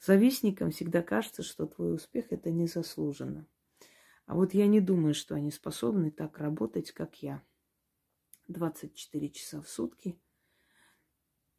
Завистникам 0.00 0.70
всегда 0.70 1.02
кажется, 1.02 1.42
что 1.42 1.66
твой 1.66 1.94
успех 1.94 2.26
это 2.30 2.50
незаслуженно. 2.50 3.46
А 4.24 4.34
вот 4.34 4.54
я 4.54 4.66
не 4.66 4.80
думаю, 4.80 5.12
что 5.12 5.34
они 5.34 5.50
способны 5.50 6.10
так 6.10 6.38
работать, 6.38 6.92
как 6.92 7.20
я. 7.22 7.42
24 8.48 9.28
часа 9.30 9.60
в 9.60 9.68
сутки, 9.68 10.18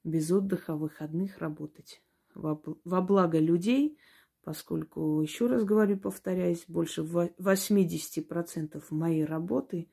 без 0.04 0.32
отдыха, 0.32 0.76
выходных 0.76 1.38
работать 1.38 2.02
во 2.34 3.02
благо 3.02 3.40
людей, 3.40 3.98
поскольку, 4.44 5.22
еще 5.22 5.48
раз 5.48 5.64
говорю, 5.64 5.98
повторяюсь, 5.98 6.66
больше 6.68 7.02
80% 7.02 8.84
моей 8.90 9.26
работы 9.26 9.90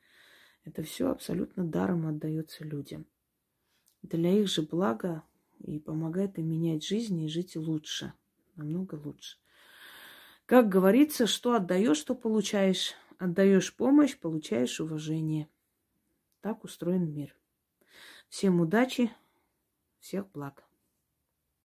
это 0.63 0.83
все 0.83 1.09
абсолютно 1.09 1.63
даром 1.63 2.07
отдается 2.07 2.63
людям. 2.63 3.05
Для 4.01 4.31
их 4.31 4.47
же 4.47 4.61
блага 4.61 5.23
и 5.59 5.79
помогает 5.79 6.37
им 6.37 6.49
менять 6.49 6.85
жизнь 6.85 7.19
и 7.21 7.27
жить 7.27 7.55
лучше, 7.55 8.13
намного 8.55 8.95
лучше. 8.95 9.37
Как 10.45 10.67
говорится, 10.69 11.27
что 11.27 11.53
отдаешь, 11.53 12.01
то 12.03 12.15
получаешь. 12.15 12.93
Отдаешь 13.17 13.75
помощь, 13.75 14.17
получаешь 14.17 14.79
уважение. 14.79 15.49
Так 16.41 16.63
устроен 16.63 17.13
мир. 17.13 17.35
Всем 18.29 18.61
удачи, 18.61 19.11
всех 19.99 20.31
благ. 20.31 20.68